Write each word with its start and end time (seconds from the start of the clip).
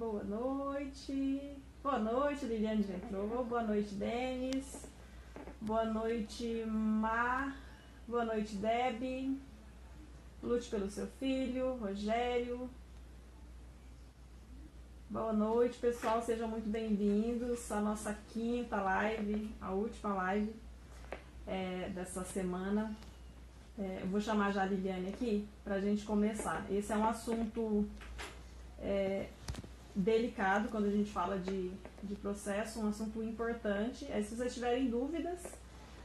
Boa 0.00 0.24
noite. 0.24 1.58
Boa 1.82 1.98
noite, 1.98 2.46
Liliane 2.46 2.82
já 2.82 2.94
entrou. 2.94 3.44
Boa 3.44 3.62
noite, 3.62 3.94
Denis. 3.96 4.88
Boa 5.60 5.84
noite, 5.84 6.64
Mar. 6.66 7.54
Boa 8.08 8.24
noite, 8.24 8.56
Deb. 8.56 9.38
Lute 10.42 10.70
pelo 10.70 10.88
seu 10.88 11.06
filho, 11.06 11.74
Rogério. 11.74 12.70
Boa 15.10 15.34
noite, 15.34 15.76
pessoal. 15.76 16.22
Sejam 16.22 16.48
muito 16.48 16.70
bem-vindos 16.70 17.70
à 17.70 17.82
nossa 17.82 18.16
quinta 18.30 18.80
live, 18.80 19.54
a 19.60 19.70
última 19.72 20.14
live 20.14 20.50
é, 21.46 21.90
dessa 21.90 22.24
semana. 22.24 22.96
É, 23.78 23.98
eu 24.00 24.06
vou 24.06 24.18
chamar 24.18 24.50
já 24.52 24.62
a 24.62 24.64
Liliane 24.64 25.10
aqui 25.10 25.46
para 25.62 25.74
a 25.74 25.80
gente 25.80 26.06
começar. 26.06 26.64
Esse 26.70 26.90
é 26.90 26.96
um 26.96 27.06
assunto 27.06 27.86
é, 28.80 29.28
delicado 29.94 30.68
quando 30.68 30.86
a 30.86 30.90
gente 30.90 31.10
fala 31.10 31.38
de, 31.38 31.70
de 32.02 32.14
processo, 32.16 32.80
um 32.80 32.88
assunto 32.88 33.22
importante. 33.22 34.06
Aí, 34.12 34.22
se 34.24 34.36
vocês 34.36 34.54
tiverem 34.54 34.88
dúvidas, 34.88 35.40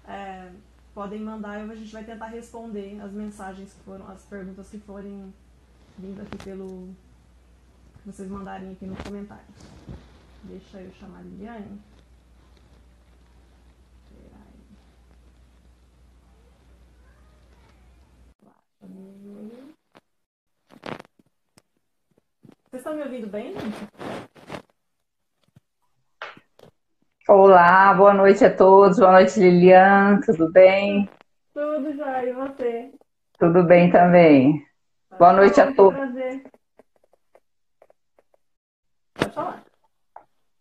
é, 0.08 0.52
podem 0.94 1.20
mandar 1.20 1.60
e 1.60 1.72
a 1.72 1.76
gente 1.76 1.92
vai 1.92 2.04
tentar 2.04 2.28
responder 2.28 3.00
as 3.02 3.12
mensagens 3.12 3.74
que 3.74 3.80
foram, 3.84 4.08
as 4.08 4.24
perguntas 4.24 4.70
que 4.70 4.80
forem 4.80 5.34
vindo 5.98 6.22
aqui 6.22 6.38
pelo 6.44 6.94
vocês 8.06 8.30
mandarem 8.30 8.72
aqui 8.72 8.86
nos 8.86 9.00
comentários. 9.00 9.56
Deixa 10.44 10.80
eu 10.80 10.94
chamar 10.94 11.20
a 11.20 11.22
Liliane. 11.24 11.82
Vocês 22.76 22.82
estão 22.88 22.96
me 22.98 23.04
ouvindo 23.04 23.28
bem, 23.28 23.54
gente? 23.54 23.88
Olá, 27.26 27.94
boa 27.94 28.14
noite 28.14 28.44
a 28.44 28.54
todos. 28.54 29.00
Boa 29.00 29.14
noite, 29.14 29.40
Lilian. 29.40 30.20
Tudo 30.26 30.52
bem? 30.52 31.10
Tudo 31.54 31.96
já, 31.96 32.26
e 32.26 32.34
você? 32.34 32.92
Tudo 33.40 33.64
bem 33.64 33.90
também. 33.90 34.62
Boa 35.18 35.32
noite 35.32 35.62
a 35.62 35.74
todos. 35.74 35.98
Prazer. 35.98 36.44
Pode 39.14 39.34
falar. 39.34 39.64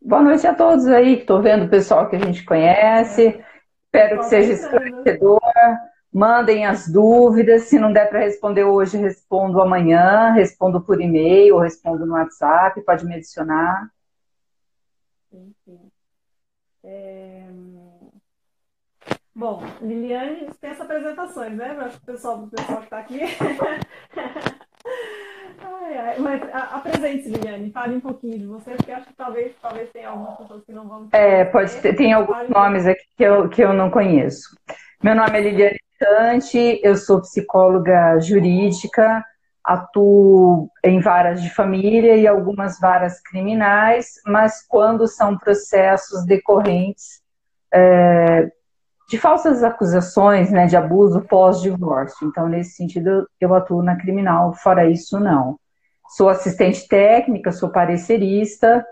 Boa 0.01 0.23
noite 0.23 0.47
a 0.47 0.55
todos 0.55 0.87
aí, 0.87 1.17
que 1.17 1.23
estou 1.23 1.43
vendo 1.43 1.65
o 1.65 1.71
pessoal 1.71 2.09
que 2.09 2.15
a 2.15 2.21
gente 2.21 2.45
conhece. 2.45 3.45
Espero 3.87 4.19
que 4.19 4.27
seja 4.27 4.53
esclarecedor. 4.53 5.41
Mandem 6.15 6.65
as 6.65 6.87
dúvidas. 6.87 7.65
Se 7.65 7.77
não 7.77 7.93
der 7.93 8.09
para 8.09 8.21
responder 8.21 8.63
hoje, 8.63 8.97
respondo 8.97 9.61
amanhã. 9.61 10.31
Respondo 10.31 10.81
por 10.81 11.01
e-mail, 11.01 11.59
respondo 11.59 12.07
no 12.07 12.15
WhatsApp. 12.15 12.81
Pode 12.83 13.05
me 13.05 13.17
adicionar. 13.17 13.91
Sim, 15.29 15.53
sim. 15.65 15.91
É... 16.85 17.49
Bom, 19.35 19.65
Liliane 19.83 20.47
dispensa 20.47 20.85
apresentações, 20.85 21.57
né? 21.57 21.75
Para 21.75 21.89
o 21.89 22.01
pessoal, 22.07 22.47
pessoal 22.47 22.79
que 22.79 22.85
está 22.85 22.99
aqui. 22.99 23.21
Ai, 25.67 25.97
ai. 25.97 26.19
Mas 26.19 26.43
apresente-se, 26.53 27.31
Liliane, 27.31 27.71
fale 27.71 27.97
um 27.97 28.01
pouquinho 28.01 28.39
de 28.39 28.47
você, 28.47 28.73
porque 28.73 28.93
acho 28.93 29.07
que 29.07 29.15
talvez, 29.15 29.55
talvez 29.63 29.91
tenha 29.93 30.11
algumas 30.11 30.37
pessoas 30.37 30.65
que 30.65 30.73
não 30.73 30.87
vão. 30.87 31.09
É, 31.13 31.45
pode 31.47 31.75
ter, 31.81 31.95
tem 31.95 32.13
alguns 32.13 32.37
fale 32.37 32.53
nomes 32.53 32.87
aqui 32.87 33.05
que 33.17 33.23
eu, 33.23 33.49
que 33.49 33.63
eu 33.63 33.73
não 33.73 33.91
conheço. 33.91 34.57
Meu 35.03 35.15
nome 35.15 35.39
é 35.39 35.41
Liliane 35.41 35.79
Cante, 35.99 36.81
eu 36.83 36.97
sou 36.97 37.21
psicóloga 37.21 38.19
jurídica, 38.19 39.25
atuo 39.65 40.69
em 40.83 41.01
varas 41.01 41.43
de 41.43 41.49
família 41.51 42.17
e 42.17 42.27
algumas 42.27 42.79
varas 42.79 43.21
criminais, 43.21 44.21
mas 44.27 44.65
quando 44.67 45.07
são 45.07 45.39
processos 45.39 46.25
decorrentes 46.27 47.23
é, 47.73 48.51
de 49.09 49.19
falsas 49.19 49.63
acusações 49.63 50.51
né, 50.51 50.67
de 50.67 50.77
abuso 50.77 51.23
pós-divórcio. 51.23 52.27
Então, 52.27 52.49
nesse 52.49 52.77
sentido, 52.77 53.29
eu 53.41 53.55
atuo 53.55 53.83
na 53.83 53.97
criminal, 53.97 54.53
fora 54.53 54.89
isso, 54.89 55.19
não. 55.19 55.59
Sou 56.17 56.29
assistente 56.29 56.87
técnica, 56.87 57.51
sou 57.51 57.71
parecerista, 57.71 58.85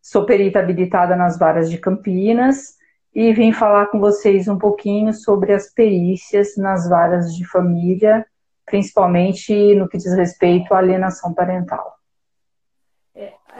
sou 0.00 0.24
perita 0.24 0.60
habilitada 0.60 1.16
nas 1.16 1.38
varas 1.38 1.68
de 1.68 1.78
Campinas 1.78 2.79
e 3.14 3.32
vim 3.32 3.52
falar 3.52 3.86
com 3.86 3.98
vocês 3.98 4.48
um 4.48 4.58
pouquinho 4.58 5.12
sobre 5.12 5.52
as 5.52 5.72
perícias 5.72 6.56
nas 6.56 6.88
varas 6.88 7.34
de 7.34 7.44
família, 7.44 8.24
principalmente 8.64 9.74
no 9.74 9.88
que 9.88 9.98
diz 9.98 10.14
respeito 10.14 10.72
à 10.72 10.78
alienação 10.78 11.34
parental 11.34 12.00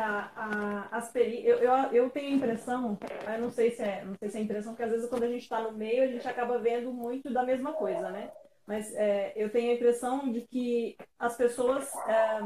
a, 0.00 0.30
a, 0.36 0.88
as 0.96 1.10
peri... 1.10 1.46
eu, 1.46 1.58
eu, 1.58 1.72
eu 1.92 2.10
tenho 2.10 2.32
a 2.32 2.36
impressão, 2.36 2.98
eu 3.32 3.40
não 3.40 3.50
sei 3.50 3.70
se 3.70 3.82
é, 3.82 4.04
não 4.04 4.14
sei 4.16 4.28
se 4.28 4.38
é 4.38 4.40
impressão, 4.40 4.72
porque 4.72 4.84
às 4.84 4.90
vezes 4.90 5.08
quando 5.08 5.24
a 5.24 5.28
gente 5.28 5.42
está 5.42 5.60
no 5.60 5.72
meio, 5.72 6.02
a 6.02 6.06
gente 6.06 6.26
acaba 6.26 6.58
vendo 6.58 6.92
muito 6.92 7.32
da 7.32 7.42
mesma 7.42 7.72
coisa, 7.72 8.10
né? 8.10 8.30
Mas 8.66 8.92
é, 8.94 9.32
eu 9.36 9.50
tenho 9.50 9.72
a 9.72 9.74
impressão 9.74 10.30
de 10.30 10.42
que 10.42 10.96
as 11.18 11.36
pessoas 11.36 11.90
é, 12.06 12.40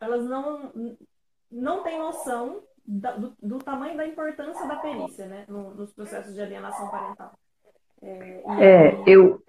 elas 0.00 0.24
não, 0.24 0.96
não 1.50 1.82
têm 1.82 1.98
noção 1.98 2.62
da, 2.84 3.12
do, 3.12 3.34
do, 3.40 3.58
tamanho 3.58 3.96
da 3.96 4.06
importância 4.06 4.66
da 4.66 4.76
perícia, 4.76 5.26
né? 5.26 5.44
No, 5.48 5.74
nos 5.74 5.92
processos 5.92 6.34
de 6.34 6.40
alienação 6.40 6.88
parental. 6.88 7.32
É, 8.02 8.42
é 8.60 9.02
eu. 9.06 9.42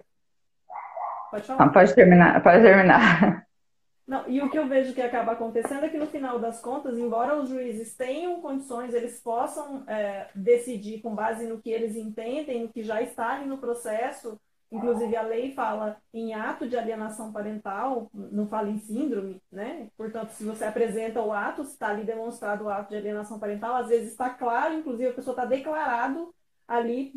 Pode 1.30 1.46
falar. 1.46 1.66
Não, 1.66 1.72
pode 1.72 1.94
terminar, 1.94 2.42
pode 2.42 2.62
terminar. 2.62 3.44
Não, 4.06 4.28
e 4.28 4.40
o 4.42 4.50
que 4.50 4.58
eu 4.58 4.68
vejo 4.68 4.92
que 4.92 5.00
acaba 5.00 5.32
acontecendo 5.32 5.84
é 5.84 5.88
que 5.88 5.96
no 5.96 6.06
final 6.06 6.38
das 6.38 6.60
contas, 6.60 6.98
embora 6.98 7.36
os 7.36 7.48
juízes 7.48 7.96
tenham 7.96 8.40
condições, 8.42 8.92
eles 8.92 9.18
possam 9.18 9.82
é, 9.88 10.28
decidir 10.34 11.00
com 11.00 11.14
base 11.14 11.46
no 11.46 11.58
que 11.58 11.70
eles 11.70 11.96
entendem, 11.96 12.62
no 12.62 12.68
que 12.68 12.82
já 12.82 13.00
está 13.00 13.30
ali 13.30 13.46
no 13.46 13.56
processo, 13.56 14.38
inclusive 14.74 15.16
a 15.16 15.22
lei 15.22 15.54
fala 15.54 15.96
em 16.12 16.34
ato 16.34 16.68
de 16.68 16.76
alienação 16.76 17.32
parental, 17.32 18.10
não 18.12 18.46
fala 18.48 18.68
em 18.68 18.78
síndrome, 18.78 19.40
né? 19.50 19.88
Portanto, 19.96 20.30
se 20.30 20.44
você 20.44 20.64
apresenta 20.64 21.22
o 21.22 21.32
ato, 21.32 21.62
está 21.62 21.88
ali 21.88 22.04
demonstrado 22.04 22.64
o 22.64 22.68
ato 22.68 22.90
de 22.90 22.96
alienação 22.96 23.38
parental, 23.38 23.76
às 23.76 23.88
vezes 23.88 24.10
está 24.10 24.30
claro, 24.30 24.74
inclusive 24.74 25.10
a 25.10 25.14
pessoa 25.14 25.32
está 25.32 25.44
declarado 25.44 26.34
ali 26.66 27.12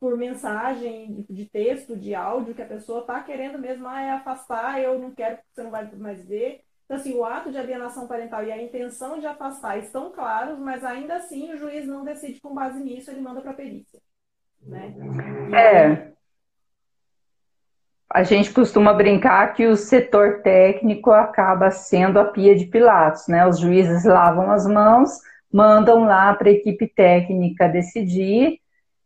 por 0.00 0.16
mensagem 0.16 1.26
de 1.28 1.44
texto, 1.44 1.96
de 1.96 2.14
áudio, 2.14 2.54
que 2.54 2.62
a 2.62 2.66
pessoa 2.66 3.00
está 3.00 3.22
querendo 3.22 3.58
mesmo 3.58 3.86
ah, 3.86 4.00
é 4.00 4.10
afastar, 4.10 4.80
eu 4.80 4.98
não 4.98 5.12
quero 5.12 5.36
que 5.36 5.44
você 5.52 5.62
não 5.62 5.70
vai 5.70 5.88
mais 5.92 6.26
ver. 6.26 6.64
Então, 6.86 6.96
assim, 6.96 7.14
o 7.14 7.24
ato 7.24 7.50
de 7.50 7.58
alienação 7.58 8.08
parental 8.08 8.42
e 8.44 8.50
a 8.50 8.60
intenção 8.60 9.18
de 9.18 9.26
afastar 9.26 9.78
estão 9.78 10.10
claros, 10.10 10.58
mas 10.58 10.82
ainda 10.82 11.16
assim 11.16 11.52
o 11.52 11.58
juiz 11.58 11.86
não 11.86 12.04
decide 12.04 12.40
com 12.40 12.54
base 12.54 12.82
nisso, 12.82 13.10
ele 13.10 13.20
manda 13.20 13.40
para 13.40 13.52
a 13.52 13.54
perícia. 13.54 14.00
Né? 14.62 14.94
É. 15.54 16.12
A 18.14 18.22
gente 18.24 18.52
costuma 18.52 18.92
brincar 18.92 19.54
que 19.54 19.66
o 19.66 19.74
setor 19.74 20.42
técnico 20.42 21.10
acaba 21.10 21.70
sendo 21.70 22.20
a 22.20 22.26
pia 22.26 22.54
de 22.54 22.66
Pilatos, 22.66 23.26
né? 23.26 23.46
Os 23.46 23.58
juízes 23.58 24.04
lavam 24.04 24.50
as 24.50 24.66
mãos, 24.66 25.08
mandam 25.50 26.04
lá 26.04 26.34
para 26.34 26.50
a 26.50 26.52
equipe 26.52 26.86
técnica 26.86 27.66
decidir, 27.66 28.58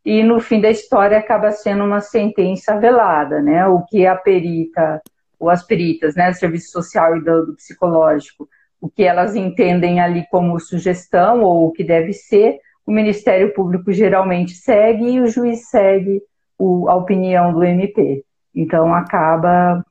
e 0.04 0.24
no 0.24 0.40
fim 0.40 0.60
da 0.60 0.70
história 0.70 1.18
acaba 1.18 1.52
sendo 1.52 1.84
uma 1.84 2.00
sentença 2.00 2.80
velada, 2.80 3.40
né? 3.40 3.64
O 3.68 3.84
que 3.84 4.04
a 4.04 4.16
perita, 4.16 5.00
ou 5.38 5.50
as 5.50 5.62
peritas, 5.64 6.16
né, 6.16 6.32
do 6.32 6.36
serviço 6.36 6.72
social 6.72 7.16
e 7.16 7.24
do, 7.24 7.46
do 7.46 7.54
psicológico, 7.54 8.48
o 8.80 8.88
que 8.88 9.04
elas 9.04 9.36
entendem 9.36 10.00
ali 10.00 10.26
como 10.32 10.58
sugestão 10.58 11.42
ou 11.42 11.68
o 11.68 11.72
que 11.72 11.84
deve 11.84 12.12
ser, 12.12 12.58
o 12.84 12.90
Ministério 12.90 13.54
Público 13.54 13.92
geralmente 13.92 14.54
segue 14.54 15.12
e 15.12 15.20
o 15.20 15.28
juiz 15.28 15.68
segue 15.68 16.20
o, 16.58 16.88
a 16.88 16.96
opinião 16.96 17.52
do 17.52 17.62
MP. 17.62 18.24
Então 18.56 18.94
acaba 18.94 19.84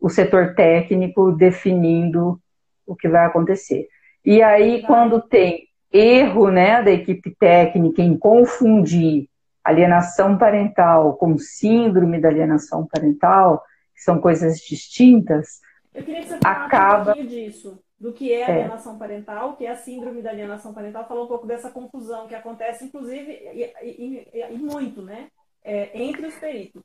o 0.00 0.08
setor 0.08 0.54
técnico 0.54 1.32
definindo 1.32 2.40
o 2.86 2.96
que 2.96 3.08
vai 3.08 3.26
acontecer. 3.26 3.88
E 4.24 4.42
aí, 4.42 4.82
quando 4.86 5.20
tem 5.20 5.68
erro 5.92 6.50
né, 6.50 6.82
da 6.82 6.90
equipe 6.90 7.34
técnica 7.38 8.02
em 8.02 8.16
confundir 8.16 9.28
alienação 9.62 10.38
parental 10.38 11.16
com 11.16 11.36
síndrome 11.38 12.20
da 12.20 12.28
alienação 12.28 12.86
parental, 12.86 13.62
que 13.94 14.00
são 14.02 14.20
coisas 14.20 14.58
distintas, 14.58 15.60
Eu 15.94 16.04
queria 16.04 16.22
que 16.22 16.28
você 16.28 16.38
acaba... 16.44 17.02
um 17.02 17.14
pouquinho 17.14 17.28
disso, 17.28 17.82
do 17.98 18.12
que 18.12 18.32
é, 18.32 18.40
é 18.40 18.44
alienação 18.44 18.98
parental, 18.98 19.50
o 19.50 19.56
que 19.56 19.66
é 19.66 19.70
a 19.70 19.76
síndrome 19.76 20.22
da 20.22 20.30
alienação 20.30 20.72
parental, 20.72 21.06
falar 21.06 21.24
um 21.24 21.28
pouco 21.28 21.46
dessa 21.46 21.70
confusão 21.70 22.26
que 22.26 22.34
acontece, 22.34 22.84
inclusive, 22.84 23.30
e, 23.30 23.72
e, 23.82 24.28
e, 24.32 24.54
e 24.54 24.58
muito, 24.58 25.02
né, 25.02 25.28
é, 25.64 26.00
entre 26.00 26.26
os 26.26 26.34
peritos. 26.36 26.82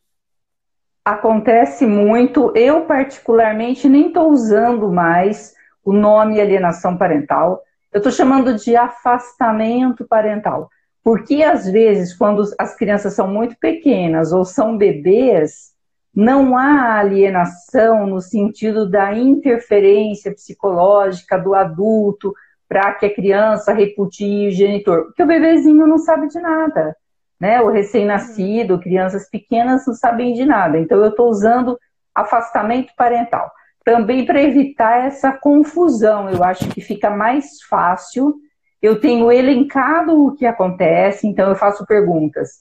Acontece 1.03 1.86
muito, 1.86 2.51
eu 2.56 2.86
particularmente 2.86 3.89
nem 3.89 4.07
estou 4.07 4.30
usando 4.30 4.92
mais 4.92 5.53
o 5.83 5.92
nome 5.92 6.39
alienação 6.39 6.95
parental, 6.95 7.63
eu 7.92 7.98
estou 7.98 8.12
chamando 8.12 8.56
de 8.56 8.75
afastamento 8.75 10.06
parental. 10.07 10.69
Porque 11.03 11.42
às 11.42 11.68
vezes, 11.68 12.15
quando 12.15 12.44
as 12.59 12.75
crianças 12.75 13.13
são 13.13 13.27
muito 13.27 13.56
pequenas 13.59 14.31
ou 14.31 14.45
são 14.45 14.77
bebês, 14.77 15.71
não 16.13 16.56
há 16.56 17.00
alienação 17.00 18.06
no 18.06 18.21
sentido 18.21 18.88
da 18.88 19.13
interferência 19.13 20.31
psicológica 20.31 21.38
do 21.38 21.56
adulto 21.56 22.33
para 22.69 22.94
que 22.94 23.07
a 23.07 23.13
criança 23.13 23.74
repudie 23.74 24.50
o 24.50 24.51
genitor? 24.51 25.06
Porque 25.06 25.24
o 25.24 25.27
bebezinho 25.27 25.88
não 25.88 25.98
sabe 25.98 26.27
de 26.27 26.39
nada, 26.39 26.95
né? 27.42 27.60
O 27.60 27.72
recém-nascido, 27.72 28.80
crianças 28.80 29.28
pequenas 29.28 29.88
não 29.88 29.96
sabem 29.96 30.34
de 30.34 30.46
nada. 30.46 30.78
Então 30.78 31.00
eu 31.00 31.10
estou 31.10 31.28
usando 31.28 31.76
afastamento 32.14 32.94
parental. 32.96 33.52
Também 33.84 34.28
para 34.28 34.40
evitar 34.40 35.08
essa 35.08 35.32
confusão, 35.32 36.30
eu 36.30 36.44
acho 36.44 36.70
que 36.70 36.80
fica 36.80 37.10
mais 37.10 37.64
fácil. 37.68 38.36
Eu 38.80 39.02
tenho 39.02 39.32
elencado 39.32 40.24
o 40.24 40.36
que 40.36 40.46
acontece, 40.46 41.28
então 41.28 41.50
eu 41.50 41.56
faço 41.56 41.84
perguntas. 41.88 42.60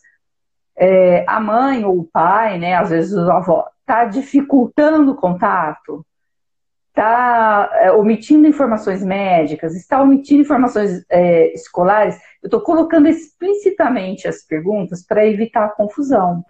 É, 0.74 1.26
a 1.28 1.38
mãe 1.38 1.84
ou 1.84 1.98
o 1.98 2.08
pai, 2.10 2.58
né, 2.58 2.74
às 2.74 2.88
vezes 2.88 3.12
o 3.12 3.30
avó, 3.30 3.68
está 3.80 4.06
dificultando 4.06 5.12
o 5.12 5.16
contato? 5.16 6.06
Está 7.00 7.70
é, 7.80 7.92
omitindo 7.92 8.46
informações 8.46 9.02
médicas, 9.02 9.74
está 9.74 10.02
omitindo 10.02 10.42
informações 10.42 11.02
é, 11.08 11.52
escolares, 11.54 12.16
eu 12.42 12.48
estou 12.48 12.60
colocando 12.60 13.08
explicitamente 13.08 14.28
as 14.28 14.42
perguntas 14.42 15.02
para 15.02 15.26
evitar 15.26 15.64
a 15.64 15.70
confusão. 15.70 16.44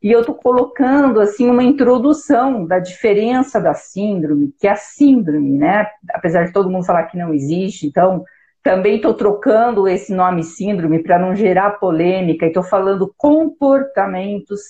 E 0.00 0.12
eu 0.12 0.20
estou 0.20 0.36
colocando 0.36 1.20
assim 1.20 1.50
uma 1.50 1.64
introdução 1.64 2.64
da 2.64 2.78
diferença 2.78 3.60
da 3.60 3.74
síndrome, 3.74 4.54
que 4.60 4.68
é 4.68 4.70
a 4.70 4.76
síndrome, 4.76 5.58
né? 5.58 5.88
Apesar 6.10 6.44
de 6.44 6.52
todo 6.52 6.70
mundo 6.70 6.86
falar 6.86 7.04
que 7.04 7.18
não 7.18 7.34
existe, 7.34 7.86
então 7.86 8.24
também 8.62 8.96
estou 8.96 9.14
trocando 9.14 9.88
esse 9.88 10.14
nome 10.14 10.44
síndrome 10.44 11.02
para 11.02 11.18
não 11.18 11.34
gerar 11.34 11.80
polêmica 11.80 12.44
e 12.44 12.48
estou 12.48 12.62
falando 12.62 13.12
comportamentos 13.16 14.60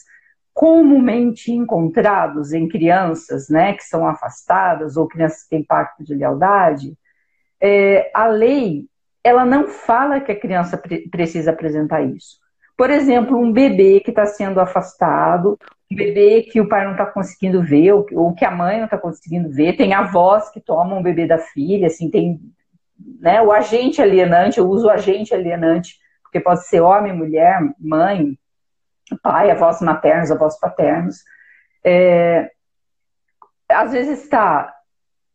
comumente 0.57 1.53
encontrados 1.53 2.55
em 2.55 2.67
crianças 2.67 3.51
né, 3.51 3.75
que 3.75 3.85
são 3.85 4.09
afastadas 4.09 4.97
ou 4.97 5.07
crianças 5.07 5.43
que 5.43 5.51
têm 5.51 5.63
pacto 5.63 6.03
de 6.03 6.15
lealdade, 6.15 6.97
é, 7.61 8.11
a 8.15 8.27
lei 8.27 8.87
ela 9.23 9.45
não 9.45 9.69
fala 9.69 10.19
que 10.19 10.33
a 10.33 10.41
criança 10.41 10.79
pre 10.79 11.11
precisa 11.11 11.51
apresentar 11.51 12.01
isso. 12.01 12.39
Por 12.75 12.89
exemplo, 12.89 13.37
um 13.37 13.53
bebê 13.53 14.01
que 14.01 14.09
está 14.09 14.25
sendo 14.25 14.59
afastado, 14.59 15.59
um 15.93 15.97
bebê 15.97 16.41
que 16.51 16.59
o 16.59 16.69
pai 16.69 16.87
não 16.87 16.93
está 16.93 17.05
conseguindo 17.05 17.63
ver, 17.63 17.93
ou, 17.93 18.35
que 18.35 18.45
a 18.47 18.51
mãe 18.51 18.79
não 18.79 18.87
está 18.87 18.97
conseguindo 18.97 19.51
ver, 19.51 19.77
tem 19.77 19.93
avós 19.93 20.49
que 20.49 20.61
tomam 20.61 21.01
o 21.01 21.03
bebê 21.03 21.27
da 21.27 21.37
filha, 21.37 21.89
assim, 21.89 22.09
tem 22.09 22.41
né, 23.21 23.43
o 23.43 23.53
agente 23.53 24.01
alienante, 24.01 24.57
eu 24.57 24.67
uso 24.67 24.87
o 24.87 24.91
agente 24.91 25.35
alienante, 25.35 25.99
porque 26.23 26.41
pode 26.41 26.67
ser 26.67 26.81
homem, 26.81 27.13
mulher, 27.13 27.61
mãe, 27.79 28.39
pai, 29.23 29.51
avós 29.51 29.81
maternos, 29.81 30.31
avós 30.31 30.59
paternos, 30.59 31.17
é, 31.85 32.51
às 33.69 33.93
vezes 33.93 34.23
está 34.23 34.73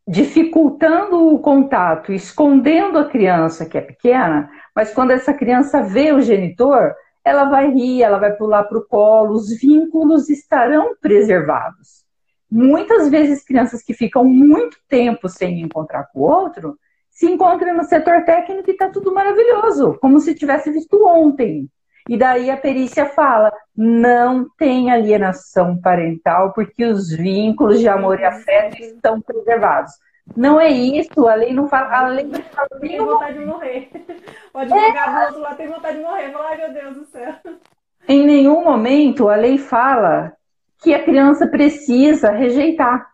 dificultando 0.06 1.32
o 1.32 1.38
contato, 1.38 2.12
escondendo 2.12 2.98
a 2.98 3.08
criança 3.08 3.66
que 3.66 3.78
é 3.78 3.80
pequena, 3.80 4.50
mas 4.74 4.92
quando 4.92 5.12
essa 5.12 5.32
criança 5.32 5.82
vê 5.82 6.12
o 6.12 6.20
genitor, 6.20 6.94
ela 7.24 7.44
vai 7.44 7.70
rir, 7.70 8.02
ela 8.02 8.18
vai 8.18 8.32
pular 8.32 8.64
para 8.64 8.78
o 8.78 8.84
colo, 8.84 9.34
os 9.34 9.48
vínculos 9.60 10.28
estarão 10.28 10.96
preservados. 11.00 12.02
Muitas 12.50 13.08
vezes, 13.08 13.44
crianças 13.44 13.82
que 13.82 13.94
ficam 13.94 14.24
muito 14.24 14.76
tempo 14.88 15.28
sem 15.28 15.62
encontrar 15.62 16.08
com 16.12 16.20
o 16.20 16.22
outro, 16.24 16.76
se 17.08 17.26
encontram 17.30 17.74
no 17.74 17.84
setor 17.84 18.24
técnico 18.24 18.68
e 18.68 18.72
está 18.72 18.90
tudo 18.90 19.14
maravilhoso, 19.14 19.96
como 20.00 20.18
se 20.18 20.34
tivesse 20.34 20.70
visto 20.70 21.06
ontem. 21.06 21.68
E 22.08 22.16
daí 22.16 22.50
a 22.50 22.56
perícia 22.56 23.06
fala: 23.06 23.52
não 23.76 24.46
tem 24.58 24.90
alienação 24.90 25.80
parental, 25.80 26.52
porque 26.52 26.84
os 26.84 27.10
vínculos 27.10 27.80
de 27.80 27.88
amor 27.88 28.20
e 28.20 28.24
afeto 28.24 28.80
estão 28.80 29.20
preservados. 29.20 29.92
Não 30.36 30.60
é 30.60 30.68
isso, 30.68 31.28
a 31.28 31.34
lei 31.34 31.52
não 31.52 31.68
fala. 31.68 31.96
A 31.96 32.08
lei 32.08 32.24
não 32.24 32.40
fala 32.42 32.68
tem 32.80 32.98
vontade 32.98 33.38
de 33.38 33.44
morrer. 33.44 33.90
O 34.54 34.58
advogado 34.58 35.16
é. 35.16 35.20
do 35.20 35.26
outro 35.26 35.40
lado 35.40 35.56
tem 35.56 35.68
vontade 35.68 35.96
de 35.96 36.02
morrer. 36.02 36.30
Fala, 36.30 36.48
ai 36.48 36.56
meu 36.58 36.72
Deus 36.74 36.96
do 36.96 37.04
céu. 37.06 37.34
Em 38.06 38.26
nenhum 38.26 38.62
momento 38.62 39.28
a 39.28 39.36
lei 39.36 39.56
fala 39.56 40.32
que 40.82 40.92
a 40.92 41.02
criança 41.02 41.46
precisa 41.46 42.30
rejeitar, 42.30 43.08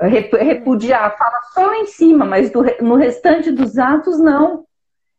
repudiar. 0.00 1.16
Fala 1.18 1.42
só 1.52 1.66
lá 1.66 1.76
em 1.76 1.86
cima, 1.86 2.24
mas 2.24 2.50
no 2.80 2.94
restante 2.94 3.52
dos 3.52 3.78
atos, 3.78 4.18
não. 4.18 4.64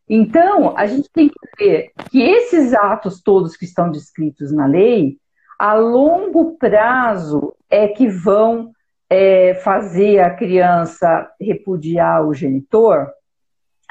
Então, 0.08 0.76
a 0.76 0.86
gente 0.86 1.10
tem 1.10 1.28
que 1.28 1.34
ver 1.58 1.90
que 2.10 2.22
esses 2.22 2.74
atos 2.74 3.22
todos 3.22 3.56
que 3.56 3.64
estão 3.64 3.90
descritos 3.90 4.52
na 4.52 4.66
lei, 4.66 5.16
a 5.58 5.74
longo 5.74 6.58
prazo 6.58 7.54
é 7.70 7.88
que 7.88 8.06
vão 8.08 8.70
é, 9.08 9.54
fazer 9.54 10.20
a 10.20 10.30
criança 10.30 11.30
repudiar 11.40 12.26
o 12.26 12.34
genitor, 12.34 13.08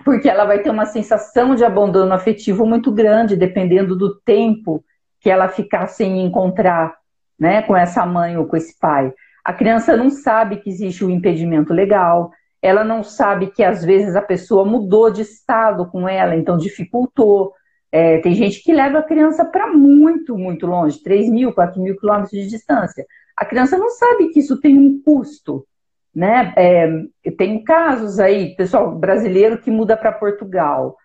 porque 0.04 0.30
ela 0.30 0.46
vai 0.46 0.60
ter 0.60 0.70
uma 0.70 0.86
sensação 0.86 1.56
de 1.56 1.64
abandono 1.64 2.14
afetivo 2.14 2.66
muito 2.66 2.92
grande, 2.92 3.36
dependendo 3.36 3.96
do 3.96 4.16
tempo 4.20 4.84
que 5.20 5.30
ela 5.30 5.48
ficar 5.48 5.88
sem 5.88 6.24
encontrar 6.26 6.96
né, 7.40 7.62
com 7.62 7.76
essa 7.76 8.06
mãe 8.06 8.38
ou 8.38 8.46
com 8.46 8.58
esse 8.58 8.78
pai. 8.78 9.14
A 9.44 9.54
criança 9.54 9.96
não 9.96 10.10
sabe 10.10 10.58
que 10.58 10.70
existe 10.70 11.04
o 11.04 11.08
um 11.08 11.12
impedimento 11.12 11.74
legal, 11.74 12.32
ela 12.64 12.82
não 12.82 13.04
sabe 13.04 13.48
que 13.48 13.62
às 13.62 13.84
vezes 13.84 14.16
a 14.16 14.22
pessoa 14.22 14.64
mudou 14.64 15.12
de 15.12 15.22
estado 15.22 15.86
com 15.86 16.08
ela, 16.08 16.34
então 16.34 16.56
dificultou. 16.56 17.52
É, 17.92 18.20
tem 18.20 18.34
gente 18.34 18.64
que 18.64 18.72
leva 18.72 19.00
a 19.00 19.04
criança 19.04 19.44
para 19.44 19.68
muito, 19.68 20.38
muito 20.38 20.66
longe, 20.66 21.04
3 21.04 21.30
mil, 21.30 21.54
4 21.54 21.82
mil 21.82 21.98
quilômetros 21.98 22.32
de 22.32 22.48
distância. 22.48 23.06
A 23.36 23.44
criança 23.44 23.78
não 23.78 23.90
sabe 23.90 24.30
que 24.30 24.40
isso 24.40 24.62
tem 24.62 24.78
um 24.78 25.02
custo. 25.04 25.68
Né? 26.16 26.54
É, 26.56 27.32
tem 27.32 27.62
casos 27.66 28.18
aí, 28.18 28.56
pessoal 28.56 28.96
brasileiro 28.96 29.58
que 29.58 29.70
muda 29.70 29.98
para 29.98 30.14
Portugal. 30.14 30.96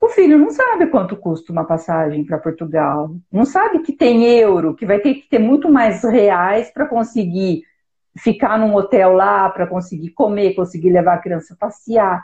O 0.00 0.08
filho 0.08 0.38
não 0.38 0.50
sabe 0.50 0.86
quanto 0.86 1.16
custa 1.16 1.50
uma 1.50 1.64
passagem 1.64 2.24
para 2.24 2.38
Portugal. 2.38 3.10
Não 3.32 3.44
sabe 3.44 3.80
que 3.80 3.92
tem 3.92 4.24
euro, 4.38 4.76
que 4.76 4.86
vai 4.86 5.00
ter 5.00 5.14
que 5.14 5.28
ter 5.28 5.40
muito 5.40 5.68
mais 5.68 6.04
reais 6.04 6.72
para 6.72 6.86
conseguir 6.86 7.64
ficar 8.18 8.58
num 8.58 8.74
hotel 8.74 9.12
lá 9.12 9.48
para 9.48 9.66
conseguir 9.66 10.10
comer, 10.10 10.54
conseguir 10.54 10.90
levar 10.90 11.14
a 11.14 11.18
criança 11.18 11.54
a 11.54 11.56
passear. 11.56 12.22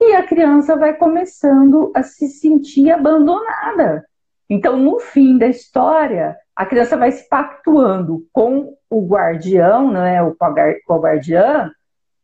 E 0.00 0.14
a 0.14 0.22
criança 0.22 0.76
vai 0.76 0.94
começando 0.94 1.90
a 1.94 2.02
se 2.02 2.28
sentir 2.28 2.90
abandonada. 2.90 4.04
Então, 4.48 4.76
no 4.76 4.98
fim 5.00 5.38
da 5.38 5.46
história, 5.46 6.36
a 6.54 6.66
criança 6.66 6.96
vai 6.96 7.10
se 7.10 7.28
pactuando 7.28 8.26
com 8.32 8.76
o 8.90 9.06
guardião, 9.06 9.90
não 9.90 10.04
é, 10.04 10.22
o 10.22 10.34
com 10.34 10.44
a 10.94 10.98
guardiã, 10.98 11.72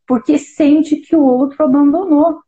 porque 0.07 0.38
sente 0.38 0.97
que 0.97 1.17
o 1.17 1.25
outro 1.25 1.64
abandonou. 1.64 2.40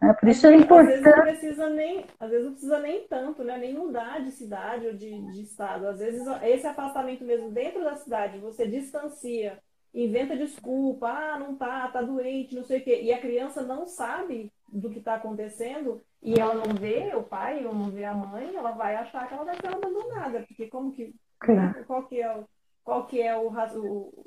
Né? 0.00 0.12
Por 0.18 0.28
isso 0.28 0.46
é 0.46 0.54
importante. 0.54 0.94
Às 0.94 1.02
vezes 1.02 1.16
não 1.16 1.22
precisa 1.24 1.70
nem, 1.70 2.04
às 2.18 2.30
vezes 2.30 2.44
não 2.44 2.52
precisa 2.52 2.78
nem 2.78 3.06
tanto, 3.08 3.44
né? 3.44 3.58
Nem 3.58 3.74
mudar 3.74 4.20
de 4.20 4.30
cidade 4.30 4.86
ou 4.86 4.92
de, 4.94 5.20
de 5.32 5.42
estado. 5.42 5.86
Às 5.86 5.98
vezes 5.98 6.26
esse 6.42 6.66
afastamento 6.66 7.24
mesmo 7.24 7.50
dentro 7.50 7.82
da 7.82 7.96
cidade, 7.96 8.38
você 8.38 8.66
distancia 8.66 9.58
inventa 9.94 10.36
desculpa, 10.36 11.08
ah, 11.08 11.38
não 11.38 11.56
tá, 11.56 11.88
tá 11.88 12.02
doente, 12.02 12.54
não 12.54 12.64
sei 12.64 12.80
o 12.80 12.84
quê. 12.84 13.00
E 13.02 13.12
a 13.12 13.20
criança 13.20 13.62
não 13.62 13.86
sabe 13.86 14.52
do 14.68 14.90
que 14.90 14.98
está 14.98 15.14
acontecendo 15.14 16.00
e 16.22 16.38
ela 16.38 16.54
não 16.54 16.74
vê 16.74 17.12
o 17.14 17.22
pai 17.22 17.64
ou 17.64 17.74
não 17.74 17.90
vê 17.90 18.04
a 18.04 18.14
mãe, 18.14 18.54
ela 18.54 18.72
vai 18.72 18.96
achar 18.96 19.26
que 19.26 19.34
ela 19.34 19.44
vai 19.44 19.56
ser 19.56 19.68
abandonada, 19.68 20.40
porque 20.40 20.66
como 20.66 20.92
que 20.92 21.14
claro. 21.38 21.84
qual 21.86 22.06
que 22.06 22.20
é 22.20 22.36
o 22.36 22.44
qual 22.84 23.06
que 23.06 23.20
é 23.20 23.36
o, 23.36 23.48
o 23.48 24.26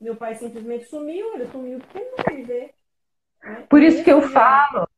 meu 0.00 0.14
pai 0.16 0.34
simplesmente 0.36 0.84
sumiu, 0.84 1.34
ele 1.34 1.46
sumiu 1.46 1.78
porque 1.80 1.98
ele 1.98 2.10
não 2.10 2.24
vai 2.24 2.42
ver. 2.42 2.74
Né? 3.42 3.66
Por 3.68 3.82
isso 3.82 4.04
que 4.04 4.12
eu 4.12 4.22
falo, 4.22 4.88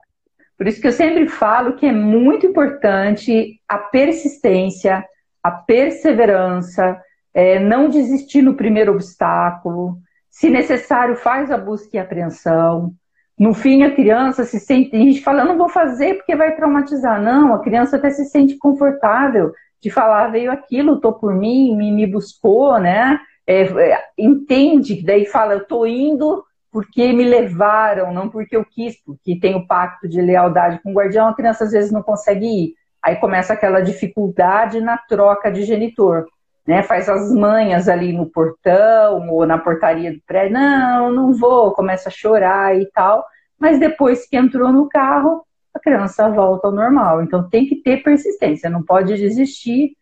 por 0.57 0.66
isso 0.66 0.80
que 0.80 0.87
eu 0.87 0.92
sempre 0.92 1.26
falo 1.28 1.76
que 1.76 1.87
é 1.87 1.92
muito 1.92 2.47
importante 2.47 3.61
a 3.66 3.78
persistência, 3.78 5.02
a 5.42 5.50
perseverança, 5.50 7.00
é, 7.32 7.58
não 7.58 7.88
desistir 7.88 8.42
no 8.42 8.54
primeiro 8.54 8.92
obstáculo, 8.92 9.99
se 10.28 10.49
necessário, 10.49 11.16
faz 11.16 11.50
a 11.50 11.58
busca 11.58 11.96
e 11.96 11.99
apreensão. 11.99 12.92
No 13.38 13.54
fim, 13.54 13.82
a 13.82 13.94
criança 13.94 14.44
se 14.44 14.60
sente. 14.60 14.94
A 14.94 14.99
gente 14.99 15.22
fala, 15.22 15.44
não 15.44 15.56
vou 15.56 15.68
fazer 15.68 16.14
porque 16.14 16.37
vai 16.37 16.54
traumatizar. 16.54 17.20
Não, 17.20 17.54
a 17.54 17.62
criança 17.62 17.96
até 17.96 18.10
se 18.10 18.26
sente 18.26 18.56
confortável 18.58 19.52
de 19.80 19.90
falar, 19.90 20.28
veio 20.28 20.52
aquilo, 20.52 20.96
estou 20.96 21.14
por 21.14 21.34
mim, 21.34 21.75
me, 21.75 21.90
me 21.90 22.06
buscou, 22.06 22.78
né? 22.78 23.18
É, 23.46 23.62
é, 23.62 24.04
entende, 24.18 25.02
daí 25.02 25.25
fala, 25.25 25.54
eu 25.54 25.62
estou 25.62 25.87
indo 25.87 26.44
porque 26.70 27.12
me 27.12 27.25
levaram, 27.25 28.12
não 28.12 28.28
porque 28.28 28.54
eu 28.54 28.64
quis, 28.64 29.02
porque 29.02 29.40
tem 29.40 29.56
o 29.56 29.66
pacto 29.66 30.06
de 30.06 30.20
lealdade 30.20 30.80
com 30.82 30.90
o 30.90 30.94
guardião, 30.94 31.28
a 31.28 31.34
criança 31.34 31.64
às 31.64 31.72
vezes 31.72 31.90
não 31.90 32.02
consegue 32.02 32.46
ir. 32.46 32.75
Aí 33.02 33.16
começa 33.16 33.54
aquela 33.54 33.80
dificuldade 33.80 34.80
na 34.80 34.99
troca 34.99 35.50
de 35.50 35.64
genitor 35.64 36.26
né, 36.70 36.84
faz 36.84 37.08
as 37.08 37.32
manhas 37.34 37.88
ali 37.88 38.12
no 38.12 38.26
portão 38.26 39.28
ou 39.28 39.44
na 39.44 39.58
portaria 39.58 40.12
do 40.12 40.20
prédio, 40.24 40.54
não, 40.54 41.12
não 41.12 41.32
vou, 41.32 41.72
começa 41.72 42.08
a 42.08 42.12
chorar 42.12 42.78
e 42.78 42.86
tal, 42.92 43.26
mas 43.58 43.80
depois 43.80 44.24
que 44.28 44.36
entrou 44.36 44.72
no 44.72 44.88
carro, 44.88 45.44
a 45.74 45.80
criança 45.80 46.28
volta 46.30 46.68
ao 46.68 46.72
normal. 46.72 47.24
Então 47.24 47.50
tem 47.50 47.66
que 47.66 47.74
ter 47.82 48.04
persistência, 48.04 48.70
não 48.70 48.84
pode 48.84 49.16
desistir 49.16 49.96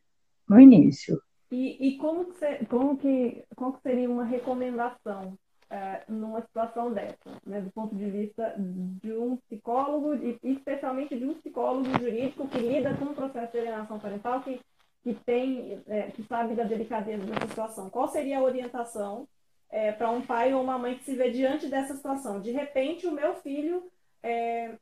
no 0.46 0.60
início. 0.60 1.18
E, 1.50 1.88
e 1.88 1.96
como, 1.96 2.26
que, 2.26 2.66
como, 2.66 2.98
que, 2.98 3.42
como 3.56 3.72
que 3.72 3.80
seria 3.80 4.10
uma 4.10 4.25
recomendação 4.25 5.38
é, 5.70 6.02
numa 6.06 6.42
situação 6.42 6.92
dessa, 6.92 7.30
né, 7.46 7.62
do 7.62 7.70
ponto 7.70 7.96
de 7.96 8.10
vista 8.10 8.54
de 8.58 9.14
um 9.14 9.38
psicólogo, 9.38 10.16
e 10.16 10.38
especialmente 10.42 11.16
de 11.18 11.25
um 11.25 11.32
psicólogo 11.32 11.87
jurídico 11.98 12.46
que 12.48 12.58
lida 12.58 12.94
com 12.96 13.06
o 13.06 13.14
processo 13.14 13.52
de 13.52 13.58
alienação 13.60 13.98
parental, 13.98 14.42
que, 14.42 14.60
que 15.14 15.24
tem, 15.24 15.82
é, 15.86 16.10
que 16.10 16.22
sabe 16.24 16.54
da 16.54 16.64
delicadeza 16.64 17.24
dessa 17.24 17.48
situação. 17.48 17.88
Qual 17.88 18.08
seria 18.08 18.38
a 18.38 18.42
orientação 18.42 19.26
é, 19.70 19.90
para 19.90 20.10
um 20.10 20.20
pai 20.20 20.52
ou 20.52 20.62
uma 20.62 20.78
mãe 20.78 20.96
que 20.96 21.04
se 21.04 21.14
vê 21.14 21.30
diante 21.30 21.66
dessa 21.68 21.94
situação? 21.94 22.40
De 22.40 22.50
repente, 22.50 23.06
o 23.06 23.12
meu 23.12 23.34
filho 23.36 23.90
é, 24.22 24.74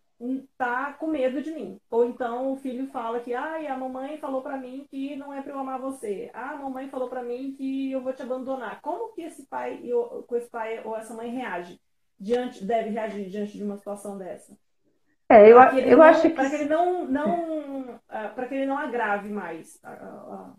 tá 0.58 0.94
com 0.94 1.06
medo 1.06 1.40
de 1.40 1.52
mim. 1.52 1.80
Ou 1.90 2.06
então 2.06 2.52
o 2.52 2.56
filho 2.56 2.88
fala 2.88 3.20
que, 3.20 3.34
ai, 3.34 3.68
a 3.68 3.76
mamãe 3.76 4.18
falou 4.18 4.42
para 4.42 4.56
mim 4.56 4.84
que 4.90 5.14
não 5.14 5.32
é 5.32 5.40
para 5.42 5.52
eu 5.52 5.58
amar 5.60 5.78
você. 5.78 6.28
Ah, 6.34 6.50
a 6.50 6.56
mamãe 6.56 6.88
falou 6.88 7.08
para 7.08 7.22
mim 7.22 7.54
que 7.56 7.92
eu 7.92 8.00
vou 8.00 8.12
te 8.12 8.22
abandonar. 8.22 8.80
Como 8.80 9.12
que 9.14 9.22
esse 9.22 9.46
pai, 9.46 9.80
com 10.26 10.36
esse 10.36 10.50
pai 10.50 10.82
ou 10.84 10.96
essa 10.96 11.14
mãe 11.14 11.30
reage? 11.30 11.80
Diante, 12.18 12.64
deve 12.64 12.90
reagir 12.90 13.28
diante 13.28 13.56
de 13.56 13.62
uma 13.62 13.76
situação 13.76 14.18
dessa? 14.18 14.56
É, 15.28 15.50
eu, 15.50 15.58
eu 15.60 15.96
não, 15.96 16.04
acho 16.04 16.22
que... 16.22 16.30
Para 16.30 16.48
que 16.48 16.54
ele 16.54 16.68
não, 16.68 17.04
não 17.04 17.80
uh, 17.80 18.34
para 18.34 18.46
que 18.46 18.54
ele 18.54 18.66
não 18.66 18.78
agrave 18.78 19.28
mais 19.28 19.78
a, 19.82 19.90
a, 19.90 20.50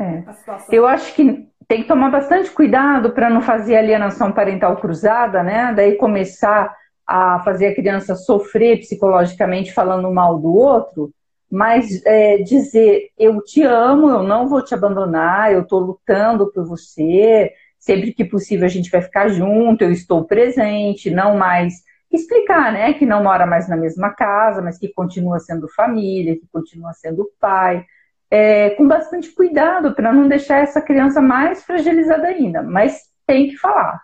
é. 0.00 0.24
a 0.26 0.32
situação. 0.32 0.74
Eu 0.74 0.86
acho 0.86 1.14
que 1.14 1.48
tem 1.68 1.82
que 1.82 1.88
tomar 1.88 2.10
bastante 2.10 2.50
cuidado 2.50 3.12
para 3.12 3.30
não 3.30 3.40
fazer 3.40 3.76
alienação 3.76 4.32
parental 4.32 4.76
cruzada, 4.78 5.42
né? 5.42 5.72
Daí 5.74 5.96
começar 5.96 6.74
a 7.06 7.40
fazer 7.40 7.68
a 7.68 7.74
criança 7.74 8.14
sofrer 8.14 8.78
psicologicamente 8.78 9.72
falando 9.72 10.10
mal 10.12 10.38
do 10.38 10.54
outro, 10.54 11.12
mas 11.50 12.04
é, 12.06 12.38
dizer 12.38 13.10
eu 13.18 13.42
te 13.42 13.62
amo, 13.62 14.08
eu 14.08 14.22
não 14.22 14.48
vou 14.48 14.64
te 14.64 14.74
abandonar, 14.74 15.52
eu 15.52 15.62
estou 15.62 15.80
lutando 15.80 16.50
por 16.52 16.64
você, 16.64 17.52
sempre 17.78 18.12
que 18.12 18.24
possível 18.24 18.64
a 18.64 18.68
gente 18.68 18.90
vai 18.90 19.02
ficar 19.02 19.28
junto, 19.28 19.82
eu 19.82 19.90
estou 19.90 20.24
presente, 20.24 21.10
não 21.10 21.36
mais 21.36 21.82
explicar, 22.10 22.72
né, 22.72 22.92
que 22.94 23.06
não 23.06 23.22
mora 23.22 23.46
mais 23.46 23.68
na 23.68 23.76
mesma 23.76 24.10
casa, 24.10 24.60
mas 24.60 24.78
que 24.78 24.88
continua 24.92 25.38
sendo 25.38 25.68
família, 25.68 26.36
que 26.36 26.46
continua 26.52 26.92
sendo 26.92 27.30
pai, 27.40 27.84
é, 28.30 28.70
com 28.70 28.86
bastante 28.86 29.32
cuidado 29.32 29.94
para 29.94 30.12
não 30.12 30.28
deixar 30.28 30.58
essa 30.58 30.80
criança 30.80 31.20
mais 31.20 31.64
fragilizada 31.64 32.28
ainda, 32.28 32.62
mas 32.62 33.02
tem 33.26 33.48
que 33.48 33.56
falar, 33.56 34.00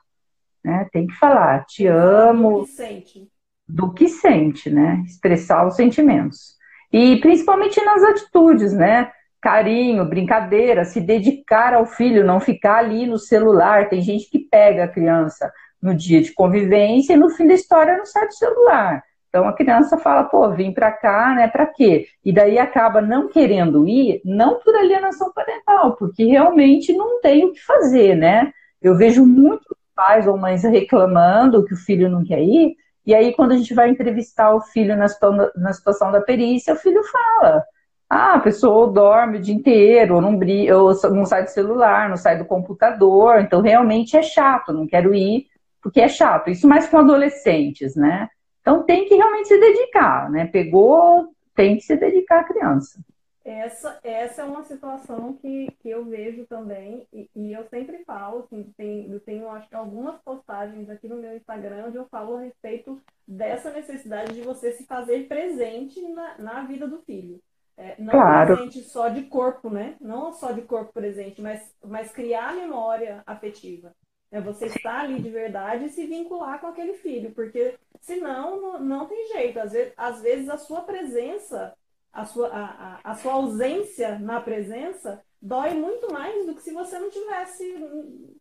né? 0.65 0.87
Tem 0.93 1.07
que 1.07 1.15
falar, 1.15 1.65
te 1.65 1.87
amo. 1.87 2.61
Do 2.61 2.65
que 2.65 2.73
sente. 2.73 3.29
Do 3.69 3.93
que 3.93 4.09
sente, 4.09 4.71
né? 4.71 5.03
Expressar 5.05 5.67
os 5.67 5.75
sentimentos. 5.75 6.57
E 6.93 7.17
principalmente 7.21 7.83
nas 7.85 8.03
atitudes, 8.03 8.73
né? 8.73 9.11
Carinho, 9.41 10.09
brincadeira, 10.09 10.85
se 10.85 11.01
dedicar 11.01 11.75
ao 11.75 11.87
filho, 11.87 12.25
não 12.25 12.41
ficar 12.41 12.79
ali 12.79 13.07
no 13.07 13.19
celular. 13.19 13.89
Tem 13.89 14.01
gente 14.01 14.29
que 14.31 14.41
pega 14.41 14.85
a 14.85 14.89
criança 14.89 15.53
no 15.87 15.95
dia 15.95 16.21
de 16.21 16.35
convivência 16.35 17.15
e 17.15 17.17
no 17.17 17.31
fim 17.31 17.47
da 17.47 17.55
história 17.55 17.97
não 17.97 18.05
sai 18.05 18.27
do 18.27 18.35
celular. 18.35 19.03
Então 19.29 19.47
a 19.47 19.53
criança 19.53 19.97
fala, 19.99 20.25
pô, 20.25 20.51
vim 20.51 20.73
para 20.73 20.91
cá, 20.91 21.35
né? 21.35 21.47
Para 21.47 21.67
quê? 21.67 22.07
E 22.25 22.33
daí 22.33 22.59
acaba 22.59 23.01
não 23.01 23.29
querendo 23.29 23.87
ir, 23.87 24.21
não 24.25 24.59
por 24.61 24.75
alienação 24.75 25.33
parental, 25.33 25.95
porque 25.97 26.25
realmente 26.25 26.93
não 26.93 27.21
tem 27.21 27.45
o 27.45 27.53
que 27.53 27.63
fazer, 27.63 28.17
né? 28.17 28.53
Eu 28.81 28.97
vejo 28.97 29.25
muito 29.25 29.77
pais 29.95 30.27
ou 30.27 30.37
mães 30.37 30.63
reclamando 30.63 31.65
que 31.65 31.75
o 31.75 31.77
filho 31.77 32.09
não 32.11 32.25
quer 32.25 32.41
ir, 32.41 32.77
e 33.05 33.15
aí 33.15 33.35
quando 33.35 33.53
a 33.53 33.57
gente 33.57 33.75
vai 33.75 33.91
entrevistar 33.91 34.55
o 34.55 34.61
filho 34.61 34.97
na 34.97 35.09
situação, 35.09 35.51
na 35.57 35.73
situação 35.73 36.13
da 36.13 36.21
perícia, 36.21 36.75
o 36.75 36.77
filho 36.77 37.03
fala. 37.05 37.63
Ah, 38.09 38.35
a 38.35 38.41
pessoa 38.41 38.91
dorme 38.91 39.39
o 39.39 39.41
dia 39.41 39.55
inteiro, 39.55 40.15
ou 40.15 40.21
não, 40.21 40.39
ou 40.39 41.11
não 41.13 41.27
sai 41.27 41.45
do 41.45 41.51
celular, 41.51 42.09
não 42.09 42.17
sai 42.17 42.39
do 42.39 42.45
computador, 42.45 43.41
então 43.41 43.61
realmente 43.61 44.17
é 44.17 44.23
chato, 44.23 44.73
não 44.73 44.87
quero 44.87 45.15
ir, 45.15 45.47
porque 45.87 46.01
é 46.01 46.09
chato. 46.09 46.51
Isso 46.51 46.67
mais 46.67 46.89
com 46.89 46.99
adolescentes, 46.99 47.95
né? 47.95 48.29
Então 48.61 48.83
tem 48.83 49.07
que 49.07 49.15
realmente 49.15 49.47
se 49.47 49.57
dedicar, 49.57 50.29
né? 50.29 50.45
Pegou, 50.49 51.33
tem 51.55 51.77
que 51.77 51.83
se 51.83 51.97
dedicar 51.97 52.41
à 52.41 52.45
criança. 52.45 53.01
Essa, 53.45 53.97
essa 54.03 54.43
é 54.43 54.45
uma 54.45 54.65
situação 54.65 55.35
que, 55.35 55.71
que 55.79 55.89
eu 55.89 56.05
vejo 56.05 56.45
também, 56.47 57.07
e, 57.13 57.31
e 57.37 57.53
eu 57.53 57.65
sempre 57.69 58.03
falo, 58.03 58.41
assim, 58.41 58.73
tem, 58.77 59.09
eu 59.09 59.21
tenho 59.21 59.49
acho 59.49 59.69
que 59.69 59.77
algumas 59.77 60.21
postagens 60.23 60.91
aqui 60.91 61.07
no 61.07 61.19
meu 61.19 61.37
Instagram 61.37 61.85
onde 61.87 61.97
eu 61.97 62.09
falo 62.11 62.39
a 62.39 62.41
respeito 62.41 63.01
dessa 63.25 63.71
necessidade 63.71 64.33
de 64.33 64.41
você 64.41 64.73
se 64.73 64.85
fazer 64.87 65.29
presente 65.29 66.03
na, 66.03 66.37
na 66.39 66.65
vida 66.65 66.89
do 66.89 67.01
filho. 67.03 67.41
É, 67.77 67.95
não 67.97 68.11
claro. 68.11 68.57
presente 68.57 68.81
só 68.81 69.09
de 69.09 69.23
corpo, 69.23 69.71
né? 69.71 69.95
Não 70.01 70.33
só 70.33 70.51
de 70.51 70.63
corpo 70.63 70.93
presente, 70.93 71.41
mas, 71.41 71.73
mas 71.85 72.11
criar 72.11 72.57
memória 72.57 73.23
afetiva. 73.25 73.93
É 74.31 74.41
você 74.41 74.67
estar 74.67 75.01
ali 75.01 75.21
de 75.21 75.31
verdade 75.31 75.85
e 75.85 75.91
se 75.91 76.07
vincular 76.07 76.61
com 76.61 76.67
aquele 76.67 76.95
filho, 76.95 77.33
porque 77.33 77.79
senão 78.01 78.61
não, 78.61 78.81
não 78.81 79.07
tem 79.07 79.29
jeito. 79.29 79.59
Às 79.61 79.73
vezes, 79.73 79.93
às 79.97 80.21
vezes 80.21 80.49
a 80.49 80.59
sua 80.59 80.83
presença 80.83 81.75
a 82.17 82.25
sua, 82.25 82.49
a, 82.49 83.01
a, 83.05 83.15
sua 83.15 83.35
ausência 83.35 84.19
na 84.19 84.41
presença 84.41 85.23
dói 85.41 85.75
muito 85.75 86.11
mais 86.11 86.47
do 86.47 86.55
que 86.55 86.63
se 86.63 86.73
você 86.73 86.99
não 86.99 87.11
tivesse, 87.11 87.77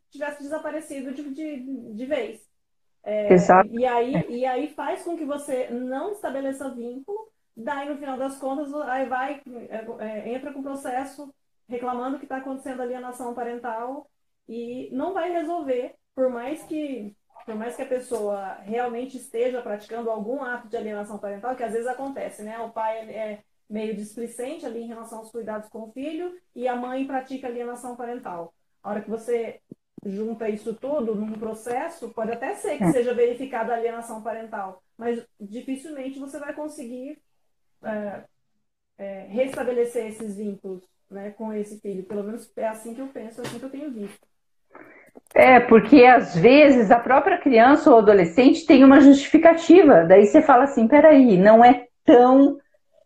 tivesse 0.09 0.41
desaparecido 0.41 1.13
de, 1.13 1.29
de, 1.29 1.93
de 1.93 2.05
vez. 2.05 2.41
É, 3.03 3.33
Exato. 3.33 3.69
E 3.77 3.85
aí, 3.85 4.25
e 4.29 4.45
aí 4.45 4.69
faz 4.69 5.03
com 5.03 5.17
que 5.17 5.25
você 5.25 5.69
não 5.69 6.13
estabeleça 6.13 6.73
vínculo, 6.73 7.27
daí 7.55 7.89
no 7.89 7.97
final 7.97 8.17
das 8.17 8.37
contas, 8.37 8.73
aí 8.73 9.05
vai, 9.07 9.41
é, 9.69 9.85
é 9.99 10.33
entra 10.33 10.53
com 10.53 10.61
o 10.61 10.63
processo 10.63 11.31
reclamando 11.67 12.17
que 12.17 12.25
está 12.25 12.37
acontecendo 12.37 12.81
alienação 12.81 13.33
parental 13.33 14.09
e 14.47 14.89
não 14.91 15.13
vai 15.13 15.31
resolver, 15.31 15.95
por 16.13 16.29
mais 16.29 16.63
que 16.63 17.15
por 17.45 17.53
mais 17.53 17.75
que 17.75 17.83
a 17.83 17.87
pessoa 17.87 18.55
realmente 18.63 19.17
esteja 19.17 19.61
praticando 19.61 20.09
algum 20.09 20.41
ato 20.41 20.67
de 20.67 20.75
alienação 20.75 21.19
parental, 21.19 21.55
que 21.55 21.61
às 21.61 21.73
vezes 21.73 21.85
acontece, 21.85 22.41
né? 22.41 22.57
O 22.57 22.71
pai 22.71 23.07
é, 23.07 23.43
meio 23.69 23.95
displicente 23.95 24.65
ali 24.65 24.81
em 24.81 24.87
relação 24.87 25.19
aos 25.19 25.31
cuidados 25.31 25.69
com 25.69 25.83
o 25.83 25.91
filho 25.91 26.35
e 26.55 26.67
a 26.67 26.75
mãe 26.75 27.05
pratica 27.05 27.47
alienação 27.47 27.95
parental. 27.95 28.51
A 28.81 28.89
hora 28.89 29.01
que 29.01 29.09
você 29.09 29.61
junta 30.05 30.49
isso 30.49 30.73
tudo 30.73 31.15
num 31.15 31.33
processo, 31.33 32.09
pode 32.09 32.31
até 32.31 32.55
ser 32.55 32.77
que 32.77 32.83
é. 32.83 32.91
seja 32.91 33.13
verificada 33.13 33.73
a 33.73 33.77
alienação 33.77 34.21
parental, 34.21 34.83
mas 34.97 35.23
dificilmente 35.39 36.19
você 36.19 36.39
vai 36.39 36.53
conseguir 36.53 37.21
é, 37.83 38.23
é, 38.97 39.19
restabelecer 39.27 40.07
esses 40.07 40.35
vínculos 40.35 40.83
né, 41.09 41.31
com 41.31 41.51
esse 41.53 41.79
filho. 41.79 42.03
Pelo 42.03 42.23
menos 42.23 42.51
é 42.55 42.67
assim 42.67 42.93
que 42.93 43.01
eu 43.01 43.07
penso, 43.07 43.41
é 43.41 43.47
assim 43.47 43.59
que 43.59 43.65
eu 43.65 43.69
tenho 43.69 43.91
visto. 43.91 44.27
É, 45.33 45.59
porque 45.59 46.05
às 46.05 46.35
vezes 46.35 46.91
a 46.91 46.99
própria 46.99 47.37
criança 47.37 47.91
ou 47.91 47.97
adolescente 47.97 48.65
tem 48.65 48.83
uma 48.83 49.01
justificativa. 49.01 50.05
Daí 50.05 50.25
você 50.25 50.41
fala 50.41 50.63
assim: 50.63 50.87
peraí, 50.87 51.37
não 51.37 51.63
é 51.63 51.85
tão 52.05 52.57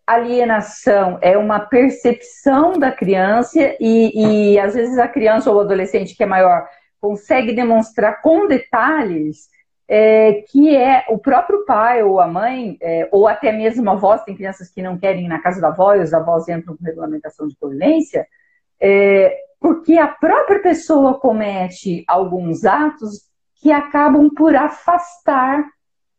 alienação 0.09 1.19
é 1.21 1.37
uma 1.37 1.59
percepção 1.59 2.73
da 2.73 2.91
criança 2.91 3.59
e, 3.79 4.53
e 4.53 4.59
às 4.59 4.73
vezes 4.73 4.97
a 4.97 5.07
criança 5.07 5.51
ou 5.51 5.61
adolescente 5.61 6.15
que 6.15 6.23
é 6.23 6.25
maior 6.25 6.67
consegue 6.99 7.53
demonstrar 7.53 8.19
com 8.19 8.47
detalhes 8.47 9.47
é, 9.87 10.43
que 10.47 10.75
é 10.75 11.05
o 11.09 11.17
próprio 11.17 11.63
pai 11.65 12.03
ou 12.03 12.19
a 12.19 12.27
mãe, 12.27 12.77
é, 12.81 13.07
ou 13.11 13.27
até 13.27 13.51
mesmo 13.51 13.89
a 13.89 13.93
avó, 13.93 14.17
tem 14.19 14.35
crianças 14.35 14.69
que 14.69 14.83
não 14.83 14.97
querem 14.97 15.25
ir 15.25 15.27
na 15.27 15.41
casa 15.41 15.59
da 15.59 15.69
avó 15.69 15.95
e 15.95 16.01
os 16.01 16.13
avós 16.13 16.47
entram 16.47 16.77
com 16.77 16.83
regulamentação 16.83 17.47
de 17.47 17.55
convivência, 17.55 18.27
é, 18.79 19.35
porque 19.59 19.97
a 19.97 20.07
própria 20.07 20.61
pessoa 20.61 21.19
comete 21.19 22.03
alguns 22.07 22.63
atos 22.65 23.29
que 23.61 23.71
acabam 23.71 24.29
por 24.29 24.55
afastar 24.55 25.65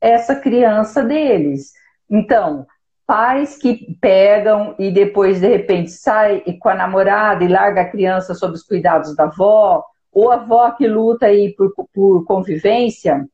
essa 0.00 0.34
criança 0.34 1.02
deles. 1.02 1.72
Então, 2.08 2.66
pais 3.06 3.56
que 3.56 3.96
pegam 4.00 4.74
e 4.78 4.90
depois 4.90 5.40
de 5.40 5.48
repente 5.48 5.90
sai 5.90 6.42
com 6.60 6.68
a 6.68 6.74
namorada 6.74 7.42
e 7.42 7.48
larga 7.48 7.80
a 7.82 7.88
criança 7.88 8.34
sob 8.34 8.54
os 8.54 8.62
cuidados 8.62 9.16
da 9.16 9.24
avó, 9.24 9.84
ou 10.12 10.30
a 10.30 10.34
avó 10.34 10.70
que 10.72 10.86
luta 10.86 11.26
aí 11.26 11.54
por, 11.54 11.72
por 11.92 12.24
convivência. 12.24 13.26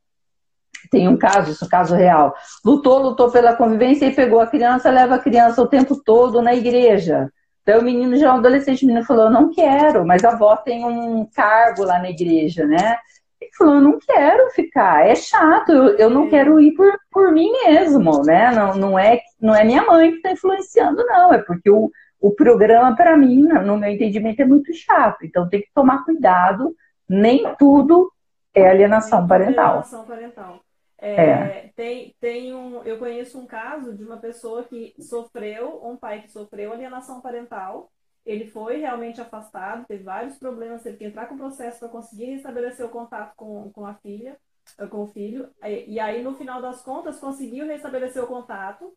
Tem 0.91 1.09
um 1.09 1.17
caso, 1.17 1.51
isso 1.51 1.65
é 1.65 1.67
um 1.67 1.71
caso 1.71 1.95
real. 1.97 2.35
Lutou, 2.65 2.99
lutou 2.99 3.31
pela 3.31 3.57
convivência 3.57 4.07
e 4.07 4.15
pegou 4.15 4.41
a 4.41 4.47
criança, 4.47 4.91
leva 4.91 5.17
a 5.17 5.19
criança 5.19 5.61
o 5.63 5.67
tempo 5.67 5.97
todo 5.97 6.41
na 6.41 6.55
igreja. 6.55 7.31
Então 7.67 7.81
o 7.81 7.85
menino 7.85 8.17
já 8.17 8.29
é 8.29 8.33
um 8.33 8.37
adolescente, 8.37 8.85
o 8.85 8.87
menino 8.87 9.05
falou, 9.05 9.29
não 9.29 9.51
quero, 9.51 10.07
mas 10.07 10.23
a 10.23 10.31
avó 10.31 10.55
tem 10.55 10.85
um 10.85 11.27
cargo 11.35 11.83
lá 11.83 11.99
na 11.99 12.09
igreja, 12.09 12.65
né? 12.65 12.97
Ele 13.41 13.51
falou, 13.59 13.75
eu 13.75 13.81
não 13.81 13.99
quero 13.99 14.49
ficar, 14.51 15.05
é 15.05 15.17
chato, 15.17 15.73
eu, 15.73 15.97
eu 15.97 16.09
não 16.09 16.31
quero 16.31 16.61
ir 16.61 16.75
por, 16.75 16.97
por 17.11 17.33
mim 17.33 17.51
mesmo, 17.67 18.23
né? 18.23 18.53
Não, 18.53 18.77
não, 18.77 18.97
é, 18.97 19.21
não 19.41 19.53
é 19.53 19.65
minha 19.65 19.83
mãe 19.83 20.13
que 20.13 20.19
está 20.19 20.31
influenciando, 20.31 21.05
não, 21.07 21.35
é 21.35 21.39
porque 21.39 21.69
o, 21.69 21.91
o 22.21 22.31
programa, 22.37 22.95
para 22.95 23.17
mim, 23.17 23.43
no 23.43 23.77
meu 23.77 23.91
entendimento, 23.91 24.41
é 24.41 24.45
muito 24.45 24.73
chato. 24.73 25.25
Então 25.25 25.49
tem 25.49 25.61
que 25.61 25.69
tomar 25.75 26.05
cuidado, 26.05 26.73
nem 27.09 27.53
tudo 27.59 28.13
é 28.55 28.71
alienação 28.71 29.27
parental. 29.27 29.67
Alienação 29.67 30.05
parental. 30.05 30.61
É, 31.09 31.31
é. 31.31 31.73
Tem, 31.75 32.15
tem 32.21 32.55
um, 32.55 32.83
eu 32.83 32.99
conheço 32.99 33.39
um 33.39 33.47
caso 33.47 33.95
de 33.95 34.05
uma 34.05 34.17
pessoa 34.17 34.65
que 34.65 34.95
sofreu, 35.01 35.81
um 35.85 35.97
pai 35.97 36.23
que 36.23 36.31
sofreu 36.31 36.73
alienação 36.73 37.21
parental 37.21 37.91
ele 38.27 38.49
foi 38.49 38.79
realmente 38.79 39.21
afastado, 39.21 39.87
teve 39.87 40.03
vários 40.03 40.37
problemas, 40.37 40.83
teve 40.83 40.97
que 40.97 41.05
entrar 41.05 41.27
com 41.27 41.37
processo 41.39 41.79
para 41.79 41.89
conseguir 41.89 42.25
restabelecer 42.25 42.85
o 42.85 42.91
contato 42.91 43.33
com, 43.37 43.71
com 43.71 43.87
a 43.87 43.95
filha, 43.95 44.37
eh, 44.77 44.87
com 44.89 45.05
o 45.05 45.07
filho. 45.07 45.49
E, 45.63 45.93
e 45.93 46.01
aí, 46.01 46.25
no 46.25 46.35
final 46.35 46.61
das 46.61 46.83
contas, 46.83 47.21
conseguiu 47.21 47.67
restabelecer 47.67 48.23
o 48.23 48.27
contato. 48.27 48.93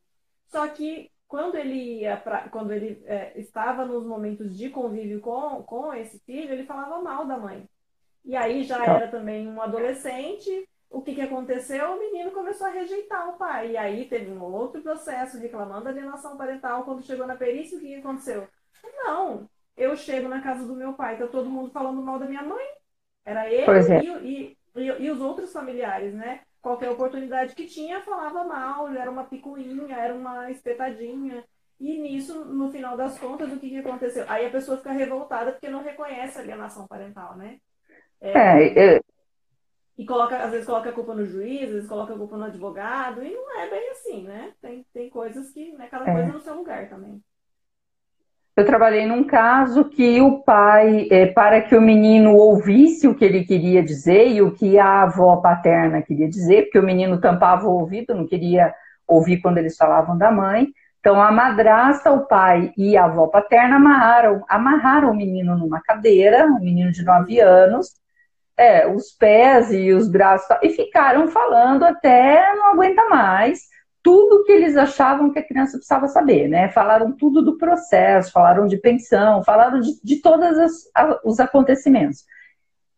Só 0.47 0.67
que 0.67 1.11
quando 1.27 1.55
ele 1.55 1.99
ia 1.99 2.17
pra, 2.17 2.49
quando 2.49 2.71
ele 2.71 3.03
é, 3.05 3.39
estava 3.39 3.85
nos 3.85 4.03
momentos 4.03 4.57
de 4.57 4.67
convívio 4.71 5.21
com, 5.21 5.61
com 5.61 5.93
esse 5.93 6.17
filho, 6.21 6.51
ele 6.51 6.65
falava 6.65 6.99
mal 6.99 7.23
da 7.27 7.37
mãe. 7.37 7.69
E 8.25 8.35
aí 8.35 8.63
já 8.63 8.83
tá. 8.83 8.95
era 8.95 9.07
também 9.09 9.47
um 9.47 9.61
adolescente. 9.61 10.67
O 10.89 11.01
que, 11.01 11.13
que 11.13 11.21
aconteceu? 11.21 11.91
O 11.91 11.99
menino 11.99 12.31
começou 12.31 12.67
a 12.67 12.71
rejeitar 12.71 13.29
o 13.29 13.37
pai. 13.37 13.71
E 13.71 13.77
aí 13.77 14.05
teve 14.05 14.31
um 14.31 14.41
outro 14.41 14.81
processo 14.81 15.37
reclamando 15.37 15.87
alienação 15.87 16.35
parental. 16.35 16.83
Quando 16.83 17.05
chegou 17.05 17.27
na 17.27 17.35
perícia, 17.35 17.77
o 17.77 17.81
que, 17.81 17.87
que 17.87 17.95
aconteceu? 17.95 18.47
Não, 19.03 19.47
eu 19.77 19.95
chego 19.95 20.27
na 20.27 20.41
casa 20.41 20.65
do 20.65 20.75
meu 20.75 20.93
pai, 20.93 21.17
tá 21.17 21.27
todo 21.27 21.49
mundo 21.49 21.71
falando 21.71 22.01
mal 22.01 22.17
da 22.17 22.25
minha 22.25 22.43
mãe. 22.43 22.65
Era 23.25 23.51
ele 23.51 23.71
é. 23.71 24.23
e, 24.23 24.57
e, 24.75 24.81
e, 24.81 25.11
os 25.11 25.21
outros 25.21 25.53
familiares, 25.53 26.13
né? 26.13 26.41
Qualquer 26.61 26.89
oportunidade 26.89 27.55
que 27.55 27.67
tinha, 27.67 28.01
falava 28.01 28.43
mal, 28.43 28.89
era 28.89 29.09
uma 29.09 29.23
picuinha, 29.23 29.95
era 29.95 30.13
uma 30.13 30.49
espetadinha. 30.49 31.43
E 31.79 31.97
nisso, 31.97 32.43
no 32.43 32.69
final 32.71 32.97
das 32.97 33.17
contas, 33.17 33.51
o 33.53 33.59
que, 33.59 33.69
que 33.69 33.77
aconteceu? 33.77 34.25
Aí 34.27 34.45
a 34.45 34.49
pessoa 34.49 34.77
fica 34.77 34.91
revoltada 34.91 35.51
porque 35.51 35.69
não 35.69 35.81
reconhece 35.81 36.37
a 36.37 36.41
alienação 36.41 36.85
parental, 36.87 37.37
né? 37.37 37.59
É, 38.19 38.31
é, 38.31 38.95
é... 38.95 39.01
E 39.99 40.05
coloca, 40.05 40.37
às 40.37 40.51
vezes 40.51 40.65
coloca 40.65 40.89
a 40.89 40.93
culpa 40.93 41.13
no 41.13 41.25
juiz, 41.25 41.63
às 41.63 41.71
vezes 41.71 41.89
coloca 41.89 42.13
a 42.13 42.17
culpa 42.17 42.37
no 42.37 42.45
advogado, 42.45 43.21
e 43.21 43.33
não 43.33 43.59
é 43.59 43.69
bem 43.69 43.89
assim, 43.91 44.23
né? 44.23 44.51
Tem, 44.61 44.85
tem 44.93 45.09
coisas 45.09 45.51
que, 45.51 45.73
né, 45.73 45.89
cada 45.91 46.05
coisa 46.05 46.29
é. 46.29 46.31
no 46.31 46.39
seu 46.39 46.55
lugar 46.55 46.87
também. 46.87 47.21
Eu 48.55 48.65
trabalhei 48.65 49.05
num 49.05 49.25
caso 49.25 49.83
que 49.89 50.21
o 50.21 50.39
pai, 50.41 51.09
é, 51.11 51.25
para 51.25 51.61
que 51.61 51.75
o 51.75 51.81
menino 51.81 52.33
ouvisse 52.33 53.09
o 53.09 53.13
que 53.13 53.25
ele 53.25 53.43
queria 53.43 53.83
dizer 53.83 54.29
e 54.29 54.41
o 54.41 54.53
que 54.53 54.79
a 54.79 55.01
avó 55.01 55.35
paterna 55.35 56.01
queria 56.01 56.29
dizer, 56.29 56.63
porque 56.63 56.79
o 56.79 56.83
menino 56.83 57.19
tampava 57.19 57.67
o 57.67 57.79
ouvido, 57.81 58.15
não 58.15 58.25
queria 58.25 58.73
ouvir 59.05 59.41
quando 59.41 59.57
eles 59.57 59.75
falavam 59.75 60.17
da 60.17 60.31
mãe. 60.31 60.69
Então 61.01 61.21
a 61.21 61.29
madrasta, 61.29 62.09
o 62.09 62.25
pai 62.25 62.71
e 62.77 62.95
a 62.95 63.03
avó 63.03 63.27
paterna 63.27 63.75
amarraram, 63.75 64.45
amarraram 64.47 65.11
o 65.11 65.15
menino 65.15 65.57
numa 65.57 65.81
cadeira, 65.81 66.45
um 66.45 66.59
menino 66.59 66.89
de 66.89 67.03
9 67.03 67.37
anos, 67.41 67.99
é, 68.59 68.85
os 68.85 69.11
pés 69.11 69.71
e 69.71 69.93
os 69.93 70.09
braços, 70.09 70.45
e 70.61 70.69
ficaram 70.69 71.29
falando 71.29 71.83
até 71.83 72.53
não 72.55 72.73
aguenta 72.73 73.05
mais 73.05 73.61
tudo 74.03 74.43
que 74.43 74.51
eles 74.51 74.77
achavam 74.77 75.31
que 75.31 75.39
a 75.39 75.45
criança 75.45 75.77
precisava 75.77 76.07
saber, 76.07 76.47
né? 76.47 76.69
Falaram 76.69 77.11
tudo 77.11 77.41
do 77.41 77.57
processo, 77.57 78.31
falaram 78.31 78.65
de 78.65 78.77
pensão, 78.77 79.43
falaram 79.43 79.79
de, 79.79 79.91
de 80.03 80.21
todos 80.21 80.57
os 81.23 81.39
acontecimentos. 81.39 82.25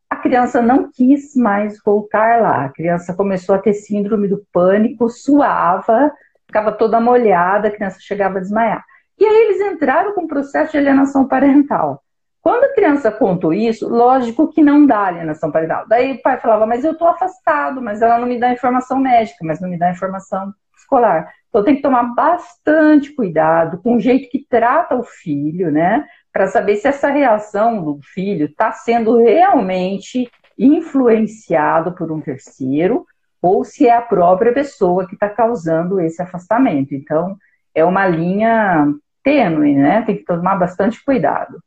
A 0.09 0.15
criança 0.17 0.61
não 0.61 0.91
quis 0.91 1.35
mais 1.35 1.79
voltar 1.83 2.41
lá. 2.41 2.65
A 2.65 2.69
criança 2.69 3.13
começou 3.13 3.55
a 3.55 3.59
ter 3.59 3.73
síndrome 3.73 4.27
do 4.27 4.45
pânico, 4.53 5.09
suava, 5.09 6.11
ficava 6.45 6.71
toda 6.71 6.99
molhada, 6.99 7.67
a 7.69 7.71
criança 7.71 7.97
chegava 7.99 8.37
a 8.37 8.41
desmaiar. 8.41 8.83
E 9.19 9.25
aí 9.25 9.35
eles 9.45 9.61
entraram 9.61 10.13
com 10.13 10.23
o 10.25 10.27
processo 10.27 10.71
de 10.71 10.77
alienação 10.77 11.27
parental. 11.27 12.03
Quando 12.41 12.63
a 12.63 12.73
criança 12.73 13.11
contou 13.11 13.53
isso, 13.53 13.87
lógico 13.87 14.51
que 14.51 14.63
não 14.63 14.85
dá 14.85 15.05
alienação 15.05 15.51
parental. 15.51 15.85
Daí 15.87 16.13
o 16.13 16.21
pai 16.21 16.39
falava, 16.39 16.65
mas 16.65 16.83
eu 16.83 16.93
estou 16.93 17.07
afastado, 17.07 17.81
mas 17.81 18.01
ela 18.01 18.17
não 18.17 18.27
me 18.27 18.39
dá 18.39 18.51
informação 18.51 18.99
médica, 18.99 19.45
mas 19.45 19.61
não 19.61 19.69
me 19.69 19.77
dá 19.77 19.91
informação 19.91 20.51
escolar. 20.75 21.31
Então 21.49 21.63
tem 21.63 21.75
que 21.75 21.81
tomar 21.81 22.15
bastante 22.15 23.13
cuidado 23.13 23.77
com 23.81 23.95
o 23.95 23.99
jeito 23.99 24.29
que 24.29 24.45
trata 24.49 24.95
o 24.95 25.03
filho, 25.03 25.69
né? 25.69 26.05
Para 26.33 26.47
saber 26.47 26.77
se 26.77 26.87
essa 26.87 27.09
reação 27.09 27.83
do 27.83 27.99
filho 28.01 28.45
está 28.47 28.71
sendo 28.71 29.17
realmente 29.17 30.31
influenciado 30.57 31.93
por 31.93 32.11
um 32.11 32.21
terceiro 32.21 33.05
ou 33.41 33.63
se 33.63 33.87
é 33.87 33.95
a 33.95 34.01
própria 34.01 34.53
pessoa 34.53 35.07
que 35.07 35.13
está 35.13 35.29
causando 35.29 35.99
esse 35.99 36.21
afastamento. 36.21 36.95
Então 36.95 37.35
é 37.75 37.83
uma 37.83 38.07
linha 38.07 38.87
tênue, 39.23 39.75
né? 39.75 40.03
Tem 40.03 40.17
que 40.17 40.23
tomar 40.23 40.55
bastante 40.55 41.03
cuidado. 41.03 41.61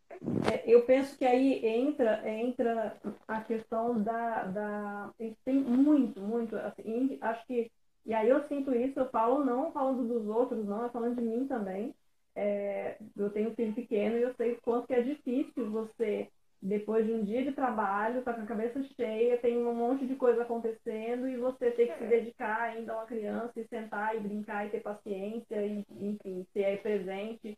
É, 0.51 0.63
eu 0.67 0.83
penso 0.83 1.17
que 1.19 1.25
aí 1.25 1.65
entra, 1.67 2.29
entra 2.29 2.97
a 3.29 3.41
questão 3.41 4.03
da, 4.03 4.45
da. 4.45 5.11
Tem 5.45 5.55
muito, 5.55 6.21
muito. 6.21 6.57
Assim, 6.57 7.19
acho 7.21 7.47
que 7.47 7.71
e 8.07 8.13
aí 8.13 8.29
eu 8.29 8.47
sinto 8.49 8.75
isso, 8.75 8.99
eu 8.99 9.09
falo 9.09 9.45
não 9.45 9.73
falando 9.73 10.07
dos 10.07 10.27
outros, 10.29 10.65
não, 10.67 10.85
é 10.85 10.91
falando 10.91 11.17
de 11.17 11.23
mim 11.23 11.47
também. 11.47 11.95
É, 12.37 12.97
eu 13.17 13.31
tenho 13.31 13.51
um 13.51 13.55
filho 13.55 13.73
pequeno 13.73 14.19
e 14.19 14.23
eu 14.23 14.35
sei 14.35 14.53
o 14.53 14.61
quanto 14.61 14.89
que 14.89 14.95
é 14.95 15.01
difícil 15.01 15.71
você, 15.71 16.29
depois 16.61 17.07
de 17.07 17.13
um 17.13 17.25
dia 17.25 17.43
de 17.43 17.53
trabalho, 17.53 18.23
tá 18.23 18.35
com 18.35 18.43
a 18.43 18.47
cabeça 18.47 18.83
cheia, 18.97 19.39
tem 19.39 19.57
um 19.57 19.75
monte 19.75 20.07
de 20.07 20.17
coisa 20.17 20.43
acontecendo 20.43 21.29
e 21.29 21.37
você 21.37 21.71
tem 21.71 21.87
que 21.87 21.99
se 21.99 22.05
dedicar 22.05 22.61
ainda 22.61 22.93
a 22.93 22.97
uma 22.97 23.07
criança 23.07 23.53
e 23.57 23.67
sentar 23.69 24.15
e 24.15 24.21
brincar 24.21 24.67
e 24.67 24.71
ter 24.71 24.81
paciência 24.81 25.65
e, 25.65 25.85
enfim, 26.01 26.47
ser 26.53 26.65
aí 26.65 26.77
presente. 26.77 27.57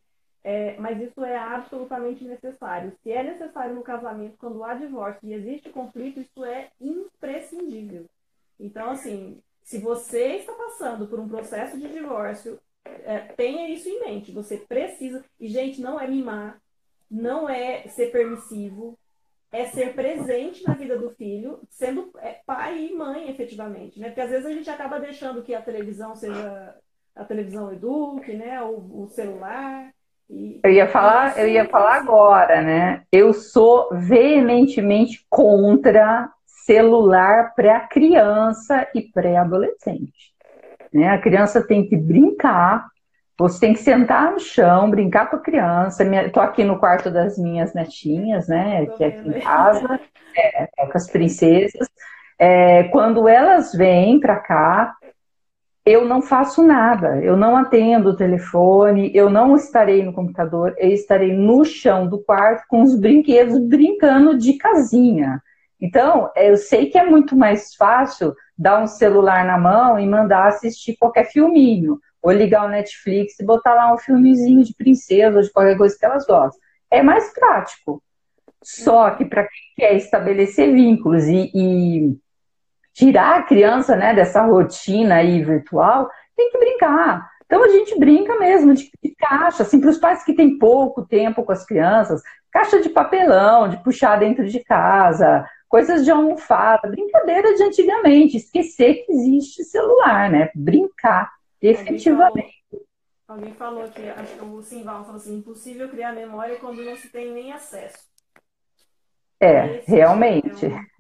É, 0.49 0.77
mas 0.79 1.03
isso 1.03 1.25
é 1.25 1.37
absolutamente 1.37 2.23
necessário. 2.23 2.97
Se 3.03 3.11
é 3.11 3.21
necessário 3.21 3.75
no 3.75 3.83
casamento, 3.83 4.37
quando 4.39 4.63
há 4.63 4.75
divórcio 4.75 5.29
e 5.29 5.35
existe 5.35 5.71
conflito, 5.71 6.21
isso 6.21 6.45
é 6.45 6.71
imprescindível. 6.81 8.07
Então, 8.61 8.91
assim, 8.91 9.43
se 9.65 9.79
você 9.79 10.37
está 10.37 10.53
passando 10.53 11.09
por 11.09 11.19
um 11.19 11.27
processo 11.27 11.77
de 11.77 11.89
divórcio, 11.89 12.61
é, 12.85 13.19
tenha 13.37 13.69
isso 13.69 13.89
em 13.89 13.99
mente. 13.99 14.31
Você 14.31 14.59
precisa. 14.59 15.25
E, 15.41 15.49
gente, 15.49 15.81
não 15.81 15.99
é 15.99 16.07
mimar, 16.07 16.63
não 17.11 17.49
é 17.49 17.89
ser 17.89 18.13
permissivo, 18.13 18.97
é 19.51 19.67
ser 19.67 19.97
presente 19.97 20.63
na 20.63 20.75
vida 20.75 20.97
do 20.97 21.11
filho, 21.11 21.61
sendo 21.69 22.13
é, 22.19 22.41
pai 22.47 22.87
e 22.87 22.95
mãe, 22.95 23.29
efetivamente. 23.29 23.99
Né? 23.99 24.11
Porque 24.11 24.21
às 24.21 24.31
vezes 24.31 24.47
a 24.47 24.53
gente 24.53 24.71
acaba 24.71 25.01
deixando 25.01 25.43
que 25.43 25.57
a 25.57 25.61
televisão 25.61 26.15
seja. 26.15 26.79
A 27.17 27.25
televisão 27.25 27.73
eduque, 27.73 28.33
né? 28.35 28.63
O, 28.63 29.03
o 29.03 29.09
celular. 29.09 29.96
Eu 30.63 30.73
ia 30.73 30.89
falar, 30.89 31.39
eu 31.39 31.49
ia 31.49 31.69
falar 31.69 31.97
agora, 31.97 32.61
né? 32.61 33.03
Eu 33.13 33.33
sou 33.33 33.89
veementemente 33.93 35.25
contra 35.31 36.29
celular 36.45 37.55
pré-criança 37.55 38.89
e 38.93 39.03
pré-adolescente. 39.03 40.35
Né? 40.93 41.09
A 41.09 41.19
criança 41.19 41.65
tem 41.65 41.89
que 41.89 41.97
brincar, 41.97 42.87
você 43.39 43.61
tem 43.61 43.73
que 43.75 43.81
sentar 43.81 44.33
no 44.33 44.41
chão, 44.41 44.91
brincar 44.91 45.31
com 45.31 45.37
a 45.37 45.41
criança. 45.41 46.03
Estou 46.03 46.43
aqui 46.43 46.65
no 46.65 46.79
quarto 46.79 47.11
das 47.11 47.39
minhas 47.39 47.73
netinhas, 47.73 48.49
né? 48.49 48.87
Que 48.87 49.05
é 49.05 49.07
aqui 49.09 49.29
em 49.29 49.41
casa, 49.41 50.01
é, 50.37 50.63
é, 50.63 50.87
com 50.87 50.97
as 50.97 51.09
princesas. 51.09 51.89
É, 52.39 52.85
quando 52.85 53.29
elas 53.29 53.73
vêm 53.73 54.19
para 54.19 54.37
cá, 54.37 54.95
eu 55.87 56.05
não 56.05 56.21
faço 56.21 56.65
nada, 56.65 57.23
eu 57.23 57.37
não 57.37 57.57
atendo 57.57 58.11
o 58.11 58.17
telefone, 58.17 59.13
eu 59.15 59.31
não 59.31 59.55
estarei 59.55 60.05
no 60.05 60.13
computador, 60.13 60.75
eu 60.79 60.91
estarei 60.91 61.33
no 61.33 61.65
chão 61.65 62.09
do 62.09 62.19
quarto 62.19 62.65
com 62.69 62.83
os 62.83 62.99
brinquedos 62.99 63.57
brincando 63.61 64.37
de 64.37 64.55
casinha. 64.55 65.41
Então, 65.81 66.29
eu 66.35 66.57
sei 66.57 66.87
que 66.87 66.99
é 66.99 67.07
muito 67.07 67.37
mais 67.37 67.75
fácil 67.77 68.35
dar 68.59 68.83
um 68.83 68.87
celular 68.89 69.45
na 69.45 69.57
mão 69.57 69.97
e 69.97 70.07
mandar 70.07 70.49
assistir 70.49 70.97
qualquer 70.97 71.31
filminho, 71.31 72.01
ou 72.21 72.33
ligar 72.33 72.67
o 72.67 72.71
Netflix 72.71 73.39
e 73.39 73.45
botar 73.45 73.75
lá 73.75 73.95
um 73.95 73.99
filmezinho 73.99 74.65
de 74.65 74.75
princesa 74.75 75.37
ou 75.37 75.43
de 75.43 75.53
qualquer 75.53 75.77
coisa 75.77 75.97
que 75.97 76.05
elas 76.05 76.27
gostam. 76.27 76.61
É 76.91 77.01
mais 77.01 77.33
prático. 77.33 78.03
Só 78.61 79.11
que 79.11 79.25
para 79.25 79.45
quem 79.45 79.63
quer 79.77 79.95
estabelecer 79.95 80.73
vínculos 80.73 81.25
e, 81.29 81.53
e, 81.55 82.19
tirar 82.97 83.41
a 83.41 83.43
criança 83.43 83.95
né, 83.95 84.15
dessa 84.15 84.43
rotina 84.43 85.17
aí 85.17 85.45
virtual, 85.45 86.11
tem 86.35 86.51
que 86.51 86.59
brincar. 86.59 87.31
Então 87.45 87.63
a 87.63 87.69
gente 87.69 87.97
brinca 87.99 88.39
mesmo 88.39 88.75
de, 88.75 88.91
de 89.03 89.15
caixa, 89.15 89.63
assim, 89.63 89.81
para 89.81 89.91
os 89.91 89.99
pais 89.99 90.25
que 90.25 90.35
têm 90.35 90.59
pouco 90.59 91.07
tempo 91.07 91.45
com 91.45 91.53
as 91.53 91.65
crianças, 91.65 92.23
caixa 92.51 92.81
de 92.81 92.89
papelão, 92.89 93.69
de 93.69 93.77
puxar 93.85 94.19
dentro 94.19 94.49
de 94.49 94.65
casa, 94.65 95.47
coisas 95.69 96.07
de 96.07 96.11
almofada, 96.11 96.89
brincadeira 96.89 97.55
de 97.55 97.63
antigamente, 97.65 98.39
esquecer 98.39 99.05
que 99.05 99.13
existe 99.13 99.63
celular, 99.63 100.31
né? 100.31 100.51
Brincar, 100.55 101.31
efetivamente. 101.61 102.57
Alguém 103.29 103.53
falou, 103.53 103.83
alguém 103.83 103.89
falou 103.89 103.89
que 103.89 104.09
acho 104.09 104.35
que 104.37 104.45
o 104.45 104.63
Simval 104.63 105.05
falou 105.05 105.17
assim, 105.17 105.37
impossível 105.37 105.89
criar 105.91 106.15
memória 106.15 106.57
quando 106.57 106.83
não 106.83 106.97
se 106.97 107.11
tem 107.11 107.31
nem 107.31 107.53
acesso. 107.53 107.99
É, 109.39 109.77
este 109.77 109.91
realmente. 109.91 110.65
É 110.65 110.69
um, 110.69 110.96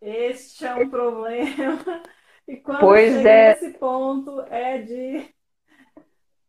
este 0.00 0.66
é 0.66 0.74
um 0.74 0.88
problema. 0.88 2.02
E 2.48 2.56
quando 2.56 2.80
pois 2.80 3.12
chega 3.12 3.28
é. 3.28 3.48
nesse 3.48 3.78
ponto 3.78 4.40
é 4.48 4.78
de 4.78 5.36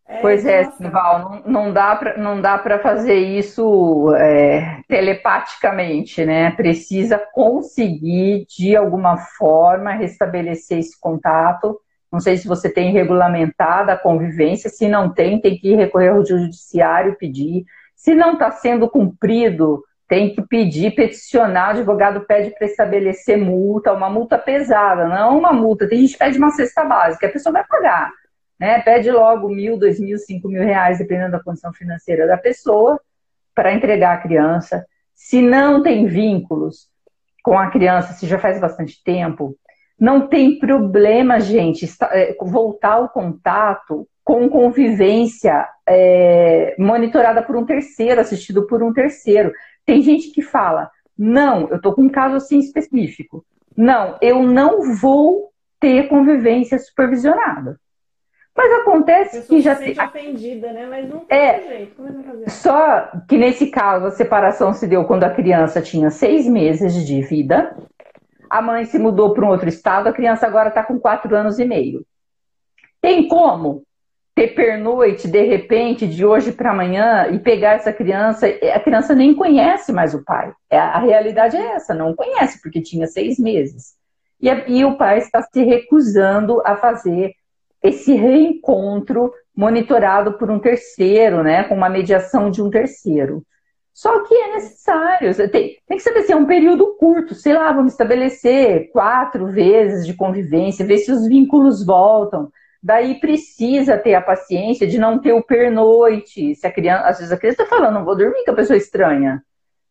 é, 0.10 0.22
pois 0.22 0.46
é, 0.46 0.64
Sival, 0.72 1.42
não, 1.46 1.66
não 1.66 2.42
dá 2.42 2.58
para 2.58 2.80
fazer 2.80 3.16
isso 3.16 4.14
é, 4.16 4.82
telepaticamente, 4.88 6.24
né? 6.24 6.52
Precisa 6.52 7.22
conseguir 7.34 8.46
de 8.58 8.74
alguma 8.74 9.18
forma 9.18 9.92
restabelecer 9.92 10.80
esse 10.80 10.98
contato. 10.98 11.78
Não 12.10 12.22
sei 12.22 12.38
se 12.38 12.48
você 12.48 12.70
tem 12.70 12.94
regulamentada 12.94 13.92
a 13.92 13.98
convivência. 13.98 14.70
Se 14.70 14.88
não 14.88 15.14
tem, 15.14 15.42
tem 15.42 15.58
que 15.58 15.76
recorrer 15.76 16.10
ao 16.10 16.26
judiciário 16.26 17.12
e 17.12 17.18
pedir. 17.18 17.66
Se 17.94 18.16
não 18.16 18.34
está 18.34 18.50
sendo 18.50 18.90
cumprido, 18.90 19.84
tem 20.08 20.34
que 20.34 20.42
pedir, 20.42 20.96
peticionar. 20.96 21.68
O 21.68 21.72
advogado 21.72 22.22
pede 22.22 22.52
para 22.52 22.68
estabelecer 22.68 23.38
multa, 23.38 23.94
uma 23.94 24.10
multa 24.10 24.38
pesada, 24.38 25.08
não 25.08 25.38
uma 25.38 25.52
multa. 25.52 25.88
Tem 25.88 26.00
gente 26.00 26.14
que 26.14 26.20
pede 26.20 26.38
uma 26.38 26.52
cesta 26.52 26.84
básica, 26.86 27.28
a 27.28 27.32
pessoa 27.32 27.54
vai 27.54 27.66
pagar 27.66 28.12
né? 28.60 28.80
Pede 28.82 29.12
logo 29.12 29.50
mil, 29.50 29.78
dois 29.78 30.00
mil, 30.00 30.18
cinco 30.18 30.48
mil 30.48 30.64
reais, 30.64 30.98
dependendo 30.98 31.32
da 31.32 31.44
condição 31.44 31.72
financeira 31.74 32.28
da 32.28 32.38
pessoa, 32.38 33.00
para 33.54 33.74
entregar 33.74 34.14
a 34.14 34.22
criança. 34.22 34.86
Se 35.14 35.42
não 35.42 35.82
tem 35.82 36.08
vínculos 36.08 36.88
com 37.44 37.58
a 37.58 37.70
criança, 37.70 38.14
se 38.14 38.28
já 38.28 38.38
faz 38.38 38.60
bastante 38.60 39.02
tempo, 39.04 39.56
não 40.00 40.28
tem 40.28 40.60
problema, 40.60 41.40
gente, 41.40 41.88
é, 42.12 42.36
voltar 42.40 43.00
o 43.00 43.10
contato 43.10 44.08
com 44.24 44.50
convivência 44.50 45.68
é, 45.88 46.76
monitorada 46.78 47.42
por 47.42 47.56
um 47.56 47.66
terceiro, 47.66 48.20
assistido 48.20 48.68
por 48.68 48.84
um 48.84 48.94
terceiro. 48.94 49.52
Tem 49.88 50.02
gente 50.02 50.32
que 50.32 50.42
fala, 50.42 50.92
não, 51.18 51.70
eu 51.70 51.78
estou 51.78 51.94
com 51.94 52.04
um 52.04 52.10
caso 52.10 52.36
assim 52.36 52.60
específico. 52.60 53.46
Não, 53.76 54.18
eu 54.22 54.44
não 54.44 54.94
vou 54.96 55.50
ter 55.80 56.10
convivência 56.10 56.78
supervisionada. 56.78 57.80
Mas 58.54 58.82
acontece 58.82 59.48
que 59.48 59.62
já 59.62 59.76
se 59.76 59.86
sente 59.86 60.02
ofendida, 60.02 60.74
né? 60.74 60.88
Mas 60.88 61.08
não 61.08 61.20
tem 61.20 61.38
é, 61.38 61.62
jeito. 61.62 61.96
Como 61.96 62.44
é? 62.44 62.50
Só 62.50 63.12
que 63.30 63.38
nesse 63.38 63.68
caso 63.68 64.08
a 64.08 64.12
separação 64.12 64.74
se 64.74 64.86
deu 64.88 65.06
quando 65.06 65.24
a 65.24 65.30
criança 65.30 65.82
tinha 65.82 66.12
seis 66.12 66.46
meses 66.46 67.06
de 67.06 67.22
vida. 67.22 67.78
A 68.50 68.62
mãe 68.62 68.84
se 68.84 69.00
mudou 69.00 69.34
para 69.34 69.46
um 69.46 69.50
outro 69.50 69.70
estado, 69.70 70.08
a 70.08 70.14
criança 70.14 70.46
agora 70.46 70.70
está 70.70 70.84
com 70.84 71.00
quatro 71.00 71.34
anos 71.34 71.60
e 71.60 71.66
meio. 71.66 72.06
Tem 73.00 73.28
como 73.30 73.84
ter 74.38 74.54
pernoite 74.54 75.28
de 75.28 75.42
repente, 75.42 76.06
de 76.06 76.24
hoje 76.24 76.52
para 76.52 76.70
amanhã, 76.70 77.28
e 77.32 77.40
pegar 77.40 77.72
essa 77.72 77.92
criança? 77.92 78.46
A 78.72 78.80
criança 78.80 79.16
nem 79.16 79.34
conhece 79.34 79.92
mais 79.92 80.14
o 80.14 80.24
pai. 80.24 80.54
É, 80.70 80.78
a 80.78 81.00
realidade 81.00 81.58
é 81.58 81.74
essa, 81.74 81.96
não 81.96 82.16
conhece, 82.16 82.62
porque 82.62 82.80
tinha 82.80 83.08
seis 83.08 83.40
meses. 83.40 83.96
E, 84.40 84.48
e 84.48 84.86
o 84.86 84.96
pai 84.96 85.18
está 85.18 85.42
se 85.42 85.64
recusando 85.64 86.62
a 86.64 86.76
fazer 86.76 87.32
esse 87.82 88.14
reencontro 88.14 89.34
monitorado 89.56 90.34
por 90.34 90.52
um 90.52 90.60
terceiro, 90.60 91.42
né, 91.42 91.64
com 91.64 91.74
uma 91.74 91.90
mediação 91.90 92.52
de 92.52 92.62
um 92.62 92.70
terceiro. 92.70 93.42
Só 93.92 94.24
que 94.24 94.36
é 94.36 94.54
necessário, 94.54 95.36
tem, 95.50 95.78
tem 95.88 95.98
que 95.98 96.04
saber 96.04 96.22
se 96.22 96.32
é 96.32 96.36
um 96.36 96.46
período 96.46 96.96
curto, 97.00 97.34
sei 97.34 97.56
lá, 97.56 97.72
vamos 97.72 97.94
estabelecer 97.94 98.92
quatro 98.92 99.48
vezes 99.48 100.06
de 100.06 100.14
convivência, 100.14 100.86
ver 100.86 101.00
se 101.00 101.12
os 101.12 101.28
vínculos 101.28 101.84
voltam. 101.84 102.52
Daí 102.82 103.20
precisa 103.20 103.98
ter 103.98 104.16
a 104.16 104.22
paciência 104.22 104.88
de 104.88 104.98
não 104.98 105.20
ter 105.20 105.34
o 105.34 105.44
pernoite. 105.44 106.56
Se 106.56 106.68
a 106.68 106.72
criança, 106.72 107.08
às 107.08 107.18
vezes 107.18 107.32
a 107.32 107.38
criança 107.38 107.64
está 107.64 107.76
falando, 107.76 107.96
não 107.96 108.06
vou 108.06 108.16
dormir 108.16 108.44
com 108.46 108.52
a 108.52 108.56
pessoa 108.56 108.78
estranha. 108.78 109.44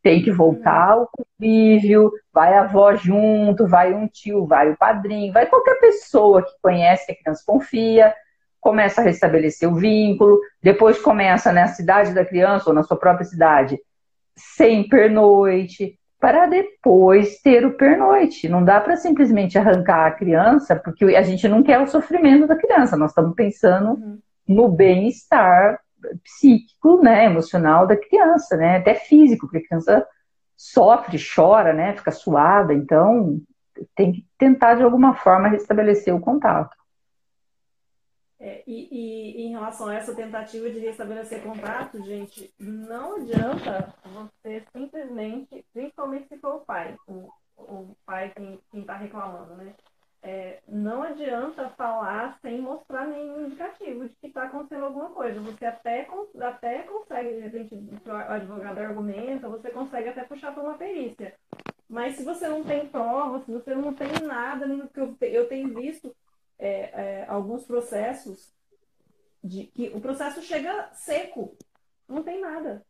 Tem 0.02 0.22
que 0.22 0.30
voltar 0.30 0.92
ao 0.92 1.10
convívio, 1.10 2.12
vai 2.32 2.54
a 2.54 2.60
avó 2.60 2.94
junto, 2.94 3.66
vai 3.66 3.92
um 3.92 4.06
tio, 4.06 4.46
vai 4.46 4.70
o 4.70 4.76
padrinho, 4.76 5.32
vai 5.32 5.46
qualquer 5.46 5.80
pessoa 5.80 6.42
que 6.42 6.52
conhece, 6.62 7.06
que 7.06 7.12
a 7.12 7.16
criança 7.16 7.42
confia, 7.44 8.14
começa 8.60 9.00
a 9.00 9.04
restabelecer 9.04 9.70
o 9.70 9.74
vínculo, 9.74 10.40
depois 10.62 10.98
começa 10.98 11.52
na 11.52 11.66
cidade 11.68 12.14
da 12.14 12.24
criança 12.24 12.70
ou 12.70 12.74
na 12.74 12.82
sua 12.82 12.96
própria 12.96 13.24
cidade, 13.24 13.78
sem 14.36 14.88
pernoite, 14.88 15.98
para 16.26 16.46
depois 16.46 17.40
ter 17.40 17.64
o 17.64 17.76
pernoite. 17.76 18.48
Não 18.48 18.64
dá 18.64 18.80
para 18.80 18.96
simplesmente 18.96 19.56
arrancar 19.56 20.06
a 20.06 20.10
criança, 20.10 20.74
porque 20.74 21.04
a 21.14 21.22
gente 21.22 21.46
não 21.46 21.62
quer 21.62 21.80
o 21.80 21.86
sofrimento 21.86 22.48
da 22.48 22.56
criança, 22.56 22.96
nós 22.96 23.12
estamos 23.12 23.32
pensando 23.36 23.90
uhum. 23.90 24.18
no 24.48 24.68
bem-estar 24.68 25.78
psíquico, 26.24 27.00
né, 27.00 27.26
emocional 27.26 27.86
da 27.86 27.96
criança, 27.96 28.56
né, 28.56 28.78
até 28.78 28.96
físico, 28.96 29.46
porque 29.46 29.58
a 29.58 29.68
criança 29.68 30.04
sofre, 30.56 31.16
chora, 31.16 31.72
né, 31.72 31.92
fica 31.92 32.10
suada, 32.10 32.74
então 32.74 33.40
tem 33.94 34.10
que 34.10 34.26
tentar 34.36 34.74
de 34.74 34.82
alguma 34.82 35.14
forma 35.14 35.46
restabelecer 35.46 36.12
o 36.12 36.18
contato. 36.18 36.76
É, 38.38 38.62
e, 38.66 38.88
e, 38.90 39.46
em 39.46 39.50
relação 39.50 39.88
a 39.88 39.94
essa 39.94 40.14
tentativa 40.14 40.68
de 40.68 40.78
restabelecer 40.78 41.42
contato, 41.42 42.02
gente, 42.04 42.52
não 42.58 43.16
adianta 43.16 43.94
você 44.04 44.62
simplesmente, 44.72 45.64
principalmente 45.72 46.28
se 46.28 46.38
for 46.38 46.56
o 46.56 46.60
pai, 46.60 46.94
o, 47.06 47.30
o 47.56 47.96
pai 48.04 48.30
quem 48.34 48.60
está 48.74 48.96
reclamando, 48.96 49.54
né? 49.54 49.74
é, 50.26 50.58
não 50.66 51.04
adianta 51.04 51.68
falar 51.70 52.36
sem 52.42 52.60
mostrar 52.60 53.06
nenhum 53.06 53.46
indicativo 53.46 54.08
de 54.08 54.14
que 54.16 54.26
está 54.26 54.42
acontecendo 54.44 54.86
alguma 54.86 55.10
coisa. 55.10 55.40
Você 55.40 55.64
até, 55.64 56.08
até 56.40 56.82
consegue, 56.82 57.34
de 57.34 57.40
repente, 57.40 57.74
o 58.04 58.10
advogado 58.12 58.78
argumenta, 58.78 59.48
você 59.48 59.70
consegue 59.70 60.08
até 60.08 60.24
puxar 60.24 60.52
para 60.52 60.64
uma 60.64 60.76
perícia. 60.76 61.32
Mas 61.88 62.16
se 62.16 62.24
você 62.24 62.48
não 62.48 62.64
tem 62.64 62.88
prova, 62.88 63.38
se 63.44 63.52
você 63.52 63.72
não 63.72 63.92
tem 63.92 64.08
nada, 64.26 64.66
que 64.92 65.00
eu, 65.00 65.16
eu 65.20 65.48
tenho 65.48 65.72
visto 65.72 66.12
é, 66.58 66.68
é, 66.68 67.26
alguns 67.28 67.64
processos 67.64 68.54
de 69.42 69.64
que 69.66 69.88
o 69.94 70.00
processo 70.00 70.42
chega 70.42 70.90
seco, 70.92 71.56
não 72.08 72.22
tem 72.22 72.40
nada. 72.40 72.84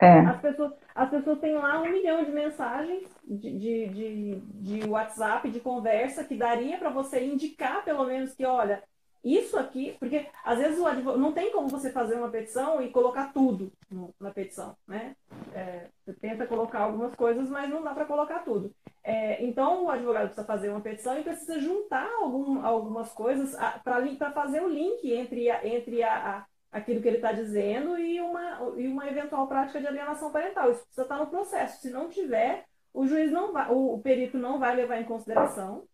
É. 0.00 0.18
As, 0.18 0.40
pessoas, 0.40 0.72
as 0.94 1.10
pessoas 1.10 1.38
têm 1.38 1.54
lá 1.54 1.80
um 1.80 1.88
milhão 1.88 2.24
de 2.24 2.32
mensagens 2.32 3.08
de, 3.24 3.58
de, 3.58 3.88
de, 3.88 4.40
de 4.80 4.88
WhatsApp, 4.88 5.48
de 5.48 5.60
conversa, 5.60 6.24
que 6.24 6.36
daria 6.36 6.76
para 6.76 6.90
você 6.90 7.24
indicar, 7.24 7.84
pelo 7.84 8.04
menos, 8.04 8.34
que, 8.34 8.44
olha, 8.44 8.82
isso 9.24 9.56
aqui, 9.56 9.96
porque 9.98 10.26
às 10.44 10.58
vezes 10.58 10.78
o 10.78 10.86
advogado, 10.86 11.20
não 11.20 11.32
tem 11.32 11.52
como 11.52 11.68
você 11.68 11.92
fazer 11.92 12.16
uma 12.16 12.28
petição 12.28 12.82
e 12.82 12.90
colocar 12.90 13.32
tudo 13.32 13.72
no, 13.90 14.12
na 14.20 14.30
petição, 14.30 14.76
né? 14.86 15.14
É, 15.54 15.86
você 16.04 16.12
tenta 16.14 16.46
colocar 16.46 16.80
algumas 16.80 17.14
coisas, 17.14 17.48
mas 17.48 17.70
não 17.70 17.82
dá 17.82 17.94
para 17.94 18.04
colocar 18.04 18.40
tudo. 18.40 18.74
É, 19.04 19.44
então 19.44 19.84
o 19.84 19.90
advogado 19.90 20.26
precisa 20.26 20.46
fazer 20.46 20.70
uma 20.70 20.80
petição 20.80 21.18
e 21.18 21.22
precisa 21.22 21.60
juntar 21.60 22.10
algum, 22.20 22.64
algumas 22.64 23.12
coisas 23.12 23.54
para 23.84 24.32
fazer 24.32 24.60
o 24.60 24.68
link 24.68 25.12
entre, 25.12 25.50
a, 25.50 25.66
entre 25.66 26.02
a, 26.02 26.38
a 26.38 26.46
aquilo 26.72 27.02
que 27.02 27.08
ele 27.08 27.18
está 27.18 27.32
dizendo 27.32 27.98
e 27.98 28.18
uma, 28.20 28.72
e 28.76 28.88
uma 28.88 29.06
eventual 29.06 29.46
prática 29.46 29.78
de 29.78 29.86
alienação 29.86 30.32
parental. 30.32 30.70
Isso 30.70 30.80
precisa 30.80 31.02
estar 31.02 31.18
no 31.18 31.26
processo. 31.26 31.82
Se 31.82 31.90
não 31.90 32.08
tiver, 32.08 32.64
o 32.94 33.06
juiz 33.06 33.30
não 33.30 33.52
vai, 33.52 33.70
o 33.70 34.00
perito 34.02 34.38
não 34.38 34.58
vai 34.58 34.74
levar 34.74 34.98
em 34.98 35.04
consideração, 35.04 35.84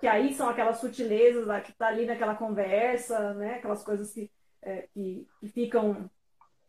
que 0.00 0.06
aí 0.06 0.34
são 0.34 0.48
aquelas 0.48 0.78
sutilezas 0.78 1.46
que 1.62 1.70
está 1.70 1.88
ali 1.88 2.06
naquela 2.06 2.34
conversa, 2.34 3.34
né? 3.34 3.54
aquelas 3.54 3.82
coisas 3.82 4.12
que, 4.12 4.30
é, 4.62 4.88
que, 4.92 5.26
que 5.40 5.48
ficam 5.48 6.10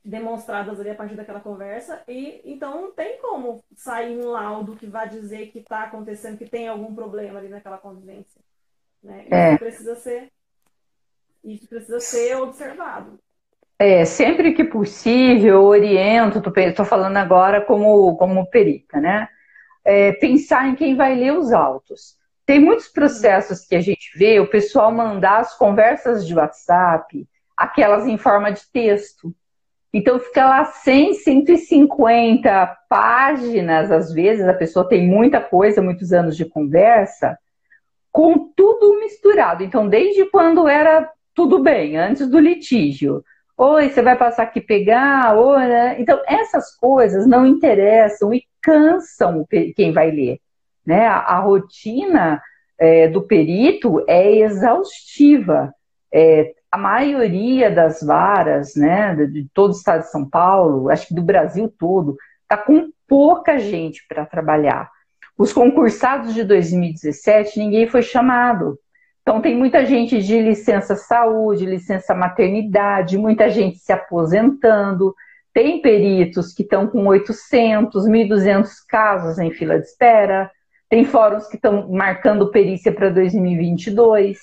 demonstradas 0.03 0.79
ali 0.79 0.89
a 0.89 0.95
partir 0.95 1.15
daquela 1.15 1.39
conversa, 1.39 2.03
e 2.07 2.41
então 2.43 2.81
não 2.81 2.91
tem 2.91 3.17
como 3.19 3.63
sair 3.73 4.19
um 4.19 4.27
laudo 4.27 4.75
que 4.75 4.85
vá 4.85 5.05
dizer 5.05 5.47
que 5.47 5.59
está 5.59 5.83
acontecendo, 5.83 6.37
que 6.37 6.49
tem 6.49 6.67
algum 6.67 6.93
problema 6.93 7.39
ali 7.39 7.47
naquela 7.47 7.77
convivência. 7.77 8.41
Né? 9.01 9.23
Isso 9.23 9.33
é. 9.33 9.57
precisa 9.57 9.95
ser 9.95 10.29
isso 11.43 11.67
precisa 11.67 11.99
ser 11.99 12.37
observado. 12.37 13.19
É, 13.77 14.05
sempre 14.05 14.53
que 14.53 14.63
possível, 14.63 15.63
oriento, 15.63 16.37
estou 16.39 16.85
falando 16.85 17.17
agora 17.17 17.59
como, 17.65 18.15
como 18.15 18.49
perita, 18.49 18.99
né? 19.01 19.27
É, 19.83 20.13
pensar 20.13 20.69
em 20.69 20.75
quem 20.75 20.95
vai 20.95 21.15
ler 21.15 21.33
os 21.33 21.51
autos. 21.51 22.17
Tem 22.45 22.59
muitos 22.59 22.87
processos 22.87 23.65
que 23.65 23.75
a 23.75 23.81
gente 23.81 24.17
vê 24.17 24.39
o 24.39 24.49
pessoal 24.49 24.91
mandar 24.91 25.39
as 25.39 25.57
conversas 25.57 26.27
de 26.27 26.35
WhatsApp, 26.35 27.27
aquelas 27.55 28.05
em 28.05 28.17
forma 28.17 28.51
de 28.51 28.61
texto. 28.71 29.33
Então 29.93 30.19
fica 30.19 30.45
lá 30.45 30.65
100, 30.65 31.13
150 31.13 32.77
páginas, 32.89 33.91
às 33.91 34.11
vezes 34.11 34.47
a 34.47 34.53
pessoa 34.53 34.87
tem 34.87 35.07
muita 35.07 35.39
coisa, 35.39 35.81
muitos 35.81 36.11
anos 36.11 36.35
de 36.35 36.45
conversa, 36.45 37.37
com 38.11 38.51
tudo 38.55 38.99
misturado. 38.99 39.63
Então, 39.63 39.87
desde 39.87 40.25
quando 40.25 40.67
era 40.67 41.09
tudo 41.33 41.61
bem, 41.61 41.97
antes 41.97 42.27
do 42.27 42.39
litígio, 42.39 43.23
Oi, 43.55 43.89
você 43.89 44.01
vai 44.01 44.17
passar 44.17 44.43
aqui 44.43 44.59
pegar? 44.59 45.37
Oi, 45.37 45.67
né? 45.67 46.01
Então, 46.01 46.19
essas 46.27 46.75
coisas 46.75 47.27
não 47.27 47.45
interessam 47.45 48.33
e 48.33 48.43
cansam 48.59 49.45
quem 49.75 49.91
vai 49.91 50.09
ler. 50.09 50.39
Né? 50.85 51.07
A, 51.07 51.17
a 51.17 51.39
rotina 51.39 52.41
é, 52.79 53.07
do 53.07 53.21
perito 53.21 54.03
é 54.07 54.37
exaustiva. 54.37 55.73
É, 56.13 56.53
a 56.71 56.77
maioria 56.77 57.69
das 57.69 58.01
varas 58.01 58.75
né, 58.75 59.15
de 59.15 59.47
todo 59.53 59.71
o 59.71 59.75
estado 59.75 60.01
de 60.01 60.11
São 60.11 60.27
Paulo, 60.27 60.89
acho 60.89 61.07
que 61.07 61.13
do 61.13 61.21
Brasil 61.21 61.71
todo, 61.77 62.17
está 62.41 62.57
com 62.57 62.89
pouca 63.07 63.59
gente 63.59 64.03
para 64.07 64.25
trabalhar. 64.25 64.89
Os 65.37 65.53
concursados 65.53 66.33
de 66.33 66.43
2017, 66.43 67.59
ninguém 67.59 67.87
foi 67.87 68.01
chamado. 68.01 68.77
Então, 69.21 69.41
tem 69.41 69.55
muita 69.55 69.85
gente 69.85 70.21
de 70.21 70.39
licença 70.41 70.95
saúde, 70.95 71.65
licença 71.65 72.13
maternidade, 72.13 73.17
muita 73.17 73.49
gente 73.49 73.77
se 73.77 73.91
aposentando. 73.91 75.15
Tem 75.53 75.81
peritos 75.81 76.53
que 76.53 76.63
estão 76.63 76.87
com 76.87 77.07
800, 77.07 78.05
1.200 78.05 78.69
casos 78.87 79.39
em 79.39 79.51
fila 79.51 79.79
de 79.79 79.85
espera. 79.85 80.51
Tem 80.93 81.05
fóruns 81.05 81.47
que 81.47 81.55
estão 81.55 81.89
marcando 81.89 82.51
perícia 82.51 82.93
para 82.93 83.09
2022. 83.09 84.37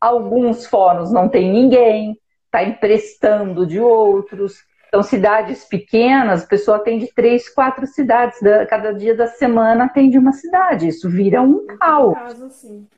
Alguns 0.00 0.64
fóruns 0.64 1.12
não 1.12 1.28
tem 1.28 1.52
ninguém, 1.52 2.18
está 2.46 2.64
emprestando 2.64 3.66
de 3.66 3.78
outros. 3.78 4.64
Então, 4.88 5.02
cidades 5.02 5.62
pequenas, 5.66 6.42
a 6.42 6.46
pessoa 6.46 6.78
atende 6.78 7.12
três, 7.14 7.50
quatro 7.50 7.86
cidades. 7.86 8.38
Cada 8.70 8.94
dia 8.94 9.14
da 9.14 9.26
semana 9.26 9.84
atende 9.84 10.16
uma 10.16 10.32
cidade. 10.32 10.88
Isso 10.88 11.06
vira 11.10 11.42
um 11.42 11.66
caos. 11.66 12.14
Caso, 12.14 12.48
sim. 12.48 12.88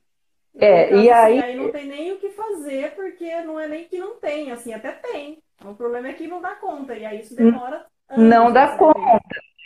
É, 0.55 0.87
então, 0.87 1.03
e 1.03 1.11
assim, 1.11 1.25
aí... 1.25 1.43
aí 1.43 1.57
não 1.57 1.73
tem 1.73 1.88
nem 1.88 2.12
o 2.12 2.19
que 2.19 2.31
fazer, 2.31 2.95
porque 2.95 3.41
não 3.41 3.59
é 3.59 3.67
nem 3.67 3.83
que 3.83 3.99
não 3.99 4.15
tem, 4.21 4.53
assim, 4.53 4.73
até 4.73 4.93
tem. 4.93 5.43
O 5.65 5.75
problema 5.75 6.07
é 6.07 6.12
que 6.12 6.29
não 6.29 6.41
dá 6.41 6.55
conta, 6.55 6.95
e 6.95 7.05
aí 7.05 7.19
isso 7.19 7.35
demora 7.35 7.85
anos. 8.09 8.29
Não 8.29 8.53
dá 8.53 8.77
conta. 8.77 9.21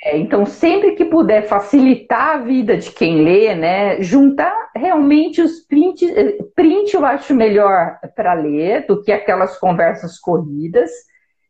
É, 0.06 0.16
então, 0.16 0.46
sempre 0.46 0.92
que 0.92 1.04
puder 1.04 1.48
facilitar 1.48 2.36
a 2.36 2.38
vida 2.38 2.76
de 2.76 2.92
quem 2.92 3.24
lê, 3.24 3.56
né, 3.56 4.00
juntar 4.00 4.70
realmente 4.76 5.42
os 5.42 5.58
prints, 5.66 6.08
eh, 6.08 6.38
print 6.54 6.94
eu 6.94 7.04
acho 7.04 7.34
melhor 7.34 7.98
para 8.14 8.32
ler 8.34 8.86
do 8.86 9.02
que 9.02 9.10
aquelas 9.10 9.58
conversas 9.58 10.16
corridas, 10.16 10.92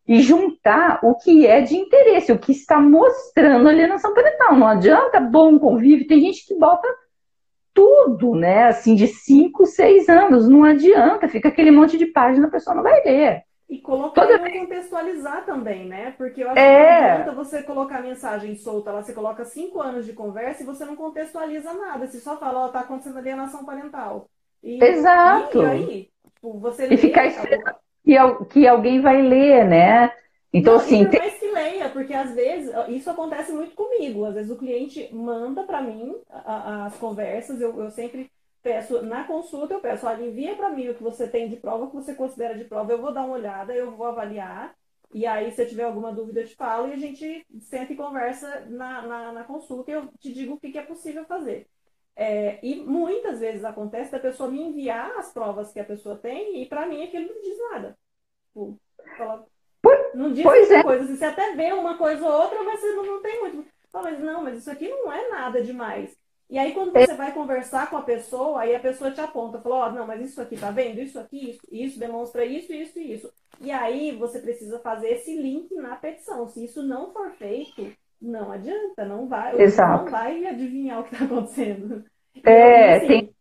e 0.08 0.22
juntar 0.22 1.00
o 1.02 1.16
que 1.16 1.46
é 1.46 1.60
de 1.60 1.76
interesse, 1.76 2.32
o 2.32 2.38
que 2.38 2.52
está 2.52 2.80
mostrando 2.80 3.68
alienação 3.68 4.14
parental. 4.14 4.56
Não 4.56 4.68
adianta 4.68 5.20
bom 5.20 5.58
convívio, 5.58 6.06
tem 6.06 6.20
gente 6.20 6.46
que 6.46 6.54
bota 6.54 6.88
tudo, 7.74 8.34
né, 8.34 8.68
assim, 8.68 8.94
de 8.94 9.06
5, 9.06 9.66
6 9.66 10.08
anos, 10.08 10.48
não 10.48 10.64
adianta, 10.64 11.28
fica 11.28 11.48
aquele 11.48 11.70
monte 11.70 11.98
de 11.98 12.06
página, 12.06 12.46
a 12.46 12.50
pessoa 12.50 12.74
não 12.74 12.82
vai 12.82 13.02
ler. 13.04 13.42
E 13.68 13.78
colocar 13.78 14.26
Toda... 14.26 14.48
e 14.48 14.60
contextualizar 14.60 15.44
também, 15.44 15.86
né? 15.86 16.14
Porque 16.16 16.44
eu 16.44 16.50
acho 16.50 16.58
é... 16.58 16.62
que 16.62 17.00
não 17.00 17.12
adianta 17.12 17.32
você 17.32 17.62
colocar 17.64 18.00
mensagem 18.00 18.54
solta 18.54 18.92
lá, 18.92 19.02
você 19.02 19.12
coloca 19.12 19.44
cinco 19.44 19.80
anos 19.80 20.06
de 20.06 20.12
conversa 20.12 20.62
e 20.62 20.66
você 20.66 20.84
não 20.84 20.94
contextualiza 20.94 21.72
nada. 21.72 22.06
Você 22.06 22.20
só 22.20 22.36
fala, 22.36 22.66
ó, 22.66 22.68
tá 22.68 22.80
acontecendo 22.80 23.18
alienação 23.18 23.64
parental. 23.64 24.28
E, 24.62 24.82
Exato. 24.82 25.62
E, 25.62 25.66
aí? 25.66 26.10
Tipo, 26.34 26.58
você 26.60 26.86
e 26.86 26.96
ficar 26.96 27.26
esperando 27.26 27.74
que, 28.04 28.44
que 28.50 28.68
alguém 28.68 29.00
vai 29.00 29.20
ler, 29.20 29.64
né? 29.66 30.12
Então, 30.52 30.74
não, 30.74 30.80
assim. 30.80 31.04
Tem... 31.06 31.18
mais 31.18 31.34
que 31.38 31.50
leia, 31.50 31.88
porque 31.88 32.14
às 32.14 32.32
vezes, 32.34 32.72
isso 32.88 33.10
acontece 33.10 33.52
muito 33.52 33.74
comigo. 33.74 34.24
Às 34.24 34.34
vezes 34.34 34.50
o 34.50 34.56
cliente 34.56 35.12
manda 35.12 35.64
para 35.64 35.82
mim 35.82 36.14
as 36.30 36.96
conversas, 36.96 37.60
eu, 37.60 37.78
eu 37.82 37.90
sempre 37.90 38.30
peço, 38.66 39.00
na 39.02 39.22
consulta, 39.22 39.74
eu 39.74 39.80
peço, 39.80 40.04
olha, 40.04 40.24
envia 40.24 40.56
para 40.56 40.70
mim 40.70 40.88
o 40.88 40.94
que 40.96 41.02
você 41.02 41.28
tem 41.28 41.48
de 41.48 41.54
prova, 41.54 41.84
o 41.84 41.88
que 41.88 41.94
você 41.94 42.12
considera 42.12 42.58
de 42.58 42.64
prova, 42.64 42.90
eu 42.90 43.00
vou 43.00 43.12
dar 43.12 43.22
uma 43.22 43.34
olhada, 43.34 43.72
eu 43.72 43.92
vou 43.92 44.08
avaliar, 44.08 44.74
e 45.14 45.24
aí, 45.24 45.52
se 45.52 45.62
eu 45.62 45.68
tiver 45.68 45.84
alguma 45.84 46.12
dúvida, 46.12 46.40
eu 46.40 46.48
te 46.48 46.56
falo, 46.56 46.88
e 46.88 46.92
a 46.92 46.96
gente 46.96 47.46
senta 47.60 47.92
e 47.92 47.96
conversa 47.96 48.66
na, 48.68 49.02
na, 49.02 49.32
na 49.32 49.44
consulta, 49.44 49.92
e 49.92 49.94
eu 49.94 50.08
te 50.18 50.32
digo 50.32 50.54
o 50.54 50.58
que, 50.58 50.72
que 50.72 50.78
é 50.78 50.82
possível 50.82 51.24
fazer. 51.26 51.68
É, 52.16 52.58
e 52.60 52.74
muitas 52.80 53.38
vezes 53.38 53.64
acontece 53.64 54.10
da 54.10 54.18
pessoa 54.18 54.50
me 54.50 54.60
enviar 54.60 55.12
as 55.16 55.32
provas 55.32 55.72
que 55.72 55.78
a 55.78 55.84
pessoa 55.84 56.16
tem, 56.16 56.60
e 56.60 56.66
para 56.66 56.86
mim 56.86 57.04
aquilo 57.04 57.28
não 57.32 57.40
diz 57.40 57.58
nada. 57.70 57.96
Tipo, 58.48 58.80
não 60.12 60.32
diz 60.32 60.42
pois 60.42 60.68
é. 60.72 60.82
coisa. 60.82 61.16
Você 61.16 61.24
até 61.24 61.54
vê 61.54 61.72
uma 61.72 61.96
coisa 61.96 62.26
ou 62.26 62.42
outra, 62.42 62.64
mas 62.64 62.80
você 62.80 62.92
não, 62.94 63.04
não 63.04 63.22
tem 63.22 63.38
muito. 63.38 63.64
Fala, 63.92 64.10
mas 64.10 64.18
não, 64.18 64.42
mas 64.42 64.58
isso 64.58 64.70
aqui 64.72 64.88
não 64.88 65.12
é 65.12 65.28
nada 65.28 65.62
demais. 65.62 66.18
E 66.48 66.58
aí, 66.58 66.72
quando 66.72 66.92
você 66.92 67.14
vai 67.14 67.32
conversar 67.32 67.90
com 67.90 67.96
a 67.96 68.02
pessoa, 68.02 68.60
aí 68.60 68.74
a 68.74 68.80
pessoa 68.80 69.10
te 69.10 69.20
aponta, 69.20 69.60
falou, 69.60 69.78
ó, 69.78 69.88
oh, 69.88 69.92
não, 69.92 70.06
mas 70.06 70.20
isso 70.20 70.40
aqui, 70.40 70.56
tá 70.56 70.70
vendo? 70.70 71.00
Isso 71.00 71.18
aqui, 71.18 71.50
isso, 71.50 71.60
isso 71.70 71.98
demonstra 71.98 72.44
isso, 72.44 72.72
isso 72.72 72.98
e 72.98 73.12
isso. 73.14 73.32
E 73.60 73.72
aí 73.72 74.12
você 74.16 74.38
precisa 74.38 74.78
fazer 74.78 75.08
esse 75.08 75.34
link 75.36 75.74
na 75.74 75.96
petição. 75.96 76.46
Se 76.46 76.64
isso 76.64 76.82
não 76.84 77.12
for 77.12 77.32
feito, 77.32 77.92
não 78.22 78.52
adianta, 78.52 79.04
não 79.04 79.26
vai, 79.26 79.60
Exato. 79.60 80.04
não 80.04 80.10
vai 80.10 80.46
adivinhar 80.46 81.00
o 81.00 81.04
que 81.04 81.14
está 81.14 81.24
acontecendo. 81.24 82.04
É, 82.44 82.94
assim, 82.94 83.08
tem. 83.08 83.36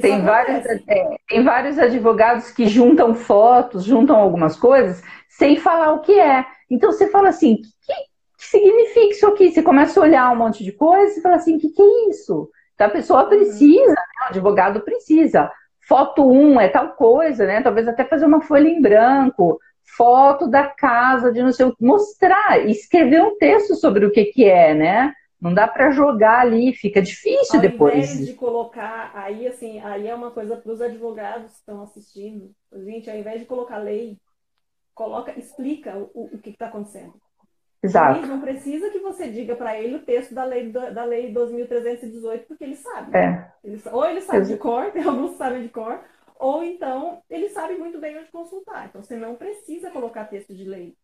Tem 0.00 0.22
vários, 0.22 0.66
é, 0.88 1.16
tem 1.28 1.44
vários 1.44 1.78
advogados 1.78 2.50
que 2.50 2.66
juntam 2.66 3.14
fotos, 3.14 3.84
juntam 3.84 4.16
algumas 4.16 4.56
coisas, 4.56 5.00
sem 5.28 5.54
falar 5.56 5.92
o 5.92 6.00
que 6.00 6.18
é. 6.18 6.44
Então 6.68 6.90
você 6.90 7.08
fala 7.08 7.28
assim, 7.28 7.56
que, 7.56 7.92
que 8.38 8.44
significa 8.44 9.14
isso 9.14 9.26
aqui? 9.26 9.50
Você 9.50 9.62
começa 9.62 9.98
a 9.98 10.02
olhar 10.02 10.32
um 10.32 10.36
monte 10.36 10.62
de 10.62 10.70
coisa 10.70 11.18
e 11.18 11.22
fala 11.22 11.36
assim, 11.36 11.56
o 11.56 11.58
que, 11.58 11.70
que 11.70 11.82
é 11.82 12.08
isso? 12.08 12.48
Então 12.74 12.86
a 12.86 12.90
pessoa 12.90 13.24
uhum. 13.24 13.28
precisa, 13.28 13.90
né? 13.90 14.26
o 14.26 14.28
advogado 14.28 14.80
precisa. 14.80 15.50
Foto 15.88 16.24
1 16.30 16.52
um 16.52 16.60
é 16.60 16.68
tal 16.68 16.92
coisa, 16.92 17.44
né? 17.44 17.60
Talvez 17.60 17.88
até 17.88 18.04
fazer 18.04 18.26
uma 18.26 18.40
folha 18.40 18.68
em 18.68 18.80
branco, 18.80 19.58
foto 19.96 20.46
da 20.46 20.68
casa 20.68 21.32
de 21.32 21.42
não 21.42 21.52
sei 21.52 21.66
o 21.66 21.76
mostrar, 21.80 22.64
escrever 22.68 23.22
um 23.22 23.36
texto 23.36 23.74
sobre 23.74 24.06
o 24.06 24.12
que, 24.12 24.26
que 24.26 24.44
é, 24.44 24.72
né? 24.72 25.12
Não 25.40 25.52
dá 25.52 25.66
para 25.66 25.90
jogar 25.90 26.40
ali, 26.40 26.72
fica 26.72 27.02
difícil 27.02 27.56
Ao 27.56 27.60
depois. 27.60 27.94
Ao 27.94 28.00
invés 28.00 28.26
de 28.26 28.34
colocar, 28.34 29.10
aí 29.14 29.48
assim, 29.48 29.80
aí 29.80 30.06
é 30.06 30.14
uma 30.14 30.30
coisa 30.30 30.56
para 30.56 30.72
os 30.72 30.80
advogados 30.80 31.52
que 31.52 31.58
estão 31.58 31.82
assistindo. 31.82 32.50
Gente, 32.84 33.10
ao 33.10 33.16
invés 33.16 33.40
de 33.40 33.46
colocar 33.46 33.78
lei, 33.78 34.18
coloca, 34.94 35.36
explica 35.38 35.96
o, 35.96 36.30
o 36.34 36.38
que 36.38 36.50
está 36.50 36.66
acontecendo. 36.66 37.14
Exato. 37.82 38.26
não 38.26 38.40
precisa 38.40 38.90
que 38.90 38.98
você 38.98 39.28
diga 39.28 39.54
para 39.54 39.78
ele 39.78 39.96
o 39.96 40.04
texto 40.04 40.34
da 40.34 40.44
lei, 40.44 40.70
da 40.70 41.04
lei 41.04 41.32
2.318, 41.32 42.46
porque 42.46 42.64
ele 42.64 42.74
sabe. 42.74 43.16
É. 43.16 43.52
Ele, 43.62 43.80
ou 43.92 44.04
ele 44.04 44.20
sabe 44.20 44.46
de 44.46 44.56
cor, 44.56 44.90
tem 44.92 45.04
alguns 45.04 45.32
que 45.32 45.38
sabem 45.38 45.62
de 45.62 45.68
cor, 45.68 46.00
ou 46.38 46.62
então 46.64 47.22
ele 47.30 47.48
sabe 47.48 47.76
muito 47.76 47.98
bem 47.98 48.18
onde 48.18 48.30
consultar. 48.30 48.86
Então 48.86 49.02
você 49.02 49.16
não 49.16 49.36
precisa 49.36 49.90
colocar 49.90 50.24
texto 50.24 50.54
de 50.54 50.64
lei. 50.64 50.96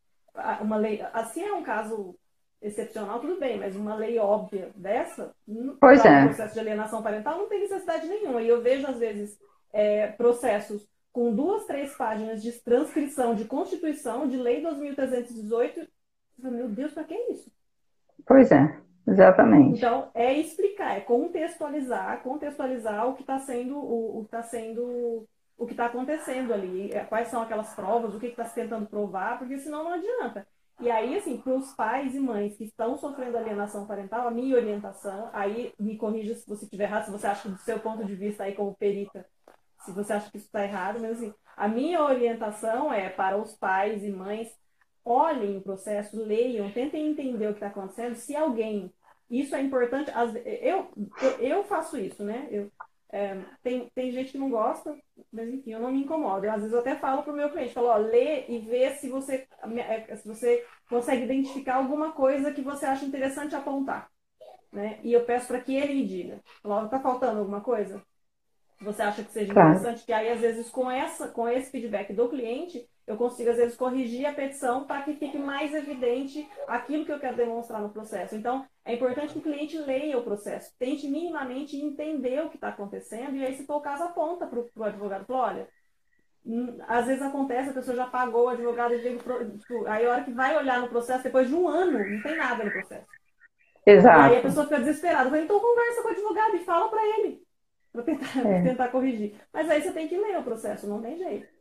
Uma 0.61 0.77
lei, 0.77 1.01
assim 1.13 1.45
é 1.45 1.53
um 1.53 1.63
caso 1.63 2.17
excepcional, 2.61 3.21
tudo 3.21 3.39
bem, 3.39 3.59
mas 3.59 3.77
uma 3.77 3.95
lei 3.95 4.19
óbvia 4.19 4.71
dessa, 4.75 5.35
pois 5.79 6.05
é. 6.05 6.25
processo 6.25 6.55
de 6.55 6.61
alienação 6.61 7.03
parental, 7.03 7.37
não 7.37 7.49
tem 7.49 7.61
necessidade 7.61 8.09
nenhuma. 8.09 8.43
E 8.43 8.49
eu 8.49 8.63
vejo, 8.63 8.87
às 8.87 8.99
vezes, 8.99 9.39
é, 9.73 10.09
processos 10.09 10.89
com 11.13 11.33
duas, 11.33 11.65
três 11.67 11.95
páginas 11.95 12.43
de 12.43 12.51
transcrição 12.51 13.37
de 13.37 13.45
Constituição, 13.45 14.27
de 14.27 14.37
Lei 14.37 14.61
2.318, 14.61 15.77
meu 15.77 15.87
Deus, 16.85 16.95
para 16.95 17.05
que 17.05 17.15
isso? 17.15 17.51
Pois 18.27 18.51
é, 18.53 18.79
exatamente. 19.07 19.79
Então, 19.79 20.11
é 20.15 20.33
explicar, 20.35 20.97
é 20.97 21.01
contextualizar, 21.01 22.23
contextualizar 22.23 23.09
o 23.09 23.15
que 23.15 23.23
está 23.23 23.39
sendo, 23.39 23.77
o, 23.77 24.19
o 24.19 24.21
que 24.21 24.27
está 24.27 24.43
sendo, 24.43 25.27
o 25.57 25.67
que 25.67 25.73
está 25.73 25.87
acontecendo 25.87 26.53
ali, 26.53 26.93
é, 26.93 27.01
quais 27.05 27.29
são 27.29 27.43
aquelas 27.43 27.75
provas, 27.75 28.15
o 28.15 28.21
que 28.21 28.27
está 28.27 28.45
se 28.45 28.55
tentando 28.55 28.87
provar, 28.87 29.39
porque 29.39 29.59
senão 29.59 29.85
não 29.85 29.93
adianta. 29.93 30.47
E 30.81 30.91
aí, 30.91 31.17
assim, 31.17 31.39
para 31.39 31.55
os 31.55 31.73
pais 31.75 32.15
e 32.15 32.21
mães 32.21 32.57
que 32.57 32.65
estão 32.65 32.97
sofrendo 32.99 33.39
alienação 33.39 33.87
parental, 33.87 34.27
a 34.27 34.31
minha 34.31 34.57
orientação, 34.57 35.31
aí 35.33 35.73
me 35.79 35.97
corrija 35.97 36.35
se 36.35 36.47
você 36.49 36.65
estiver 36.65 36.85
errado, 36.85 37.05
se 37.05 37.13
você 37.13 37.27
acha 37.27 37.43
que 37.43 37.49
do 37.49 37.59
seu 37.59 37.79
ponto 37.79 38.05
de 38.05 38.15
vista 38.15 38.43
aí 38.43 38.55
como 38.55 38.75
perita, 38.75 39.25
se 39.85 39.93
você 39.93 40.13
acha 40.15 40.31
que 40.31 40.37
isso 40.37 40.47
está 40.47 40.65
errado, 40.65 40.99
mas 41.01 41.13
assim, 41.13 41.33
a 41.57 41.69
minha 41.69 42.03
orientação 42.03 42.93
é 42.93 43.09
para 43.09 43.37
os 43.37 43.55
pais 43.55 44.03
e 44.03 44.11
mães 44.11 44.49
olhem 45.05 45.59
o 45.59 45.63
processo, 45.63 46.17
leiam, 46.17 46.71
tentem 46.71 47.11
entender 47.11 47.47
o 47.47 47.51
que 47.51 47.57
está 47.57 47.67
acontecendo. 47.67 48.15
Se 48.15 48.35
alguém, 48.35 48.93
isso 49.31 49.55
é 49.55 49.61
importante, 49.61 50.11
eu, 50.63 50.89
eu 51.39 51.65
faço 51.65 51.99
isso, 51.99 52.25
né? 52.25 52.49
Eu, 52.51 52.71
é, 53.11 53.41
tem, 53.63 53.89
tem 53.95 54.11
gente 54.11 54.33
que 54.33 54.39
não 54.39 54.51
gosta, 54.51 54.97
mas 55.33 55.49
enfim, 55.49 55.73
eu 55.73 55.81
não 55.81 55.93
me 55.93 56.03
incomodo. 56.03 56.49
Às 56.51 56.57
vezes 56.57 56.73
eu 56.73 56.81
até 56.81 56.97
falo 56.97 57.23
para 57.23 57.33
o 57.33 57.37
meu 57.37 57.49
cliente, 57.51 57.73
falo, 57.73 57.87
ó, 57.87 57.97
lê 57.97 58.45
e 58.49 58.59
vê 58.59 58.91
se 58.97 59.09
você, 59.09 59.47
é, 59.77 60.17
se 60.17 60.27
você 60.27 60.67
consegue 60.89 61.23
identificar 61.23 61.77
alguma 61.77 62.13
coisa 62.13 62.53
que 62.53 62.61
você 62.61 62.87
acha 62.87 63.05
interessante 63.05 63.55
apontar. 63.55 64.11
Né? 64.73 64.99
E 65.05 65.13
eu 65.13 65.25
peço 65.25 65.47
para 65.47 65.61
que 65.61 65.77
ele 65.77 65.95
me 65.95 66.07
diga. 66.07 66.41
Falo, 66.61 66.87
está 66.87 66.99
faltando 66.99 67.39
alguma 67.39 67.61
coisa? 67.61 68.03
Você 68.81 69.03
acha 69.03 69.23
que 69.23 69.31
seja 69.31 69.53
interessante? 69.53 70.05
Que 70.05 70.13
aí, 70.13 70.31
às 70.31 70.41
vezes, 70.41 70.69
com, 70.69 70.91
essa, 70.91 71.29
com 71.29 71.49
esse 71.49 71.71
feedback 71.71 72.13
do 72.13 72.29
cliente, 72.29 72.85
eu 73.07 73.17
consigo, 73.17 73.51
às 73.51 73.57
vezes, 73.57 73.77
corrigir 73.77 74.25
a 74.25 74.33
petição 74.33 74.85
para 74.85 75.03
que 75.03 75.15
fique 75.15 75.37
mais 75.39 75.75
evidente 75.75 76.49
aquilo 76.67 77.05
que 77.05 77.13
eu 77.13 77.21
quero 77.21 77.37
demonstrar 77.37 77.83
no 77.83 77.91
processo. 77.91 78.35
Então, 78.35 78.67
é 78.85 78.95
importante 78.95 79.35
que 79.35 79.39
o 79.39 79.43
cliente 79.43 79.77
leia 79.77 80.17
o 80.19 80.23
processo, 80.23 80.73
tente 80.79 81.07
minimamente 81.07 81.77
entender 81.77 82.43
o 82.43 82.49
que 82.49 82.57
está 82.57 82.69
acontecendo, 82.69 83.37
e 83.37 83.45
aí, 83.45 83.55
se 83.57 83.67
for 83.67 83.77
o 83.77 83.81
caso, 83.83 84.05
aponta 84.05 84.47
para 84.47 84.59
o 84.59 84.85
advogado. 84.85 85.27
Fala, 85.27 85.49
olha, 85.49 85.69
hum, 86.47 86.79
às 86.89 87.07
vezes 87.07 87.23
acontece, 87.23 87.71
a 87.71 87.75
pessoa 87.75 87.97
já 87.97 88.07
pagou 88.07 88.47
o 88.47 88.49
advogado, 88.49 88.95
tipo, 88.99 89.87
aí 89.87 90.07
a 90.07 90.11
hora 90.11 90.25
que 90.25 90.33
vai 90.33 90.57
olhar 90.57 90.81
no 90.81 90.89
processo, 90.89 91.25
depois 91.25 91.49
de 91.49 91.55
um 91.55 91.69
ano, 91.69 91.99
não 91.99 92.23
tem 92.23 92.37
nada 92.37 92.65
no 92.65 92.71
processo. 92.71 93.07
Exato. 93.87 94.19
E 94.19 94.23
aí 94.33 94.39
a 94.39 94.43
pessoa 94.43 94.65
fica 94.65 94.79
desesperada. 94.81 95.29
Falo, 95.29 95.43
então 95.43 95.61
conversa 95.61 96.03
com 96.03 96.09
o 96.09 96.13
advogado 96.13 96.57
e 96.57 96.65
fala 96.65 96.89
para 96.89 97.07
ele, 97.19 97.43
para 97.93 98.03
tentar, 98.03 98.47
é. 98.47 98.63
tentar 98.65 98.89
corrigir. 98.89 99.35
Mas 99.53 99.69
aí 99.69 99.83
você 99.83 99.93
tem 99.93 100.09
que 100.09 100.17
ler 100.17 100.39
o 100.39 100.43
processo, 100.43 100.87
não 100.87 101.03
tem 101.03 101.19
jeito. 101.19 101.54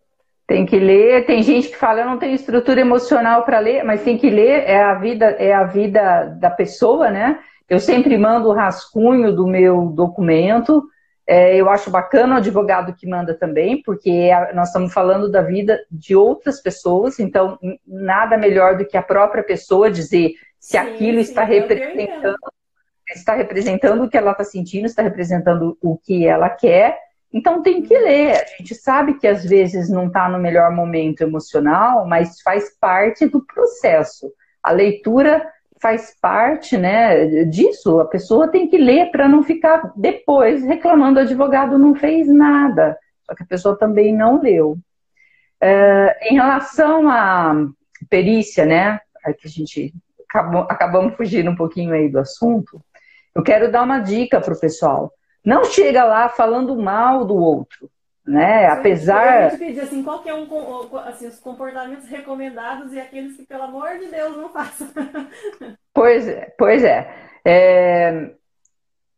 Tem 0.46 0.66
que 0.66 0.78
ler. 0.78 1.26
Tem 1.26 1.42
gente 1.42 1.70
que 1.70 1.78
fala, 1.78 2.02
eu 2.02 2.06
não 2.06 2.18
tenho 2.18 2.36
estrutura 2.36 2.82
emocional 2.82 3.44
para 3.44 3.60
ler, 3.60 3.84
mas 3.84 4.04
tem 4.04 4.18
que 4.18 4.30
ler. 4.30 4.64
É 4.68 4.82
a 4.82 4.96
vida, 4.96 5.26
é 5.26 5.54
a 5.54 5.64
vida 5.64 6.26
da 6.40 6.50
pessoa, 6.50 7.10
né? 7.10 7.40
Eu 7.70 7.80
sempre 7.80 8.18
mando 8.18 8.50
o 8.50 8.54
rascunho 8.54 9.34
do 9.36 9.48
meu 9.48 9.86
documento. 9.88 10.84
É, 11.26 11.56
eu 11.56 11.70
acho 11.70 11.90
bacana 11.90 12.36
o 12.36 12.38
advogado 12.38 12.94
que 12.94 13.08
manda 13.08 13.34
também, 13.34 13.82
porque 13.82 14.30
nós 14.54 14.68
estamos 14.68 14.94
falando 14.94 15.32
da 15.32 15.42
vida 15.42 15.80
de 15.90 16.16
outras 16.16 16.62
pessoas, 16.62 17.18
então 17.18 17.58
nada 17.88 18.38
melhor 18.38 18.78
do 18.78 18.86
que 18.86 18.98
a 18.98 19.02
própria 19.02 19.42
pessoa 19.42 19.90
dizer 19.90 20.34
se 20.60 20.72
sim, 20.72 20.78
aquilo 20.78 21.24
sim, 21.24 21.30
está 21.30 21.46
representando, 21.46 22.38
está 23.10 23.34
representando 23.36 24.04
o 24.04 24.10
que 24.10 24.18
ela 24.18 24.32
está 24.32 24.44
sentindo, 24.44 24.86
está 24.86 25.02
representando 25.02 25.78
o 25.82 25.98
que 25.98 26.28
ela 26.28 26.50
quer 26.50 27.00
então 27.34 27.64
tem 27.64 27.82
que 27.82 27.98
ler. 27.98 28.34
A 28.36 28.46
gente 28.60 28.76
sabe 28.76 29.16
que 29.16 29.28
às 29.28 29.44
vezes 29.44 29.90
não 29.90 30.08
está 30.08 30.30
no 30.30 30.38
melhor 30.38 30.72
momento 30.72 31.22
emocional, 31.22 32.06
mas 32.06 32.40
faz 32.42 32.78
parte 32.80 33.26
do 33.26 33.44
processo. 33.44 34.32
A 34.62 34.72
leitura 34.72 35.44
faz 35.82 36.16
parte 36.22 36.78
né, 36.78 37.44
disso. 37.46 38.00
A 38.00 38.06
pessoa 38.06 38.48
tem 38.48 38.70
que 38.70 38.78
ler 38.78 39.12
para 39.12 39.28
não 39.28 39.44
ficar 39.44 39.92
depois 39.96 40.64
reclamando, 40.64 41.20
o 41.20 41.24
advogado 41.24 41.78
não 41.78 41.96
fez 41.96 42.28
nada. 42.28 42.98
Só 43.26 43.36
que 43.36 43.44
a 43.44 43.48
pessoa 43.48 43.78
também 43.78 44.16
não 44.16 44.42
leu. 44.42 44.78
É, 45.60 46.30
em 46.32 46.36
relação 46.36 47.10
à 47.10 47.54
perícia, 48.10 48.66
né, 48.66 49.00
que 49.40 49.48
a 49.48 49.50
gente 49.50 49.94
acabou, 50.30 50.62
acabamos 50.70 51.16
fugindo 51.16 51.50
um 51.50 51.56
pouquinho 51.56 51.94
aí 51.94 52.10
do 52.10 52.20
assunto, 52.20 52.82
eu 53.34 53.42
quero 53.42 53.72
dar 53.72 53.84
uma 53.84 54.00
dica 54.00 54.40
para 54.40 54.54
o 54.54 54.60
pessoal. 54.60 55.12
Não 55.46 55.66
chega 55.66 56.04
lá 56.04 56.30
falando 56.30 56.76
mal 56.76 57.26
do 57.26 57.36
outro 57.36 57.90
né? 58.26 58.68
Apesar. 58.68 59.52
Eu 59.52 59.60
pedir 59.60 59.82
assim, 59.82 60.04
qual 60.04 60.22
que 60.22 60.30
é 60.30 60.34
um, 60.34 60.48
assim, 61.00 61.28
os 61.28 61.40
comportamentos 61.40 62.08
recomendados 62.08 62.94
e 62.94 63.00
aqueles 63.00 63.36
que, 63.36 63.46
pelo 63.46 63.64
amor 63.64 64.00
de 64.00 64.08
Deus, 64.08 64.38
não 64.38 64.50
façam. 64.50 64.88
pois 65.94 66.28
é, 66.28 66.54
pois 66.58 66.84
é. 66.84 67.14
é 67.46 68.32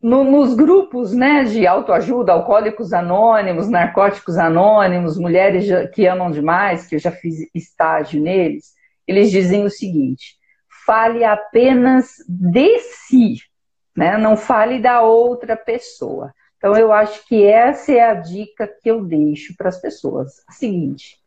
no, 0.02 0.24
nos 0.24 0.54
grupos 0.54 1.14
né, 1.14 1.46
de 1.46 1.66
autoajuda, 1.66 2.34
alcoólicos 2.34 2.94
anônimos, 2.94 3.68
narcóticos 3.68 4.38
anônimos, 4.38 5.18
mulheres 5.18 5.66
que 5.94 6.06
amam 6.06 6.30
demais, 6.30 6.86
que 6.86 6.96
eu 6.96 7.00
já 7.00 7.12
fiz 7.12 7.50
estágio 7.56 8.22
neles, 8.22 8.74
eles 9.08 9.32
dizem 9.32 9.66
o 9.66 9.70
seguinte: 9.70 10.36
fale 10.86 11.24
apenas 11.24 12.18
de 12.28 12.80
si, 12.80 13.38
né? 13.96 14.18
não 14.18 14.36
fale 14.36 14.80
da 14.80 15.02
outra 15.02 15.56
pessoa. 15.56 16.34
Então, 16.58 16.76
eu 16.76 16.92
acho 16.92 17.26
que 17.28 17.46
essa 17.46 17.92
é 17.92 18.02
a 18.02 18.16
dica 18.16 18.68
que 18.68 18.90
eu 18.90 19.04
deixo 19.04 19.56
para 19.56 19.70
as 19.70 19.80
pessoas. 19.80 20.44
A 20.48 20.52
seguinte: 20.52 21.18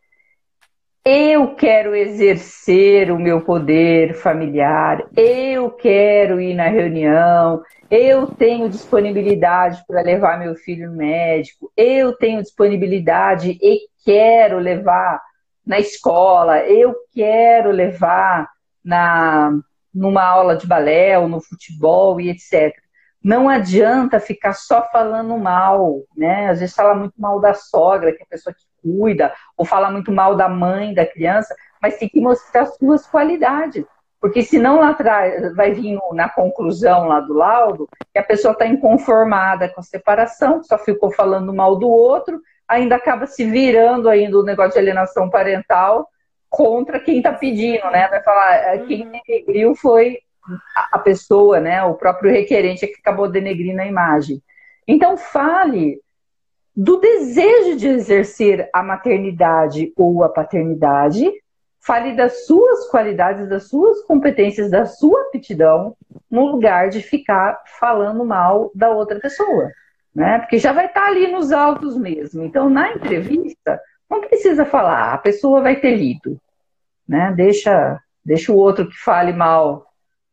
eu 1.04 1.54
quero 1.54 1.94
exercer 1.94 3.10
o 3.10 3.18
meu 3.18 3.40
poder 3.40 4.14
familiar, 4.14 5.08
eu 5.16 5.70
quero 5.70 6.40
ir 6.40 6.54
na 6.54 6.68
reunião, 6.68 7.62
eu 7.90 8.26
tenho 8.26 8.68
disponibilidade 8.68 9.82
para 9.86 10.02
levar 10.02 10.38
meu 10.38 10.54
filho 10.54 10.90
no 10.90 10.96
médico, 10.96 11.72
eu 11.74 12.12
tenho 12.12 12.42
disponibilidade 12.42 13.58
e 13.62 13.88
quero 14.04 14.58
levar 14.58 15.22
na 15.64 15.78
escola, 15.78 16.60
eu 16.64 16.94
quero 17.14 17.70
levar 17.70 18.48
na 18.84 19.58
numa 19.94 20.22
aula 20.22 20.56
de 20.56 20.66
balé 20.66 21.18
ou 21.18 21.28
no 21.28 21.40
futebol 21.40 22.20
e 22.20 22.30
etc. 22.30 22.74
Não 23.22 23.48
adianta 23.48 24.20
ficar 24.20 24.52
só 24.52 24.88
falando 24.90 25.36
mal, 25.36 26.02
né? 26.16 26.48
Às 26.48 26.60
vezes 26.60 26.74
fala 26.74 26.94
muito 26.94 27.20
mal 27.20 27.40
da 27.40 27.52
sogra, 27.52 28.12
que 28.12 28.22
é 28.22 28.24
a 28.24 28.28
pessoa 28.28 28.54
que 28.54 28.64
cuida, 28.82 29.32
ou 29.56 29.66
fala 29.66 29.90
muito 29.90 30.12
mal 30.12 30.36
da 30.36 30.48
mãe 30.48 30.94
da 30.94 31.04
criança, 31.04 31.54
mas 31.82 31.98
tem 31.98 32.08
que 32.08 32.20
mostrar 32.20 32.62
as 32.62 32.76
suas 32.76 33.06
qualidades. 33.06 33.84
Porque 34.20 34.42
senão 34.42 34.80
lá 34.80 34.90
atrás 34.90 35.54
vai 35.54 35.72
vir 35.72 35.98
na 36.12 36.28
conclusão 36.28 37.06
lá 37.06 37.20
do 37.20 37.34
laudo 37.34 37.88
que 38.12 38.18
a 38.18 38.22
pessoa 38.22 38.52
está 38.52 38.66
inconformada 38.66 39.68
com 39.68 39.80
a 39.80 39.84
separação, 39.84 40.62
só 40.62 40.76
ficou 40.76 41.12
falando 41.12 41.54
mal 41.54 41.76
do 41.76 41.88
outro, 41.88 42.40
ainda 42.66 42.96
acaba 42.96 43.26
se 43.26 43.44
virando 43.44 44.08
ainda 44.08 44.38
o 44.38 44.44
negócio 44.44 44.72
de 44.72 44.78
alienação 44.78 45.30
parental 45.30 46.08
contra 46.48 47.00
quem 47.00 47.18
está 47.18 47.32
pedindo, 47.32 47.90
né? 47.90 48.08
Vai 48.08 48.22
falar, 48.22 48.54
é, 48.54 48.78
quem 48.78 49.10
negriu 49.26 49.74
foi 49.74 50.18
a 50.90 50.98
pessoa, 50.98 51.60
né, 51.60 51.82
o 51.82 51.94
próprio 51.94 52.30
requerente 52.30 52.84
é 52.84 52.88
que 52.88 53.00
acabou 53.00 53.30
denegrindo 53.30 53.80
a 53.80 53.86
imagem. 53.86 54.42
Então 54.86 55.16
fale 55.16 56.00
do 56.74 56.98
desejo 56.98 57.76
de 57.76 57.88
exercer 57.88 58.70
a 58.72 58.82
maternidade 58.82 59.92
ou 59.96 60.22
a 60.22 60.28
paternidade, 60.28 61.30
fale 61.80 62.14
das 62.14 62.46
suas 62.46 62.88
qualidades, 62.88 63.48
das 63.48 63.68
suas 63.68 64.02
competências, 64.04 64.70
da 64.70 64.86
sua 64.86 65.20
aptidão, 65.22 65.96
no 66.30 66.46
lugar 66.46 66.88
de 66.88 67.02
ficar 67.02 67.60
falando 67.78 68.24
mal 68.24 68.70
da 68.74 68.90
outra 68.90 69.18
pessoa, 69.18 69.70
né? 70.14 70.38
Porque 70.38 70.58
já 70.58 70.72
vai 70.72 70.86
estar 70.86 71.06
ali 71.06 71.26
nos 71.30 71.50
autos 71.50 71.96
mesmo. 71.96 72.44
Então, 72.44 72.70
na 72.70 72.92
entrevista, 72.92 73.80
não 74.10 74.20
precisa 74.20 74.64
falar, 74.64 75.12
a 75.12 75.18
pessoa 75.18 75.60
vai 75.60 75.76
ter 75.76 75.94
lido, 75.94 76.40
né? 77.06 77.32
Deixa, 77.36 78.00
deixa 78.24 78.52
o 78.52 78.56
outro 78.56 78.88
que 78.88 78.96
fale 78.96 79.32
mal 79.32 79.86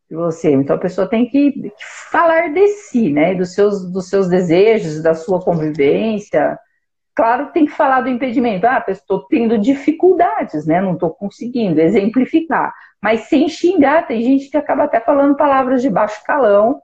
de 0.09 0.15
você. 0.15 0.51
Então 0.51 0.75
a 0.75 0.79
pessoa 0.79 1.07
tem 1.07 1.27
que, 1.27 1.51
que 1.51 1.85
falar 2.11 2.53
de 2.53 2.67
si, 2.67 3.11
né? 3.11 3.35
Dos 3.35 3.53
seus, 3.53 3.91
dos 3.91 4.09
seus 4.09 4.29
desejos, 4.29 5.01
da 5.01 5.13
sua 5.13 5.41
convivência. 5.41 6.57
Claro 7.13 7.47
que 7.47 7.53
tem 7.53 7.65
que 7.65 7.71
falar 7.71 8.01
do 8.01 8.09
impedimento. 8.09 8.65
Ah, 8.67 8.83
estou 8.88 9.25
tendo 9.27 9.57
dificuldades, 9.57 10.65
né? 10.65 10.81
Não 10.81 10.93
estou 10.93 11.09
conseguindo 11.09 11.79
exemplificar. 11.79 12.73
Mas 13.01 13.21
sem 13.21 13.47
xingar, 13.47 14.07
tem 14.07 14.21
gente 14.21 14.49
que 14.49 14.57
acaba 14.57 14.83
até 14.83 14.99
falando 14.99 15.35
palavras 15.35 15.81
de 15.81 15.89
baixo 15.89 16.23
calão. 16.23 16.81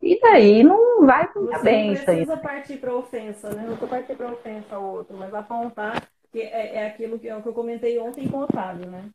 E 0.00 0.20
daí 0.20 0.62
não 0.62 1.06
vai 1.06 1.26
ficar 1.26 1.62
bem 1.62 1.92
isso 1.92 2.10
aí. 2.10 2.18
Não 2.18 2.26
precisa 2.26 2.36
partir 2.36 2.76
para 2.76 2.94
ofensa, 2.94 3.50
né? 3.50 3.62
Não 3.66 3.74
estou 3.74 3.88
partir 3.88 4.14
para 4.14 4.32
ofensa 4.32 4.76
ao 4.76 4.84
outro, 4.84 5.16
mas 5.16 5.32
apontar 5.32 6.02
que 6.34 6.42
é, 6.42 6.74
é 6.74 6.86
aquilo 6.88 7.18
que, 7.18 7.28
é 7.28 7.40
que 7.40 7.48
eu 7.48 7.54
comentei 7.54 7.96
ontem 7.98 8.28
com 8.28 8.38
o 8.38 8.42
Otávio, 8.42 8.90
né? 8.90 9.08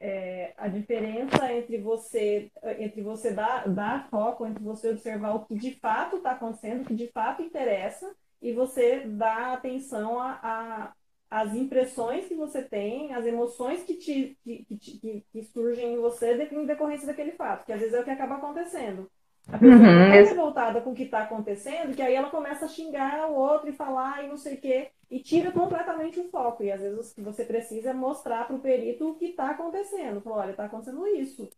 é, 0.00 0.52
a 0.56 0.68
diferença 0.68 1.52
entre 1.52 1.78
você 1.78 2.50
entre 2.78 3.02
você 3.02 3.32
dar, 3.32 3.68
dar 3.68 4.08
foco, 4.10 4.46
entre 4.46 4.62
você 4.62 4.90
observar 4.90 5.34
o 5.34 5.44
que 5.46 5.54
de 5.54 5.72
fato 5.80 6.16
está 6.16 6.32
acontecendo, 6.32 6.82
o 6.82 6.84
que 6.84 6.94
de 6.94 7.08
fato 7.08 7.42
interessa, 7.42 8.14
e 8.42 8.52
você 8.52 9.00
dar 9.06 9.54
atenção 9.54 10.20
a, 10.20 10.38
a, 10.42 10.92
às 11.30 11.54
impressões 11.54 12.26
que 12.26 12.34
você 12.34 12.62
tem, 12.62 13.14
as 13.14 13.24
emoções 13.24 13.82
que, 13.84 13.94
te, 13.94 14.38
que, 14.44 14.64
que, 14.64 15.24
que, 15.32 15.42
surgem 15.44 15.94
em 15.94 15.98
você 15.98 16.34
em 16.52 16.66
decorrência 16.66 17.06
daquele 17.06 17.32
fato, 17.32 17.64
que 17.64 17.72
às 17.72 17.80
vezes 17.80 17.94
é 17.94 18.00
o 18.00 18.04
que 18.04 18.10
acaba 18.10 18.36
acontecendo. 18.36 19.10
A 19.48 19.58
pessoa 19.58 19.78
uhum. 19.78 20.12
é 20.12 20.22
revoltada 20.22 20.80
com 20.80 20.90
o 20.90 20.94
que 20.94 21.04
está 21.04 21.20
acontecendo, 21.20 21.94
que 21.94 22.02
aí 22.02 22.14
ela 22.14 22.30
começa 22.30 22.64
a 22.64 22.68
xingar 22.68 23.30
o 23.30 23.34
outro 23.34 23.68
e 23.68 23.72
falar 23.72 24.24
e 24.24 24.28
não 24.28 24.36
sei 24.36 24.54
o 24.54 24.60
quê, 24.60 24.88
e 25.08 25.20
tira 25.20 25.52
completamente 25.52 26.18
o 26.18 26.28
foco. 26.28 26.64
E 26.64 26.72
às 26.72 26.80
vezes 26.80 27.12
o 27.12 27.14
que 27.14 27.20
você 27.22 27.44
precisa 27.44 27.90
é 27.90 27.94
mostrar 27.94 28.46
para 28.46 28.56
o 28.56 28.60
perito 28.60 29.08
o 29.08 29.14
que 29.14 29.26
está 29.26 29.50
acontecendo. 29.50 30.20
Falar, 30.20 30.42
olha, 30.42 30.50
está 30.50 30.64
acontecendo 30.64 31.06
isso. 31.06 31.48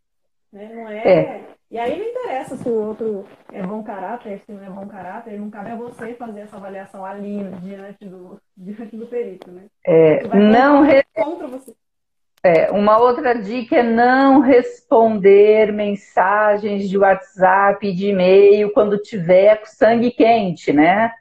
Né? 0.53 0.70
Não 0.74 0.88
é... 0.88 0.98
é... 0.98 1.44
E 1.70 1.79
aí 1.79 1.98
não 1.98 2.07
interessa 2.07 2.57
se 2.57 2.68
o 2.68 2.88
outro 2.88 3.27
é 3.53 3.62
bom 3.62 3.83
caráter, 3.83 4.40
se 4.40 4.53
não 4.53 4.64
é 4.64 4.70
bom 4.70 4.87
caráter, 4.87 5.38
não 5.38 5.51
cabe 5.51 5.70
a 5.70 5.77
você 5.77 6.14
fazer 6.14 6.40
essa 6.40 6.57
avaliação 6.57 7.05
ali 7.05 7.42
diante 7.62 8.07
do, 8.07 8.40
diante 8.57 8.96
do 8.96 9.07
perito, 9.07 9.51
né? 9.51 9.66
É, 9.85 10.27
não 10.35 10.83
re... 10.83 11.05
contra 11.14 11.46
você. 11.46 11.74
É, 12.42 12.70
uma 12.70 12.98
outra 12.98 13.35
dica 13.35 13.77
é 13.77 13.83
não 13.83 14.40
responder 14.40 15.72
mensagens 15.72 16.88
de 16.88 16.96
WhatsApp, 16.96 17.92
de 17.92 18.09
e-mail 18.09 18.70
quando 18.72 18.98
tiver 18.98 19.61
sangue 19.64 20.12
quente, 20.12 20.72
né? 20.72 21.12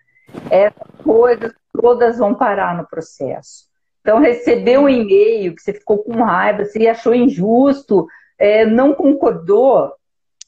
Essas 0.49 1.01
coisas 1.03 1.53
todas 1.73 2.19
vão 2.19 2.35
parar 2.35 2.77
no 2.77 2.87
processo. 2.87 3.65
Então, 4.01 4.19
receber 4.19 4.77
um 4.77 4.87
e-mail 4.87 5.55
que 5.55 5.61
você 5.61 5.73
ficou 5.73 5.97
com 6.03 6.23
raiva, 6.23 6.63
você 6.63 6.87
achou 6.87 7.13
injusto, 7.13 8.07
é, 8.37 8.65
não 8.65 8.93
concordou, 8.93 9.91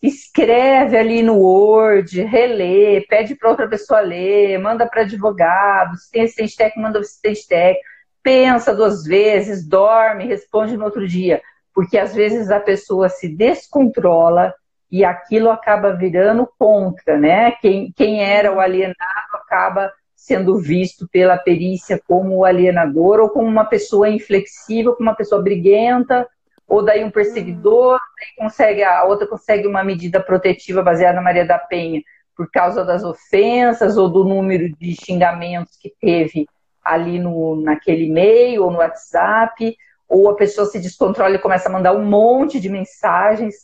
escreve 0.02 0.96
ali 0.96 1.24
no 1.24 1.40
Word, 1.40 2.22
relê, 2.22 3.02
pede 3.10 3.36
para 3.36 3.50
outra 3.50 3.68
pessoa 3.68 4.00
ler, 4.00 4.58
manda 4.60 4.88
para 4.88 5.02
advogado, 5.02 5.98
se 5.98 6.12
tem 6.12 6.24
assistente 6.24 6.56
técnico, 6.56 6.82
manda 6.82 7.00
assistente 7.00 7.48
técnico 7.48 7.89
pensa 8.24 8.74
duas 8.74 9.04
vezes, 9.04 9.68
dorme, 9.68 10.26
responde 10.26 10.78
no 10.78 10.86
outro 10.86 11.08
dia, 11.08 11.42
porque 11.74 11.98
às 11.98 12.14
vezes 12.14 12.52
a 12.52 12.60
pessoa 12.60 13.10
se 13.10 13.28
descontrola 13.28 14.54
e 14.92 15.06
aquilo 15.06 15.50
acaba 15.50 15.94
virando 15.94 16.50
contra, 16.58 17.18
né? 17.18 17.52
Quem, 17.62 17.92
quem 17.96 18.24
era 18.24 18.54
o 18.54 18.60
alienado 18.60 18.98
acaba 19.34 19.92
sendo 20.16 20.58
visto 20.60 21.08
pela 21.08 21.38
perícia 21.38 22.02
como 22.08 22.38
o 22.38 22.46
alienador 22.46 23.20
ou 23.20 23.30
como 23.30 23.48
uma 23.48 23.66
pessoa 23.66 24.10
inflexível, 24.10 24.94
como 24.96 25.10
uma 25.10 25.16
pessoa 25.16 25.42
briguenta, 25.42 26.28
ou 26.68 26.84
daí 26.84 27.04
um 27.04 27.10
perseguidor, 27.10 28.00
daí 28.20 28.46
consegue, 28.46 28.84
a 28.84 29.04
outra 29.06 29.26
consegue 29.26 29.68
uma 29.68 29.84
medida 29.84 30.20
protetiva 30.20 30.84
baseada 30.84 31.16
na 31.16 31.22
Maria 31.22 31.46
da 31.46 31.58
Penha 31.58 32.02
por 32.36 32.50
causa 32.52 32.86
das 32.86 33.04
ofensas 33.04 33.98
ou 33.98 34.08
do 34.08 34.24
número 34.24 34.70
de 34.78 34.94
xingamentos 34.94 35.76
que 35.78 35.94
teve 36.00 36.48
ali 36.84 37.20
no, 37.20 37.62
naquele 37.62 38.06
e-mail 38.06 38.64
ou 38.64 38.72
no 38.72 38.80
WhatsApp, 38.80 39.76
ou 40.08 40.30
a 40.30 40.36
pessoa 40.36 40.66
se 40.66 40.80
descontrola 40.80 41.36
e 41.36 41.40
começa 41.40 41.70
a 41.70 41.72
mandar 41.72 41.94
um 41.94 42.04
monte 42.04 42.60
de 42.60 42.68
mensagens, 42.68 43.56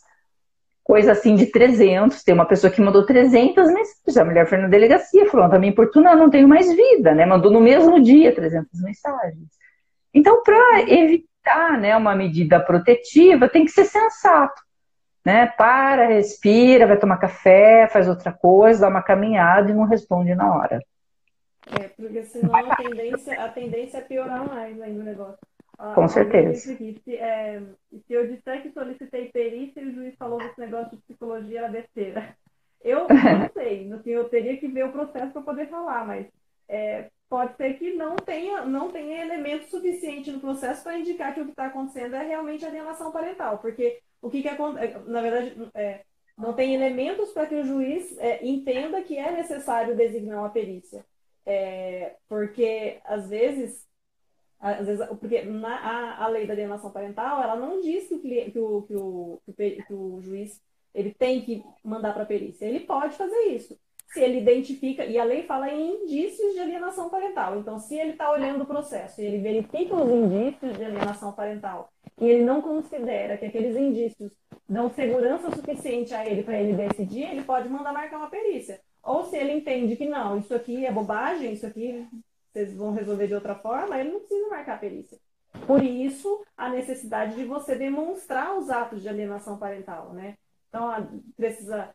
coisa 0.84 1.14
assim 1.14 1.36
de 1.36 1.48
300. 1.48 2.24
Tem 2.24 2.36
uma 2.36 2.46
pessoa 2.46 2.72
que 2.72 2.82
mandou 2.82 3.06
300 3.06 3.68
mensagens, 3.68 4.18
a 4.18 4.24
mulher 4.24 4.48
foi 4.48 4.60
na 4.60 4.68
delegacia, 4.68 5.30
falou, 5.30 5.50
tá 5.50 5.58
me 5.58 5.68
importunando, 5.68 6.18
não 6.18 6.30
tenho 6.30 6.48
mais 6.48 6.72
vida, 6.74 7.16
né? 7.16 7.26
Mandou 7.26 7.52
no 7.52 7.60
mesmo 7.60 8.00
dia 8.00 8.34
300 8.34 8.82
mensagens. 8.82 9.50
Então, 10.14 10.44
para 10.44 10.82
evitar 10.82 11.80
né, 11.80 11.98
uma 11.98 12.16
medida 12.16 12.60
protetiva, 12.60 13.50
tem 13.50 13.66
que 13.66 13.72
ser 13.72 13.86
sensato. 13.86 14.62
Né? 15.26 15.48
Para, 15.48 16.08
respira, 16.08 16.86
vai 16.86 16.98
tomar 16.98 17.18
café, 17.18 17.88
faz 17.88 18.08
outra 18.08 18.32
coisa, 18.32 18.82
dá 18.82 18.88
uma 18.88 19.02
caminhada 19.02 19.72
e 19.72 19.74
não 19.74 19.86
responde 19.86 20.36
na 20.36 20.56
hora. 20.56 20.80
É, 21.68 21.88
porque 21.88 22.24
senão 22.24 22.56
a 22.56 22.76
tendência, 22.76 23.44
a 23.44 23.50
tendência 23.50 23.98
é 23.98 24.02
piorar 24.02 24.48
mais 24.48 24.80
ainda 24.80 25.02
o 25.02 25.04
negócio. 25.04 25.40
Com 25.94 26.08
certeza. 26.08 26.74
Aqui, 26.74 27.02
se, 27.04 27.16
é, 27.16 27.62
se 27.92 28.14
eu 28.14 28.28
disser 28.28 28.62
que 28.62 28.72
solicitei 28.72 29.30
perícia 29.30 29.82
e 29.82 29.90
o 29.90 29.94
juiz 29.94 30.16
falou 30.16 30.38
que 30.38 30.46
esse 30.46 30.60
negócio 30.60 30.96
de 30.96 31.04
psicologia 31.04 31.60
era 31.60 31.70
besteira. 31.70 32.36
Eu 32.82 33.08
não 33.10 33.50
sei, 33.54 33.92
fim 34.04 34.12
eu 34.12 34.30
teria 34.30 34.58
que 34.58 34.68
ver 34.68 34.86
o 34.86 34.92
processo 34.92 35.34
para 35.34 35.42
poder 35.42 35.68
falar, 35.68 36.06
mas 36.06 36.28
é, 36.70 37.10
pode 37.28 37.56
ser 37.58 37.74
que 37.74 37.94
não 37.94 38.16
tenha, 38.16 38.64
não 38.64 38.92
tenha 38.92 39.22
elemento 39.22 39.66
suficiente 39.70 40.32
no 40.32 40.40
processo 40.40 40.84
para 40.84 40.98
indicar 40.98 41.34
que 41.34 41.42
o 41.42 41.46
que 41.46 41.52
está 41.52 41.66
acontecendo 41.66 42.16
é 42.16 42.24
realmente 42.24 42.66
alienação 42.66 43.12
parental, 43.12 43.58
porque 43.58 44.00
o 44.22 44.30
que, 44.30 44.42
que 44.42 44.48
acontece, 44.48 44.98
na 45.10 45.22
verdade, 45.22 45.70
é, 45.74 46.02
não 46.38 46.54
tem 46.54 46.74
elementos 46.74 47.32
para 47.32 47.48
que 47.48 47.56
o 47.56 47.66
juiz 47.66 48.18
é, 48.18 48.46
entenda 48.46 49.02
que 49.02 49.18
é 49.18 49.32
necessário 49.32 49.96
designar 49.96 50.40
uma 50.40 50.50
perícia. 50.50 51.06
É, 51.46 52.16
porque, 52.28 53.00
às 53.06 53.30
vezes, 53.30 53.86
às 54.60 54.88
vezes 54.88 55.08
porque 55.20 55.44
na, 55.44 55.76
a, 55.76 56.26
a 56.26 56.28
lei 56.28 56.48
da 56.48 56.54
alienação 56.54 56.92
parental, 56.92 57.42
ela 57.42 57.56
não 57.56 57.82
diz 57.82 58.08
que 58.08 58.16
o, 58.16 58.22
que 58.22 58.60
o, 58.60 58.82
que 58.82 58.96
o, 58.96 59.42
que 59.86 59.94
o 59.94 60.22
juiz 60.22 60.60
ele 60.94 61.14
tem 61.14 61.42
que 61.42 61.64
mandar 61.84 62.14
para 62.14 62.24
a 62.24 62.26
perícia. 62.26 62.66
Ele 62.66 62.80
pode 62.80 63.16
fazer 63.16 63.44
isso. 63.50 63.78
Se 64.08 64.22
ele 64.22 64.40
identifica, 64.40 65.04
e 65.04 65.20
a 65.20 65.26
lei 65.26 65.44
fala 65.44 65.70
em 65.70 66.04
indícios 66.04 66.54
de 66.54 66.60
alienação 66.60 67.10
parental. 67.10 67.60
Então, 67.60 67.78
se 67.80 67.96
ele 67.96 68.12
está 68.12 68.32
olhando 68.32 68.64
o 68.64 68.66
processo 68.66 69.22
e 69.22 69.26
ele 69.26 69.40
verifica 69.40 69.94
os 69.94 70.10
indícios 70.10 70.78
de 70.78 70.86
alienação 70.86 71.34
parental 71.34 71.92
e 72.20 72.30
ele 72.30 72.46
não 72.46 72.62
considera 72.62 73.38
que 73.38 73.46
aqueles 73.46 73.76
indícios 73.76 74.32
dão 74.70 74.90
segurança 74.90 75.52
suficiente 75.52 76.14
a 76.14 76.26
ele 76.26 76.44
para 76.44 76.60
ele 76.60 76.74
decidir, 76.74 77.24
ele 77.24 77.44
pode 77.44 77.68
mandar 77.68 77.92
marcar 77.92 78.18
uma 78.18 78.30
perícia. 78.30 78.80
Ou 79.06 79.24
se 79.26 79.38
ele 79.38 79.54
entende 79.54 79.96
que 79.96 80.08
não, 80.08 80.40
isso 80.40 80.54
aqui 80.54 80.84
é 80.84 80.92
bobagem, 80.92 81.54
isso 81.54 81.68
aqui 81.68 82.08
vocês 82.52 82.74
vão 82.74 82.92
resolver 82.92 83.28
de 83.28 83.36
outra 83.36 83.54
forma, 83.54 84.00
ele 84.00 84.12
não 84.12 84.20
precisa 84.20 84.48
marcar 84.48 84.76
a 84.76 84.80
perícia. 84.80 85.20
Por 85.68 85.84
isso, 85.84 86.44
a 86.58 86.70
necessidade 86.70 87.36
de 87.36 87.46
você 87.46 87.76
demonstrar 87.76 88.58
os 88.58 88.70
atos 88.70 89.02
de 89.02 89.10
alienação 89.10 89.58
parental, 89.58 90.12
né? 90.14 90.38
Então, 90.70 91.22
precisa, 91.38 91.94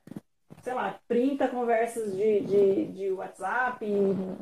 sei 0.63 0.73
lá, 0.73 0.99
30 1.09 1.49
conversas 1.49 2.15
de, 2.15 2.41
de, 2.41 2.87
de 2.93 3.11
WhatsApp, 3.11 3.85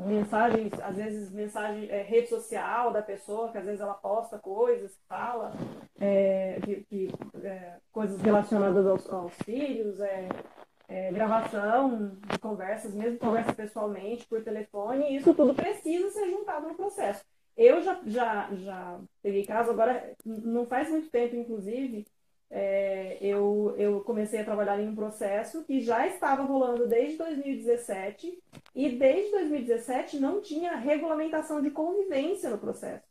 mensagens, 0.07 0.73
às 0.81 0.97
vezes 0.97 1.33
mensagem, 1.33 1.89
é, 1.89 2.03
rede 2.03 2.29
social 2.29 2.93
da 2.93 3.03
pessoa, 3.03 3.51
que 3.51 3.59
às 3.59 3.65
vezes 3.65 3.81
ela 3.81 3.95
posta 3.95 4.39
coisas, 4.39 4.97
fala, 5.09 5.53
é, 6.01 6.61
que, 6.65 6.85
que 6.85 7.11
é, 7.43 7.77
coisas 7.91 8.21
relacionadas 8.21 8.87
aos, 8.87 9.09
aos 9.11 9.35
filhos, 9.45 10.01
é, 10.01 10.29
é, 10.89 11.13
gravação 11.13 12.17
de 12.27 12.39
conversas, 12.39 12.95
mesmo 12.95 13.19
conversa 13.19 13.53
pessoalmente, 13.53 14.27
por 14.27 14.43
telefone, 14.43 15.15
isso 15.15 15.35
tudo 15.35 15.55
precisa 15.55 16.11
ser 16.11 16.31
juntado 16.31 16.67
no 16.67 16.75
processo. 16.75 17.23
Eu 17.55 17.83
já, 17.83 18.01
já, 18.07 18.49
já 18.55 19.01
peguei 19.23 19.45
caso, 19.45 19.71
agora 19.71 20.15
não 20.25 20.65
faz 20.65 20.89
muito 20.89 21.11
tempo, 21.11 21.37
inclusive, 21.37 22.07
é, 22.51 23.19
eu, 23.21 23.75
eu 23.77 24.01
comecei 24.01 24.41
a 24.41 24.45
trabalhar 24.45 24.81
em 24.81 24.89
um 24.89 24.95
processo 24.95 25.63
que 25.65 25.81
já 25.81 26.07
estava 26.07 26.43
rolando 26.43 26.87
desde 26.87 27.19
2017 27.19 28.43
e 28.75 28.89
desde 28.91 29.31
2017 29.33 30.19
não 30.19 30.41
tinha 30.41 30.77
regulamentação 30.77 31.61
de 31.61 31.71
convivência 31.71 32.49
no 32.49 32.57
processo. 32.57 33.07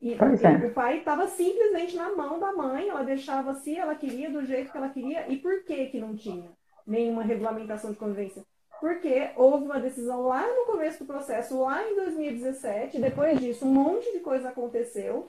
E 0.00 0.14
é. 0.14 0.66
o 0.66 0.72
pai 0.72 0.98
estava 0.98 1.28
simplesmente 1.28 1.94
na 1.94 2.16
mão 2.16 2.40
da 2.40 2.52
mãe, 2.52 2.88
ela 2.88 3.02
deixava 3.02 3.54
se 3.56 3.76
ela 3.76 3.94
queria, 3.94 4.30
do 4.30 4.44
jeito 4.46 4.72
que 4.72 4.78
ela 4.78 4.88
queria, 4.88 5.30
e 5.30 5.36
por 5.36 5.64
que 5.64 5.86
que 5.86 6.00
não 6.00 6.16
tinha 6.16 6.50
nenhuma 6.86 7.22
regulamentação 7.22 7.90
de 7.90 7.98
convivência? 7.98 8.44
Porque 8.80 9.30
houve 9.36 9.64
uma 9.64 9.78
decisão 9.78 10.22
lá 10.22 10.44
no 10.46 10.66
começo 10.66 10.98
do 10.98 11.06
processo, 11.06 11.60
lá 11.60 11.88
em 11.88 11.94
2017, 11.94 13.00
depois 13.00 13.38
disso 13.38 13.64
um 13.64 13.72
monte 13.72 14.10
de 14.12 14.18
coisa 14.20 14.48
aconteceu, 14.48 15.26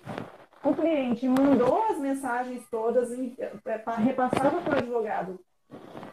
o 0.63 0.73
cliente 0.73 1.27
mandou 1.27 1.83
as 1.83 1.99
mensagens 1.99 2.63
todas 2.71 3.11
é, 3.11 3.51
repassava 3.97 4.61
para 4.61 4.75
o 4.75 4.77
advogado 4.77 5.39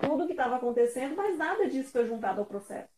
tudo 0.01 0.25
o 0.25 0.27
que 0.27 0.33
estava 0.33 0.57
acontecendo, 0.57 1.15
mas 1.17 1.39
nada 1.39 1.69
disso 1.69 1.93
foi 1.93 2.07
juntado 2.07 2.41
ao 2.41 2.47
processo. 2.47 2.89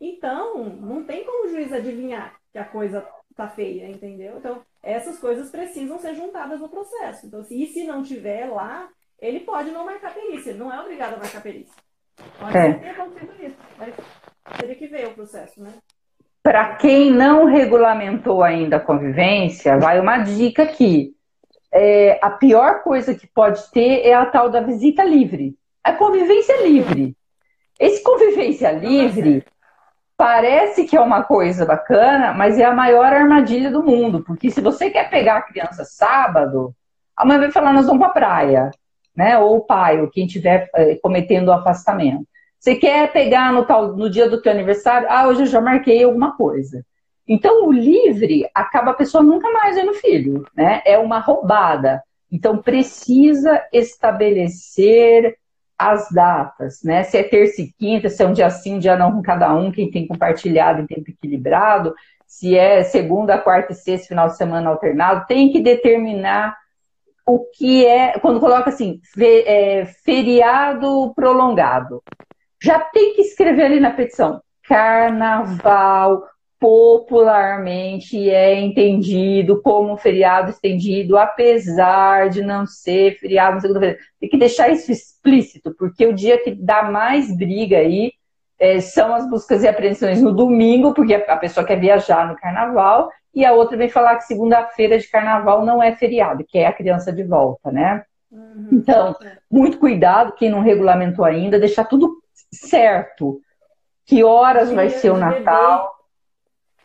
Então, 0.00 0.64
não 0.64 1.04
tem 1.04 1.24
como 1.24 1.46
o 1.46 1.50
juiz 1.50 1.72
adivinhar 1.72 2.34
que 2.52 2.58
a 2.58 2.64
coisa 2.64 3.06
está 3.30 3.48
feia, 3.48 3.88
entendeu? 3.88 4.38
Então, 4.38 4.62
essas 4.82 5.18
coisas 5.18 5.50
precisam 5.50 5.98
ser 5.98 6.14
juntadas 6.14 6.60
no 6.60 6.68
processo. 6.68 7.26
Então, 7.26 7.44
se, 7.44 7.62
e 7.62 7.66
se 7.68 7.84
não 7.84 8.02
tiver 8.02 8.46
lá, 8.46 8.88
ele 9.20 9.40
pode 9.40 9.70
não 9.70 9.84
marcar 9.84 10.14
perícia, 10.14 10.50
ele 10.50 10.58
não 10.58 10.72
é 10.72 10.80
obrigado 10.80 11.14
a 11.14 11.18
marcar 11.18 11.42
perícia. 11.42 11.74
Pode 12.38 12.56
é. 12.56 12.72
ter 12.74 12.88
acontecido 12.88 13.32
isso, 13.40 13.56
mas 13.78 13.94
teria 14.58 14.74
que 14.74 14.86
ver 14.86 15.06
o 15.08 15.14
processo, 15.14 15.62
né? 15.62 15.72
Para 16.42 16.76
quem 16.76 17.10
não 17.10 17.44
regulamentou 17.44 18.42
ainda 18.42 18.76
a 18.76 18.80
convivência, 18.80 19.78
vai 19.78 20.00
uma 20.00 20.18
dica 20.18 20.62
aqui. 20.62 21.14
É, 21.72 22.18
a 22.22 22.30
pior 22.30 22.82
coisa 22.82 23.14
que 23.14 23.26
pode 23.26 23.70
ter 23.70 24.06
é 24.06 24.14
a 24.14 24.26
tal 24.26 24.48
da 24.48 24.60
visita 24.60 25.04
livre. 25.04 25.54
A 25.84 25.92
convivência 25.92 26.62
livre. 26.62 27.14
Esse 27.78 28.02
convivência 28.02 28.70
livre 28.72 29.44
parece 30.16 30.84
que 30.84 30.96
é 30.96 31.00
uma 31.00 31.22
coisa 31.22 31.64
bacana, 31.64 32.34
mas 32.34 32.58
é 32.58 32.64
a 32.64 32.74
maior 32.74 33.12
armadilha 33.12 33.70
do 33.70 33.82
mundo. 33.82 34.22
Porque 34.22 34.50
se 34.50 34.60
você 34.60 34.90
quer 34.90 35.08
pegar 35.08 35.36
a 35.36 35.42
criança 35.42 35.84
sábado, 35.84 36.74
a 37.16 37.24
mãe 37.24 37.38
vai 37.38 37.50
falar, 37.50 37.72
nós 37.72 37.86
vamos 37.86 38.00
para 38.00 38.08
a 38.08 38.12
praia. 38.12 38.70
Né? 39.20 39.36
Ou 39.38 39.58
o 39.58 39.60
pai, 39.60 40.00
ou 40.00 40.08
quem 40.08 40.24
estiver 40.24 40.70
é, 40.74 40.94
cometendo 40.94 41.48
o 41.48 41.52
afastamento. 41.52 42.26
Você 42.58 42.74
quer 42.74 43.12
pegar 43.12 43.52
no, 43.52 43.66
tal, 43.66 43.94
no 43.94 44.08
dia 44.08 44.30
do 44.30 44.40
teu 44.40 44.50
aniversário? 44.50 45.06
Ah, 45.10 45.28
hoje 45.28 45.42
eu 45.42 45.46
já 45.46 45.60
marquei 45.60 46.02
alguma 46.02 46.34
coisa. 46.38 46.82
Então, 47.28 47.66
o 47.66 47.70
livre 47.70 48.48
acaba 48.54 48.92
a 48.92 48.94
pessoa 48.94 49.22
nunca 49.22 49.52
mais 49.52 49.76
vendo 49.76 49.92
filho, 49.92 50.46
né? 50.56 50.80
É 50.86 50.96
uma 50.96 51.18
roubada. 51.18 52.02
Então, 52.32 52.56
precisa 52.56 53.62
estabelecer 53.70 55.36
as 55.78 56.08
datas, 56.10 56.82
né? 56.82 57.02
Se 57.02 57.18
é 57.18 57.22
terça 57.22 57.60
e 57.60 57.70
quinta, 57.78 58.08
se 58.08 58.22
é 58.22 58.26
um 58.26 58.32
dia 58.32 58.48
sim, 58.48 58.76
um 58.76 58.78
dia 58.78 58.96
não 58.96 59.12
com 59.12 59.20
cada 59.20 59.54
um, 59.54 59.70
quem 59.70 59.90
tem 59.90 60.06
compartilhado 60.06 60.80
em 60.80 60.86
tempo 60.86 61.10
equilibrado, 61.10 61.94
se 62.26 62.56
é 62.56 62.82
segunda, 62.84 63.36
quarta 63.36 63.72
e 63.72 63.74
sexta, 63.74 64.08
final 64.08 64.28
de 64.28 64.38
semana 64.38 64.70
alternado, 64.70 65.26
tem 65.26 65.52
que 65.52 65.60
determinar 65.60 66.56
o 67.34 67.46
que 67.56 67.86
é, 67.86 68.18
quando 68.18 68.40
coloca 68.40 68.70
assim, 68.70 69.00
é, 69.18 69.84
feriado 70.04 71.12
prolongado 71.14 72.02
já 72.62 72.78
tem 72.80 73.14
que 73.14 73.22
escrever 73.22 73.64
ali 73.64 73.80
na 73.80 73.90
petição. 73.90 74.42
Carnaval 74.66 76.24
popularmente 76.58 78.28
é 78.28 78.60
entendido 78.60 79.62
como 79.62 79.96
feriado 79.96 80.50
estendido, 80.50 81.16
apesar 81.16 82.28
de 82.28 82.42
não 82.42 82.66
ser 82.66 83.18
feriado 83.18 83.54
no 83.54 83.60
segunda-feira. 83.62 83.98
Tem 84.20 84.28
que 84.28 84.36
deixar 84.36 84.68
isso 84.68 84.92
explícito, 84.92 85.74
porque 85.78 86.06
o 86.06 86.12
dia 86.12 86.36
que 86.42 86.50
dá 86.50 86.82
mais 86.82 87.34
briga 87.34 87.78
aí 87.78 88.12
é, 88.58 88.78
são 88.80 89.14
as 89.14 89.28
buscas 89.28 89.62
e 89.62 89.68
apreensões 89.68 90.20
no 90.20 90.34
domingo, 90.34 90.92
porque 90.92 91.14
a 91.14 91.36
pessoa 91.38 91.64
quer 91.64 91.80
viajar 91.80 92.28
no 92.28 92.36
carnaval, 92.36 93.08
e 93.34 93.44
a 93.44 93.52
outra 93.52 93.76
vem 93.76 93.88
falar 93.88 94.16
que 94.16 94.24
segunda-feira 94.24 94.98
de 94.98 95.08
carnaval 95.08 95.64
não 95.64 95.82
é 95.82 95.94
feriado, 95.94 96.44
que 96.44 96.58
é 96.58 96.66
a 96.66 96.72
criança 96.72 97.12
de 97.12 97.22
volta, 97.22 97.70
né? 97.70 98.04
Uhum. 98.30 98.68
Então, 98.72 99.16
muito 99.50 99.78
cuidado, 99.78 100.32
quem 100.32 100.50
não 100.50 100.60
regulamentou 100.60 101.24
ainda, 101.24 101.58
deixar 101.58 101.84
tudo 101.84 102.20
certo 102.52 103.40
que 104.04 104.24
horas 104.24 104.72
vai 104.72 104.88
ser 104.88 105.10
o 105.10 105.16
Natal. 105.16 105.94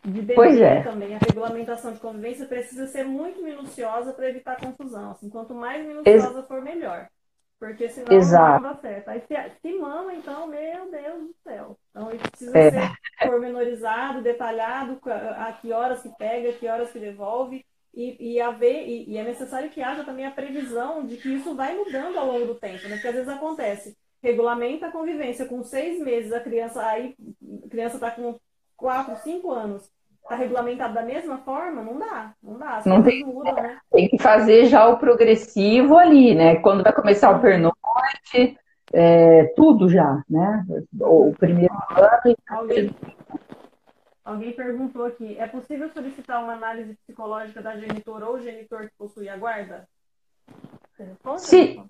De 0.04 0.20
bebê 0.20 0.34
pois 0.34 0.60
é. 0.60 0.82
também, 0.82 1.16
a 1.16 1.18
regulamentação 1.18 1.92
de 1.92 1.98
convivência 1.98 2.46
precisa 2.46 2.86
ser 2.86 3.04
muito 3.04 3.42
minuciosa 3.42 4.12
para 4.12 4.28
evitar 4.28 4.60
confusão. 4.60 5.10
Assim, 5.10 5.28
quanto 5.28 5.52
mais 5.52 5.84
minuciosa 5.84 6.38
Ex 6.38 6.46
for, 6.46 6.62
melhor. 6.62 7.08
Porque 7.58 7.88
senão 7.88 8.16
Exato. 8.16 8.62
não 8.62 8.72
dá 8.74 8.80
certo. 8.80 9.08
Aí 9.08 9.20
se, 9.20 9.34
se 9.62 9.78
mama, 9.78 10.14
então, 10.14 10.46
meu 10.46 10.90
Deus 10.90 11.28
do 11.28 11.34
céu. 11.42 11.78
Então 11.90 12.10
isso 12.12 12.30
precisa 12.30 12.58
é. 12.58 12.70
ser 12.70 12.90
pormenorizado, 13.28 14.22
detalhado, 14.22 15.00
a 15.04 15.52
que 15.52 15.72
horas 15.72 16.02
que 16.02 16.10
pega, 16.16 16.50
a 16.50 16.52
que 16.52 16.68
horas 16.68 16.90
que 16.90 16.98
devolve. 16.98 17.64
E, 17.94 18.34
e, 18.34 18.40
haver, 18.42 18.86
e, 18.86 19.10
e 19.10 19.16
é 19.16 19.24
necessário 19.24 19.70
que 19.70 19.82
haja 19.82 20.04
também 20.04 20.26
a 20.26 20.30
previsão 20.30 21.06
de 21.06 21.16
que 21.16 21.30
isso 21.30 21.56
vai 21.56 21.74
mudando 21.74 22.18
ao 22.18 22.26
longo 22.26 22.44
do 22.44 22.54
tempo, 22.54 22.86
né? 22.88 22.96
Porque 22.96 23.08
às 23.08 23.14
vezes 23.14 23.28
acontece 23.28 23.96
regulamenta 24.26 24.88
a 24.88 24.92
convivência 24.92 25.46
com 25.46 25.62
seis 25.62 26.00
meses, 26.00 26.32
a 26.32 26.40
criança 26.40 26.84
aí, 26.84 27.14
a 27.64 27.68
criança 27.68 27.94
está 27.94 28.10
com 28.10 28.38
quatro, 28.76 29.16
cinco 29.22 29.52
anos, 29.52 29.88
está 30.26 30.34
regulamentado 30.34 30.92
da 30.92 31.02
mesma 31.02 31.38
forma, 31.38 31.82
não 31.82 31.98
dá, 31.98 32.34
não 32.42 32.58
dá. 32.58 32.82
Não 32.84 33.02
tem, 33.02 33.24
mudam, 33.24 33.54
né? 33.54 33.78
tem 33.90 34.08
que 34.08 34.18
fazer 34.18 34.66
já 34.66 34.86
o 34.88 34.98
progressivo 34.98 35.96
ali, 35.96 36.34
né? 36.34 36.56
Quando 36.56 36.82
vai 36.82 36.92
começar 36.92 37.30
o 37.30 37.40
pernoite, 37.40 38.58
é, 38.92 39.44
tudo 39.56 39.88
já, 39.88 40.22
né? 40.28 40.64
O 41.00 41.32
primeiro 41.38 41.72
ano. 41.90 42.36
Alguém, 42.48 42.90
alguém 44.24 44.52
perguntou 44.52 45.06
aqui: 45.06 45.36
é 45.38 45.46
possível 45.46 45.88
solicitar 45.90 46.42
uma 46.42 46.54
análise 46.54 46.94
psicológica 46.96 47.62
da 47.62 47.76
genitora 47.76 48.26
ou 48.26 48.40
genitor 48.40 48.82
que 48.82 48.96
possui 48.98 49.28
a 49.28 49.36
guarda? 49.36 49.88
Sim. 51.38 51.88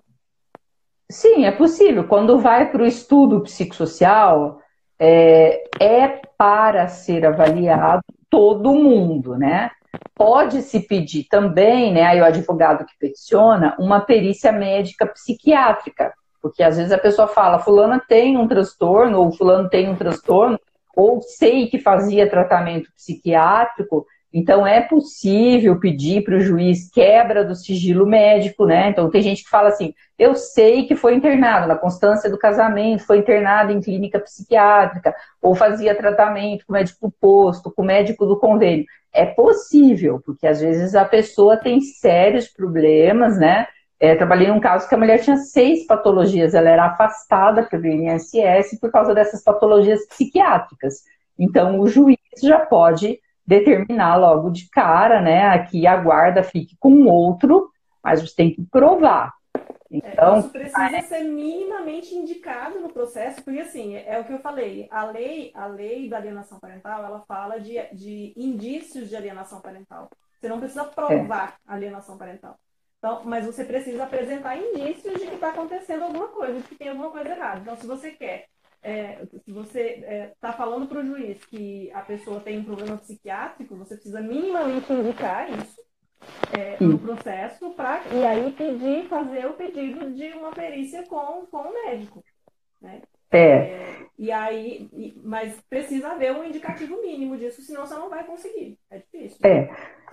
Sim, 1.09 1.45
é 1.45 1.51
possível. 1.51 2.07
Quando 2.07 2.37
vai 2.37 2.69
para 2.69 2.83
o 2.83 2.85
estudo 2.85 3.41
psicossocial, 3.41 4.61
é, 4.99 5.63
é 5.79 6.21
para 6.37 6.87
ser 6.89 7.25
avaliado 7.25 8.03
todo 8.29 8.73
mundo, 8.73 9.37
né? 9.37 9.71
pode-se 10.15 10.79
pedir 10.81 11.25
também, 11.25 11.93
né, 11.93 12.03
aí 12.03 12.19
o 12.19 12.25
advogado 12.25 12.85
que 12.85 12.97
peticiona, 12.99 13.75
uma 13.79 13.99
perícia 13.99 14.51
médica 14.51 15.05
psiquiátrica, 15.05 16.13
porque 16.41 16.63
às 16.63 16.77
vezes 16.77 16.91
a 16.91 16.97
pessoa 16.97 17.27
fala, 17.27 17.59
fulana 17.59 18.01
tem 18.07 18.37
um 18.37 18.47
transtorno, 18.47 19.19
ou 19.19 19.31
fulano 19.31 19.69
tem 19.69 19.89
um 19.89 19.95
transtorno, 19.95 20.59
ou 20.95 21.21
sei 21.21 21.67
que 21.67 21.79
fazia 21.79 22.29
tratamento 22.29 22.89
psiquiátrico, 22.95 24.05
então 24.33 24.67
é 24.67 24.81
possível 24.81 25.79
pedir 25.79 26.23
para 26.23 26.35
o 26.35 26.41
juiz 26.41 26.89
quebra 26.91 27.45
do 27.45 27.55
sigilo 27.55 28.05
médico, 28.05 28.65
né? 28.65 28.89
Então 28.89 29.09
tem 29.09 29.21
gente 29.21 29.43
que 29.43 29.49
fala 29.49 29.69
assim, 29.69 29.93
eu 30.19 30.35
sei 30.35 30.85
que 30.85 30.95
foi 30.95 31.15
internado 31.15 31.67
na 31.67 31.75
constância 31.75 32.29
do 32.29 32.37
casamento, 32.37 33.05
foi 33.05 33.19
internado 33.19 33.71
em 33.71 33.79
clínica 33.79 34.19
psiquiátrica, 34.19 35.15
ou 35.41 35.55
fazia 35.55 35.95
tratamento 35.95 36.65
com 36.65 36.73
médico 36.73 37.13
posto, 37.21 37.71
com 37.71 37.83
médico 37.83 38.25
do 38.25 38.37
convênio. 38.37 38.85
É 39.13 39.25
possível, 39.25 40.21
porque 40.25 40.45
às 40.45 40.59
vezes 40.59 40.93
a 40.93 41.05
pessoa 41.05 41.57
tem 41.57 41.79
sérios 41.81 42.47
problemas, 42.47 43.37
né? 43.37 43.65
É, 43.99 44.13
trabalhei 44.15 44.47
num 44.47 44.59
caso 44.59 44.87
que 44.87 44.93
a 44.93 44.97
mulher 44.97 45.23
tinha 45.23 45.37
seis 45.37 45.87
patologias, 45.87 46.53
ela 46.53 46.69
era 46.69 46.85
afastada 46.85 47.63
pelo 47.63 47.87
INSS 47.87 48.79
por 48.79 48.91
causa 48.91 49.15
dessas 49.15 49.43
patologias 49.43 50.05
psiquiátricas. 50.07 51.01
Então, 51.39 51.79
o 51.79 51.87
juiz 51.87 52.17
já 52.43 52.59
pode 52.59 53.19
determinar 53.47 54.17
logo 54.17 54.49
de 54.49 54.69
cara, 54.69 55.21
né, 55.21 55.57
que 55.65 55.87
a 55.87 55.95
guarda 55.95 56.43
fique 56.43 56.75
com 56.77 57.05
outro, 57.05 57.71
mas 58.03 58.21
você 58.21 58.35
tem 58.35 58.53
que 58.53 58.61
provar. 58.63 59.33
Então, 59.89 60.35
é, 60.35 60.39
isso 60.39 60.49
precisa 60.49 61.01
ser 61.01 61.23
minimamente 61.23 62.13
indicado 62.13 62.79
no 62.79 62.89
processo, 62.89 63.41
porque 63.41 63.61
assim, 63.61 63.95
é, 63.95 64.19
o 64.19 64.25
que 64.25 64.33
eu 64.33 64.39
falei, 64.39 64.87
a 64.91 65.05
lei, 65.05 65.51
a 65.55 65.65
lei 65.65 66.09
da 66.09 66.17
alienação 66.17 66.59
parental, 66.59 67.05
ela 67.05 67.21
fala 67.21 67.57
de, 67.57 67.75
de 67.93 68.33
indícios 68.35 69.07
de 69.07 69.15
alienação 69.15 69.61
parental. 69.61 70.09
Você 70.39 70.49
não 70.49 70.59
precisa 70.59 70.83
provar 70.83 71.57
é. 71.67 71.73
alienação 71.73 72.17
parental. 72.17 72.59
Então, 72.97 73.21
mas 73.23 73.45
você 73.45 73.63
precisa 73.63 74.03
apresentar 74.03 74.57
indícios 74.57 75.13
de 75.13 75.27
que 75.27 75.35
está 75.35 75.49
acontecendo 75.49 76.03
alguma 76.03 76.27
coisa, 76.27 76.59
de 76.59 76.67
que 76.67 76.75
tem 76.75 76.89
alguma 76.89 77.11
coisa 77.11 77.29
errada. 77.29 77.61
Então, 77.61 77.75
se 77.77 77.87
você 77.87 78.11
quer, 78.11 78.47
é, 78.87 79.25
se 79.43 79.51
você 79.51 79.81
está 79.81 80.07
é, 80.07 80.33
tá 80.39 80.53
falando 80.53 80.87
para 80.87 81.01
o 81.01 81.05
juiz 81.05 81.43
que 81.45 81.91
a 81.91 82.01
pessoa 82.01 82.39
tem 82.39 82.59
um 82.59 82.63
problema 82.63 82.97
psiquiátrico, 82.97 83.75
você 83.75 83.95
precisa 83.95 84.21
minimamente 84.21 84.93
indicar 84.93 85.49
isso 85.51 85.81
é, 86.57 86.81
no 86.81 86.97
processo 86.97 87.71
para 87.71 88.01
e 88.13 88.25
aí 88.25 88.53
pedir, 88.53 89.09
fazer 89.09 89.45
o 89.45 89.55
pedido 89.55 90.13
de 90.13 90.31
uma 90.33 90.51
perícia 90.51 91.05
com, 91.05 91.45
com 91.47 91.57
o 91.57 91.73
médico. 91.73 92.23
Né? 92.79 93.01
É. 93.31 93.39
é. 93.39 93.87
E 94.19 94.31
aí, 94.31 94.89
mas 95.23 95.53
precisa 95.69 96.09
haver 96.09 96.33
um 96.33 96.43
indicativo 96.43 96.99
mínimo 97.03 97.37
disso, 97.37 97.61
senão 97.61 97.85
você 97.85 97.93
não 97.93 98.09
vai 98.09 98.23
conseguir. 98.23 98.75
É 98.89 98.97
difícil. 98.97 99.37
É. 99.43 99.69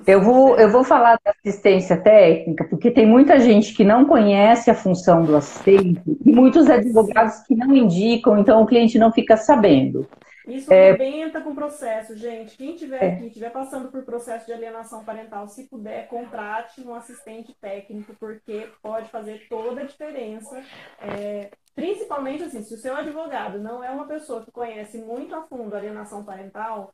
Eu 0.06 0.20
vou, 0.20 0.58
eu 0.58 0.70
vou 0.70 0.84
falar 0.84 1.18
da 1.24 1.30
assistência 1.30 1.96
técnica, 1.96 2.64
porque 2.64 2.90
tem 2.90 3.06
muita 3.06 3.38
gente 3.40 3.72
que 3.72 3.82
não 3.82 4.04
conhece 4.04 4.70
a 4.70 4.74
função 4.74 5.24
do 5.24 5.34
assistente 5.34 6.02
e 6.24 6.32
muitos 6.32 6.68
advogados 6.68 7.38
que 7.46 7.54
não 7.54 7.74
indicam, 7.74 8.36
então 8.36 8.60
o 8.60 8.66
cliente 8.66 8.98
não 8.98 9.10
fica 9.10 9.36
sabendo. 9.38 10.06
Isso 10.46 10.72
é... 10.72 10.88
arrebenta 10.88 11.40
com 11.40 11.50
o 11.50 11.54
processo, 11.54 12.16
gente. 12.16 12.56
Quem 12.56 12.76
tiver 12.76 13.02
é. 13.02 13.08
aqui, 13.14 13.26
estiver 13.26 13.50
passando 13.50 13.90
por 13.90 14.04
processo 14.04 14.46
de 14.46 14.52
alienação 14.52 15.04
parental, 15.04 15.48
se 15.48 15.64
puder, 15.68 16.06
contrate 16.08 16.82
um 16.82 16.94
assistente 16.94 17.54
técnico, 17.60 18.14
porque 18.18 18.68
pode 18.82 19.08
fazer 19.08 19.46
toda 19.48 19.80
a 19.80 19.84
diferença. 19.84 20.62
É, 21.00 21.50
principalmente 21.74 22.44
assim, 22.44 22.62
se 22.62 22.74
o 22.74 22.78
seu 22.78 22.94
advogado 22.94 23.58
não 23.58 23.82
é 23.82 23.90
uma 23.90 24.06
pessoa 24.06 24.44
que 24.44 24.52
conhece 24.52 24.98
muito 24.98 25.34
a 25.34 25.42
fundo 25.42 25.74
a 25.74 25.78
alienação 25.78 26.24
parental, 26.24 26.92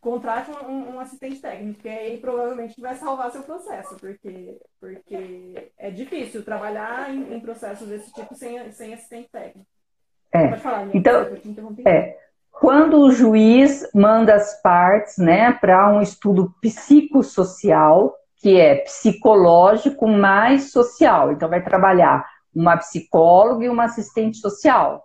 contrate 0.00 0.50
um, 0.50 0.94
um, 0.94 1.00
assistente 1.00 1.40
técnico, 1.40 1.74
porque 1.74 1.88
ele 1.88 2.18
provavelmente 2.18 2.80
vai 2.80 2.94
salvar 2.96 3.30
seu 3.30 3.42
processo, 3.42 3.96
porque, 3.96 4.58
porque 4.80 5.70
é 5.76 5.90
difícil 5.90 6.44
trabalhar 6.44 7.12
em, 7.12 7.34
em 7.34 7.40
processos 7.40 7.88
desse 7.88 8.12
tipo 8.12 8.34
sem, 8.34 8.70
sem 8.72 8.94
assistente 8.94 9.28
técnico. 9.30 9.66
É. 10.32 10.48
Pode 10.48 10.60
falar, 10.60 10.94
então, 10.94 11.22
é, 11.86 12.18
quando 12.60 13.00
o 13.00 13.10
juiz 13.10 13.88
manda 13.94 14.34
as 14.34 14.60
partes 14.60 15.16
né, 15.18 15.52
para 15.52 15.88
um 15.92 16.02
estudo 16.02 16.52
psicossocial, 16.60 18.14
que 18.36 18.58
é 18.58 18.76
psicológico 18.76 20.06
mais 20.08 20.72
social, 20.72 21.32
então 21.32 21.48
vai 21.48 21.62
trabalhar 21.62 22.26
uma 22.54 22.76
psicóloga 22.76 23.64
e 23.64 23.68
uma 23.68 23.84
assistente 23.84 24.38
social. 24.38 25.04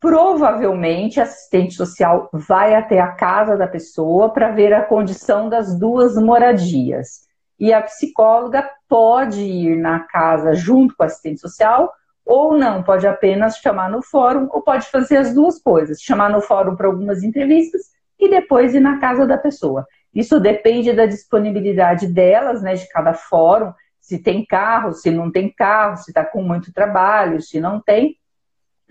Provavelmente 0.00 1.18
a 1.18 1.22
assistente 1.22 1.74
social 1.74 2.28
vai 2.32 2.74
até 2.74 3.00
a 3.00 3.12
casa 3.12 3.56
da 3.56 3.66
pessoa 3.66 4.28
para 4.28 4.50
ver 4.50 4.74
a 4.74 4.84
condição 4.84 5.48
das 5.48 5.78
duas 5.78 6.14
moradias. 6.16 7.22
E 7.58 7.72
a 7.72 7.80
psicóloga 7.80 8.68
pode 8.88 9.40
ir 9.40 9.76
na 9.76 10.00
casa 10.00 10.54
junto 10.54 10.94
com 10.94 11.02
a 11.02 11.06
assistente 11.06 11.40
social 11.40 11.90
ou 12.24 12.56
não, 12.56 12.82
pode 12.82 13.06
apenas 13.06 13.58
chamar 13.58 13.90
no 13.90 14.02
fórum, 14.02 14.48
ou 14.50 14.62
pode 14.62 14.86
fazer 14.86 15.18
as 15.18 15.34
duas 15.34 15.58
coisas: 15.58 16.00
chamar 16.00 16.30
no 16.30 16.40
fórum 16.40 16.74
para 16.74 16.86
algumas 16.86 17.22
entrevistas 17.22 17.82
e 18.18 18.28
depois 18.28 18.74
ir 18.74 18.80
na 18.80 18.98
casa 18.98 19.26
da 19.26 19.36
pessoa. 19.36 19.86
Isso 20.14 20.38
depende 20.40 20.92
da 20.92 21.06
disponibilidade 21.06 22.06
delas, 22.06 22.62
né, 22.62 22.74
de 22.74 22.88
cada 22.88 23.12
fórum, 23.12 23.72
se 24.00 24.18
tem 24.18 24.44
carro, 24.44 24.92
se 24.92 25.10
não 25.10 25.30
tem 25.30 25.52
carro, 25.52 25.96
se 25.96 26.10
está 26.10 26.24
com 26.24 26.42
muito 26.42 26.72
trabalho, 26.72 27.42
se 27.42 27.60
não 27.60 27.80
tem. 27.80 28.16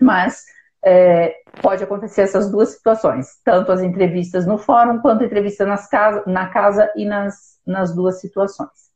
Mas 0.00 0.44
é, 0.84 1.36
pode 1.62 1.82
acontecer 1.82 2.22
essas 2.22 2.50
duas 2.50 2.70
situações, 2.70 3.40
tanto 3.42 3.72
as 3.72 3.80
entrevistas 3.80 4.46
no 4.46 4.58
fórum 4.58 5.00
quanto 5.00 5.24
entrevista 5.24 5.64
casa, 5.90 6.22
na 6.26 6.48
casa 6.48 6.92
e 6.94 7.06
nas, 7.06 7.58
nas 7.66 7.94
duas 7.94 8.20
situações. 8.20 8.92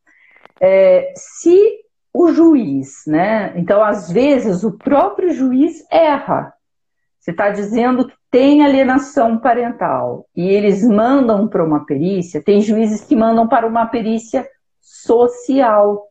É, 0.61 1.13
se 1.17 1.88
o 2.19 2.33
juiz, 2.33 3.05
né? 3.07 3.53
Então, 3.57 3.81
às 3.81 4.11
vezes, 4.11 4.65
o 4.65 4.77
próprio 4.77 5.33
juiz 5.33 5.87
erra. 5.89 6.53
Você 7.21 7.31
está 7.31 7.51
dizendo 7.51 8.09
que 8.09 8.15
tem 8.29 8.65
alienação 8.65 9.39
parental 9.39 10.27
e 10.35 10.49
eles 10.49 10.83
mandam 10.83 11.47
para 11.47 11.65
uma 11.65 11.87
perícia, 11.87 12.43
tem 12.43 12.61
juízes 12.61 13.03
que 13.03 13.15
mandam 13.15 13.47
para 13.47 13.69
uma 13.69 13.87
perícia 13.87 14.45
social. 14.81 16.09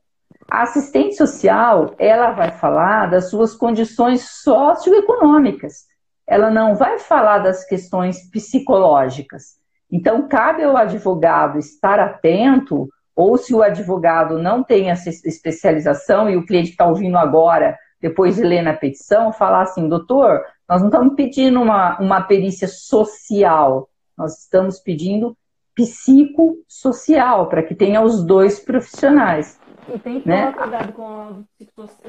A 0.50 0.62
assistente 0.62 1.16
social, 1.16 1.94
ela 2.00 2.32
vai 2.32 2.52
falar 2.52 3.08
das 3.08 3.30
suas 3.30 3.54
condições 3.54 4.22
socioeconômicas. 4.44 5.88
Ela 6.26 6.50
não 6.50 6.74
vai 6.74 7.00
falar 7.00 7.40
das 7.40 7.66
questões 7.66 8.30
psicológicas. 8.32 9.58
Então, 9.92 10.26
cabe 10.30 10.64
ao 10.64 10.78
advogado 10.78 11.60
estar 11.60 12.00
atento 12.00 12.88
ou 13.18 13.36
se 13.36 13.52
o 13.52 13.64
advogado 13.64 14.38
não 14.38 14.64
tem 14.64 14.92
essa 14.92 15.10
especialização 15.10 16.30
e 16.30 16.38
o 16.38 16.46
cliente 16.46 16.68
que 16.68 16.74
está 16.74 16.86
ouvindo 16.86 17.18
agora, 17.18 17.76
depois 18.00 18.36
de 18.36 18.44
ler 18.44 18.62
na 18.62 18.76
petição, 18.76 19.34
falar 19.34 19.64
assim, 19.64 19.90
doutor, 19.90 20.44
nós 20.70 20.82
não 20.82 20.90
estamos 20.90 21.16
pedindo 21.16 21.60
uma, 21.60 22.00
uma 22.00 22.22
perícia 22.22 22.68
social, 22.68 23.90
nós 24.16 24.44
estamos 24.44 24.80
pedindo 24.80 25.36
psicossocial, 25.74 27.50
para 27.50 27.64
que 27.64 27.74
tenha 27.74 28.04
os 28.04 28.24
dois 28.24 28.60
profissionais. 28.60 29.60
E 29.92 29.98
tem 29.98 30.22
que 30.22 30.28
né? 30.28 30.52
tomar 30.52 30.62
cuidado 30.62 30.94
com, 30.94 31.44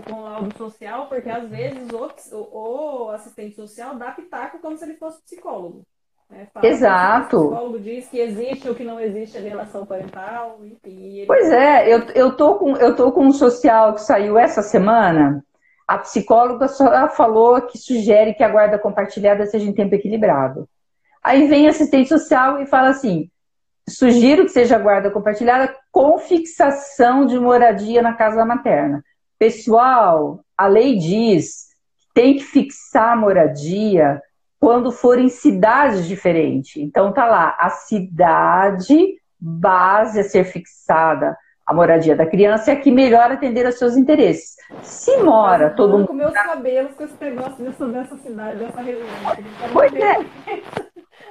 com 0.06 0.12
o 0.12 0.22
laudo 0.24 0.59
social, 0.59 1.06
porque 1.09 1.30
às 1.30 1.48
vezes 1.48 1.88
o, 1.90 2.36
o 2.52 3.11
assistente 3.12 3.56
social 3.56 3.96
dá 3.96 4.11
pitaco 4.11 4.59
como 4.59 4.76
se 4.76 4.84
ele 4.84 4.96
fosse 4.96 5.22
psicólogo. 5.22 5.86
Né? 6.30 6.46
Exato. 6.62 7.36
O 7.36 7.48
psicólogo 7.48 7.80
diz 7.80 8.08
que 8.08 8.20
existe 8.20 8.68
ou 8.68 8.74
que 8.74 8.84
não 8.84 9.00
existe 9.00 9.38
a 9.38 9.40
relação 9.40 9.86
parental. 9.86 10.58
Enfim, 10.62 11.18
ele... 11.18 11.26
Pois 11.26 11.50
é, 11.50 11.92
eu, 11.92 12.00
eu, 12.14 12.36
tô 12.36 12.56
com, 12.56 12.76
eu 12.76 12.94
tô 12.94 13.12
com 13.12 13.26
um 13.26 13.32
social 13.32 13.94
que 13.94 14.02
saiu 14.02 14.38
essa 14.38 14.62
semana. 14.62 15.44
A 15.86 15.98
psicóloga 15.98 16.68
só 16.68 17.08
falou 17.08 17.62
que 17.62 17.78
sugere 17.78 18.34
que 18.34 18.44
a 18.44 18.48
guarda 18.48 18.78
compartilhada 18.78 19.46
seja 19.46 19.64
em 19.64 19.72
tempo 19.72 19.94
equilibrado. 19.94 20.68
Aí 21.22 21.46
vem 21.48 21.66
assistente 21.66 22.10
social 22.10 22.60
e 22.60 22.66
fala 22.66 22.88
assim: 22.88 23.30
sugiro 23.88 24.44
que 24.44 24.50
seja 24.50 24.78
guarda 24.78 25.10
compartilhada 25.10 25.74
com 25.90 26.18
fixação 26.18 27.24
de 27.24 27.38
moradia 27.38 28.02
na 28.02 28.12
casa 28.12 28.44
materna. 28.44 29.02
Pessoal, 29.38 30.40
a 30.56 30.66
lei 30.66 30.96
diz 30.96 31.68
que 31.98 32.06
tem 32.14 32.36
que 32.36 32.44
fixar 32.44 33.12
a 33.12 33.16
moradia 33.16 34.20
quando 34.61 34.90
forem 34.90 35.28
cidades 35.28 36.06
diferentes. 36.06 36.76
Então 36.76 37.12
tá 37.12 37.26
lá, 37.26 37.56
a 37.59 37.70
cidade 37.70 39.16
base 39.40 40.20
a 40.20 40.24
ser 40.24 40.44
fixada 40.44 41.36
a 41.68 41.74
moradia 41.74 42.16
da 42.16 42.24
criança 42.24 42.70
é 42.70 42.74
a 42.74 42.80
que 42.80 42.90
melhor 42.90 43.30
atender 43.30 43.66
aos 43.66 43.74
seus 43.74 43.94
interesses. 43.94 44.56
Se 44.82 45.18
mora 45.18 45.68
todo 45.68 45.98
mundo. 45.98 46.06
com 46.06 46.14
meus 46.14 46.32
cabelos 46.32 46.94
com 46.94 47.04
esse 47.04 47.14
negócio 47.20 47.62
dessa, 47.62 47.86
dessa 47.88 48.16
cidade, 48.16 48.59
dessa 48.59 48.80
região. 48.80 49.06
Pois 49.70 49.94
é. 49.94 50.16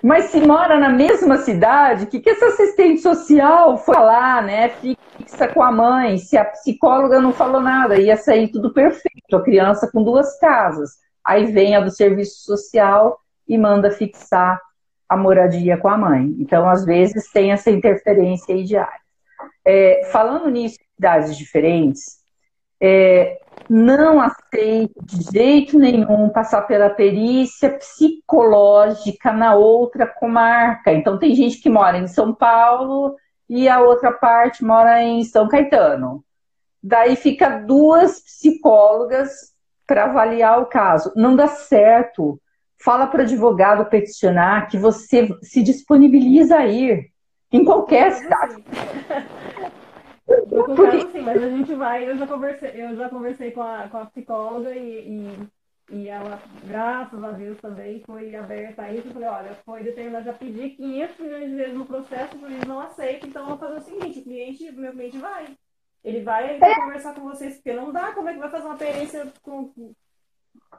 Mas 0.03 0.25
se 0.25 0.39
mora 0.39 0.79
na 0.79 0.89
mesma 0.89 1.37
cidade, 1.37 2.03
o 2.03 2.07
que, 2.07 2.19
que 2.19 2.29
essa 2.29 2.49
assistente 2.49 3.01
social 3.01 3.79
foi 3.79 3.95
lá, 3.95 4.39
né? 4.43 4.69
Fixa 4.69 5.47
com 5.47 5.63
a 5.63 5.71
mãe, 5.71 6.19
se 6.19 6.37
a 6.37 6.45
psicóloga 6.45 7.19
não 7.19 7.33
falou 7.33 7.59
nada, 7.59 7.99
ia 7.99 8.15
sair 8.15 8.49
tudo 8.51 8.71
perfeito, 8.71 9.35
a 9.35 9.43
criança 9.43 9.89
com 9.91 10.03
duas 10.03 10.37
casas. 10.39 10.91
Aí 11.27 11.45
vem 11.45 11.75
a 11.75 11.81
do 11.81 11.91
serviço 11.91 12.45
social 12.45 13.19
e 13.45 13.57
manda 13.57 13.91
fixar 13.91 14.61
a 15.09 15.17
moradia 15.17 15.77
com 15.77 15.89
a 15.89 15.97
mãe. 15.97 16.33
Então, 16.39 16.69
às 16.69 16.85
vezes, 16.85 17.29
tem 17.29 17.51
essa 17.51 17.69
interferência 17.69 18.55
aí 18.55 18.63
diária. 18.63 19.01
É, 19.65 20.07
falando 20.09 20.49
nisso, 20.49 20.77
idades 20.97 21.35
diferentes, 21.35 22.19
é, 22.81 23.39
não 23.69 24.21
aceito 24.21 24.93
de 25.03 25.37
jeito 25.37 25.77
nenhum 25.77 26.29
passar 26.29 26.61
pela 26.61 26.89
perícia 26.89 27.71
psicológica 27.71 29.33
na 29.33 29.53
outra 29.53 30.07
comarca. 30.07 30.93
Então, 30.93 31.19
tem 31.19 31.35
gente 31.35 31.59
que 31.59 31.69
mora 31.69 31.97
em 31.97 32.07
São 32.07 32.33
Paulo 32.33 33.17
e 33.49 33.67
a 33.67 33.81
outra 33.81 34.13
parte 34.13 34.63
mora 34.63 35.03
em 35.03 35.25
São 35.25 35.49
Caetano. 35.49 36.23
Daí 36.81 37.17
fica 37.17 37.49
duas 37.49 38.21
psicólogas 38.21 39.56
para 39.87 40.03
avaliar 40.03 40.61
o 40.61 40.65
caso. 40.65 41.11
Não 41.15 41.35
dá 41.35 41.47
certo. 41.47 42.39
Fala 42.83 43.07
para 43.07 43.21
o 43.21 43.23
advogado 43.23 43.89
peticionar 43.89 44.69
que 44.69 44.77
você 44.77 45.29
se 45.41 45.63
disponibiliza 45.63 46.57
a 46.57 46.67
ir 46.67 47.09
em 47.51 47.63
qualquer 47.63 48.11
cidade. 48.11 48.63
Eu 50.27 50.45
concordo 50.45 51.11
sim, 51.11 51.21
mas 51.23 51.41
a 51.41 51.49
gente 51.49 51.73
vai, 51.73 52.07
eu 52.07 52.17
já 52.17 52.27
conversei, 52.27 52.71
eu 52.75 52.95
já 52.95 53.09
conversei 53.09 53.51
com 53.51 53.61
a, 53.61 53.87
com 53.87 53.97
a 53.97 54.05
psicóloga 54.05 54.71
e, 54.71 55.09
e, 55.09 55.95
e 55.95 56.07
ela, 56.09 56.39
graças 56.65 57.23
a 57.23 57.31
Deus 57.31 57.57
também, 57.59 58.03
foi 58.05 58.35
aberta 58.35 58.83
a 58.83 58.93
isso. 58.93 59.07
Eu 59.07 59.13
falei, 59.13 59.29
olha, 59.29 59.57
foi 59.65 59.83
determinado, 59.83 60.25
já 60.25 60.33
pedi 60.33 60.71
500 60.71 61.17
milhões 61.19 61.49
de 61.49 61.55
vezes 61.55 61.73
no 61.73 61.85
processo, 61.85 62.35
o 62.35 62.39
juiz 62.41 62.63
não 62.65 62.81
aceita, 62.81 63.25
então 63.25 63.43
eu 63.43 63.49
vou 63.49 63.57
fazer 63.57 63.77
o 63.77 63.81
seguinte, 63.81 64.19
o 64.19 64.23
cliente, 64.23 64.71
meu 64.73 64.91
cliente 64.91 65.17
vai. 65.17 65.47
Ele 66.03 66.21
vai, 66.21 66.51
ele 66.51 66.59
vai 66.59 66.71
é. 66.71 66.75
conversar 66.75 67.13
com 67.13 67.21
vocês, 67.21 67.55
porque 67.55 67.73
não 67.73 67.91
dá, 67.91 68.11
como 68.13 68.29
é 68.29 68.33
que 68.33 68.39
vai 68.39 68.49
fazer 68.49 68.65
uma 68.65 68.77
perícia 68.77 69.27
com. 69.41 69.71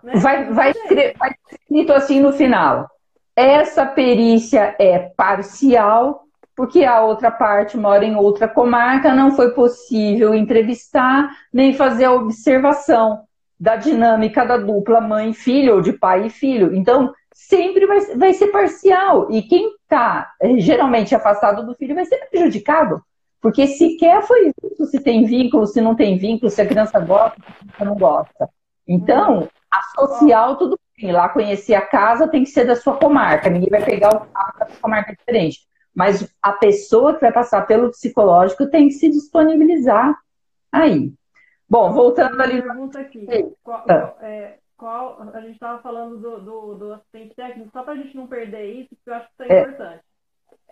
Né? 0.02 0.12
Vai, 0.16 0.44
vai, 0.52 0.72
vai 1.18 1.34
escrito 1.50 1.92
assim 1.92 2.20
no 2.20 2.32
final. 2.32 2.88
Essa 3.36 3.86
perícia 3.86 4.74
é 4.78 4.98
parcial, 4.98 6.24
porque 6.56 6.84
a 6.84 7.02
outra 7.02 7.30
parte 7.30 7.76
mora 7.76 8.04
em 8.04 8.16
outra 8.16 8.48
comarca, 8.48 9.14
não 9.14 9.30
foi 9.30 9.52
possível 9.52 10.34
entrevistar 10.34 11.30
nem 11.52 11.72
fazer 11.72 12.06
a 12.06 12.12
observação 12.12 13.22
da 13.58 13.76
dinâmica 13.76 14.44
da 14.44 14.56
dupla 14.56 15.00
mãe 15.00 15.30
e 15.30 15.34
filho, 15.34 15.74
ou 15.74 15.80
de 15.80 15.92
pai 15.92 16.26
e 16.26 16.30
filho. 16.30 16.74
Então, 16.74 17.12
sempre 17.32 17.86
vai, 17.86 18.00
vai 18.16 18.32
ser 18.32 18.48
parcial. 18.48 19.30
E 19.30 19.42
quem 19.42 19.72
está 19.82 20.32
eh, 20.40 20.58
geralmente 20.58 21.14
afastado 21.14 21.64
do 21.64 21.74
filho 21.74 21.94
vai 21.94 22.04
ser 22.04 22.18
prejudicado. 22.30 23.02
Porque 23.40 23.66
sequer 23.66 24.22
foi 24.22 24.52
visto 24.62 24.86
se 24.86 25.00
tem 25.00 25.24
vínculo, 25.24 25.66
se 25.66 25.80
não 25.80 25.94
tem 25.94 26.18
vínculo, 26.18 26.50
se 26.50 26.60
a 26.60 26.66
criança 26.66 26.98
gosta, 26.98 27.40
se 27.76 27.84
não 27.84 27.94
gosta. 27.94 28.48
Então, 28.86 29.48
a 29.70 29.82
social, 29.94 30.56
tudo 30.56 30.78
bem. 30.96 31.12
Lá 31.12 31.28
conhecer 31.28 31.74
a 31.74 31.86
casa 31.86 32.26
tem 32.26 32.42
que 32.42 32.50
ser 32.50 32.64
da 32.64 32.74
sua 32.74 32.96
comarca. 32.96 33.50
Ninguém 33.50 33.68
vai 33.70 33.84
pegar 33.84 34.16
o 34.16 34.26
carro 34.26 34.58
da 34.58 34.66
comarca 34.80 35.14
diferente. 35.14 35.60
Mas 35.94 36.32
a 36.42 36.52
pessoa 36.52 37.14
que 37.14 37.20
vai 37.20 37.32
passar 37.32 37.66
pelo 37.66 37.90
psicológico 37.90 38.68
tem 38.68 38.88
que 38.88 38.94
se 38.94 39.08
disponibilizar 39.08 40.16
aí. 40.72 41.12
Bom, 41.68 41.92
voltando 41.92 42.40
ali. 42.40 42.62
Pergunta 42.62 43.00
aqui. 43.00 43.26
Qual, 43.62 43.84
ah. 43.88 44.14
é, 44.22 44.58
qual, 44.76 45.30
a 45.34 45.40
gente 45.40 45.54
estava 45.54 45.82
falando 45.82 46.18
do, 46.18 46.40
do, 46.40 46.74
do, 46.76 46.92
assistente 46.94 47.34
técnico, 47.34 47.70
só 47.72 47.82
para 47.82 47.94
a 47.94 47.96
gente 47.96 48.16
não 48.16 48.26
perder 48.26 48.64
isso, 48.64 48.90
porque 48.96 49.10
eu 49.10 49.14
acho 49.14 49.26
que 49.26 49.42
isso 49.42 49.52
é, 49.52 49.56
é. 49.56 49.60
importante. 49.62 50.04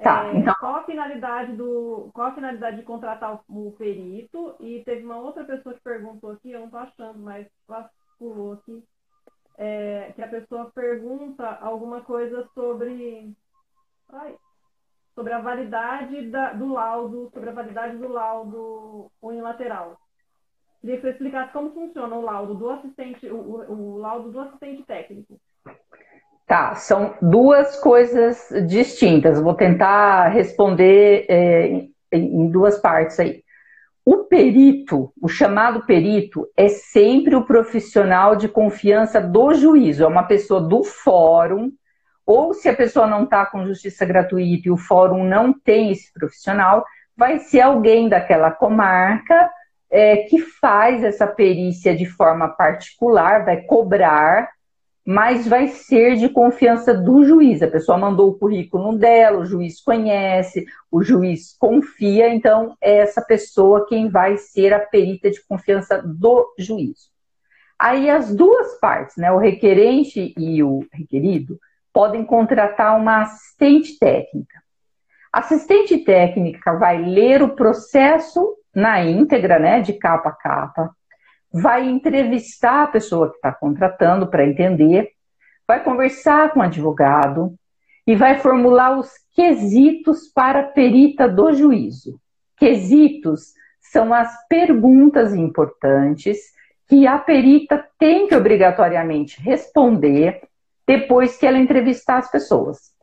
Tá, 0.03 0.27
é, 0.27 0.37
então... 0.37 0.55
qual, 0.61 0.77
a 0.77 0.85
finalidade 0.85 1.53
do, 1.53 2.11
qual 2.13 2.29
a 2.29 2.35
finalidade 2.35 2.77
de 2.77 2.83
contratar 2.83 3.43
o, 3.49 3.69
o, 3.69 3.73
perito? 3.73 4.55
E 4.61 4.83
teve 4.85 5.05
uma 5.05 5.17
outra 5.17 5.45
pessoa 5.45 5.75
que 5.75 5.81
perguntou 5.81 6.33
aqui, 6.33 6.51
eu 6.51 6.61
não 6.61 6.67
estou 6.67 6.81
achando, 6.81 7.19
mas 7.19 7.47
pulou 8.19 8.55
aqui, 8.55 8.85
é, 9.57 10.13
que 10.15 10.23
a 10.23 10.29
pessoa 10.29 10.71
pergunta 10.75 11.47
alguma 11.61 12.03
coisa 12.03 12.47
sobre, 12.55 13.35
ai, 14.11 14.37
sobre 15.15 15.33
a 15.33 15.41
validade 15.41 16.31
da, 16.31 16.53
do 16.53 16.73
laudo, 16.73 17.31
sobre 17.33 17.49
a 17.49 17.55
validade 17.55 17.97
do 17.97 18.09
laudo 18.09 19.11
unilateral. 19.23 19.99
Queria 20.81 20.97
que 20.97 21.03
você 21.03 21.11
explicasse 21.11 21.53
como 21.53 21.73
funciona 21.73 22.15
o 22.15 22.21
laudo 22.21 22.55
do 22.55 22.69
assistente, 22.71 23.27
o, 23.29 23.37
o, 23.37 23.73
o 23.73 23.99
laudo 23.99 24.31
do 24.31 24.41
assistente 24.41 24.83
técnico. 24.85 25.41
Tá, 26.47 26.77
são 26.77 27.15
duas 27.21 27.77
coisas 27.81 28.49
distintas. 28.69 29.41
Vou 29.41 29.55
tentar 29.55 30.29
responder 30.29 31.27
é, 31.29 31.87
em, 32.13 32.49
duas 32.49 32.79
partes 32.79 33.19
aí. 33.19 33.43
O 34.05 34.19
perito, 34.19 35.13
o 35.21 35.27
chamado 35.27 35.85
perito, 35.85 36.47
é 36.57 36.69
sempre 36.69 37.35
o 37.35 37.45
profissional 37.45 38.37
de 38.37 38.49
confiança 38.49 39.21
do 39.21 39.53
juízo, 39.55 40.05
é 40.05 40.07
uma 40.07 40.23
pessoa 40.23 40.61
do 40.61 40.85
fórum, 40.85 41.73
ou 42.25 42.55
se 42.55 42.69
a 42.69 42.77
pessoa 42.77 43.09
não 43.09 43.25
está 43.25 43.45
com 43.47 43.67
justiça 43.67 44.07
gratuita 44.07 44.69
e 44.69 44.71
o 44.71 44.77
fórum 44.77 45.25
não 45.25 45.53
tem 45.53 45.91
esse 45.91 46.13
profissional, 46.13 46.85
vai 47.17 47.41
ser 47.41 47.63
alguém 47.63 48.09
daquela 48.09 48.53
comarca 48.53 49.51
é, 49.91 50.19
que 50.19 50.39
faz 50.39 51.03
essa 51.03 51.27
perícia 51.27 51.97
de 51.97 52.07
forma 52.07 52.49
particular, 52.49 53.45
vai 53.45 53.63
cobrar 53.63 54.49
mas 55.07 55.47
vai 55.47 55.69
ser 55.69 56.17
de 56.17 56.29
confiança 56.29 56.93
do 56.93 57.23
juiz. 57.23 57.63
A 57.63 57.69
pessoa 57.69 57.97
mandou 57.97 58.29
o 58.29 58.35
currículo 58.35 58.99
dela, 58.99 59.39
o 59.39 59.45
juiz 59.47 59.81
conhece, 59.81 60.67
o 60.91 61.01
juiz 61.01 61.57
confia, 61.57 62.29
então 62.35 62.77
é 62.81 62.97
essa 62.97 63.23
pessoa 63.23 63.87
quem 63.87 64.09
vai 64.11 64.37
ser 64.37 64.75
a 64.75 64.81
perita 64.81 65.31
de 65.31 65.41
confiança 65.47 66.03
do 66.03 66.53
juiz. 66.59 67.09
Aí 67.79 68.11
as 68.11 68.35
duas 68.35 68.81
partes, 68.81 69.17
né, 69.17 69.31
o 69.31 69.39
requerente 69.39 70.35
e 70.37 70.61
o 70.65 70.85
requerido, 70.93 71.57
podem 71.93 72.25
contratar 72.25 72.99
uma 72.99 73.23
assistente 73.23 73.99
técnica. 74.01 74.61
A 75.33 75.39
assistente 75.39 75.99
técnica 75.99 76.77
vai 76.79 77.01
ler 77.01 77.43
o 77.43 77.55
processo 77.55 78.57
na 78.75 79.05
íntegra, 79.05 79.61
né, 79.61 79.81
de 79.83 79.93
capa 79.93 80.31
a 80.31 80.33
capa, 80.33 80.91
vai 81.53 81.89
entrevistar 81.89 82.85
a 82.85 82.89
pessoa 82.89 83.31
que 83.31 83.37
está 83.37 83.53
contratando 83.53 84.27
para 84.27 84.47
entender, 84.47 85.11
vai 85.67 85.83
conversar 85.83 86.53
com 86.53 86.61
o 86.61 86.63
advogado 86.63 87.55
e 88.07 88.15
vai 88.15 88.39
formular 88.39 88.99
os 88.99 89.11
quesitos 89.35 90.29
para 90.29 90.61
a 90.61 90.67
perita 90.67 91.29
do 91.29 91.53
juízo. 91.53 92.21
Quesitos 92.57 93.53
são 93.81 94.13
as 94.13 94.33
perguntas 94.49 95.35
importantes 95.35 96.39
que 96.89 97.07
a 97.07 97.19
perita 97.19 97.85
tem 97.99 98.29
que 98.29 98.37
obrigatoriamente 98.37 99.41
responder 99.41 100.41
depois 100.87 101.37
que 101.37 101.47
ela 101.47 101.59
entrevistar 101.59 102.19
as 102.19 102.31
pessoas. 102.31 102.95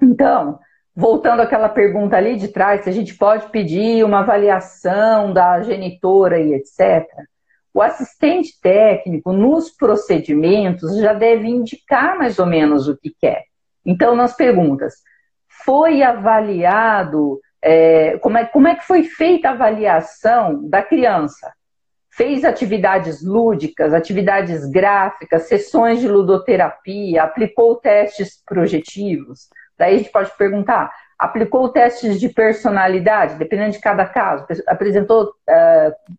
Então, 0.00 0.58
voltando 0.94 1.40
àquela 1.40 1.68
pergunta 1.68 2.16
ali 2.16 2.36
de 2.36 2.48
trás, 2.48 2.82
se 2.82 2.90
a 2.90 2.92
gente 2.92 3.14
pode 3.14 3.48
pedir 3.48 4.04
uma 4.04 4.20
avaliação 4.20 5.32
da 5.32 5.62
genitora 5.62 6.38
e 6.38 6.52
etc. 6.54 7.06
O 7.76 7.82
assistente 7.82 8.58
técnico, 8.58 9.34
nos 9.34 9.68
procedimentos, 9.68 10.96
já 10.96 11.12
deve 11.12 11.46
indicar 11.46 12.16
mais 12.16 12.38
ou 12.38 12.46
menos 12.46 12.88
o 12.88 12.96
que 12.96 13.14
quer. 13.20 13.42
Então, 13.84 14.16
nas 14.16 14.34
perguntas, 14.34 14.94
foi 15.62 16.02
avaliado, 16.02 17.38
é, 17.60 18.16
como, 18.20 18.38
é, 18.38 18.46
como 18.46 18.66
é 18.66 18.76
que 18.76 18.86
foi 18.86 19.02
feita 19.02 19.48
a 19.48 19.52
avaliação 19.52 20.66
da 20.66 20.80
criança? 20.80 21.52
Fez 22.08 22.46
atividades 22.46 23.22
lúdicas, 23.22 23.92
atividades 23.92 24.64
gráficas, 24.70 25.42
sessões 25.42 26.00
de 26.00 26.08
ludoterapia, 26.08 27.24
aplicou 27.24 27.76
testes 27.76 28.42
projetivos? 28.46 29.50
Daí 29.76 29.96
a 29.96 29.98
gente 29.98 30.10
pode 30.10 30.34
perguntar, 30.38 30.90
aplicou 31.18 31.68
testes 31.68 32.18
de 32.18 32.30
personalidade, 32.30 33.34
dependendo 33.34 33.72
de 33.72 33.80
cada 33.80 34.06
caso, 34.06 34.46
apresentou 34.66 35.24
uh, 35.24 36.16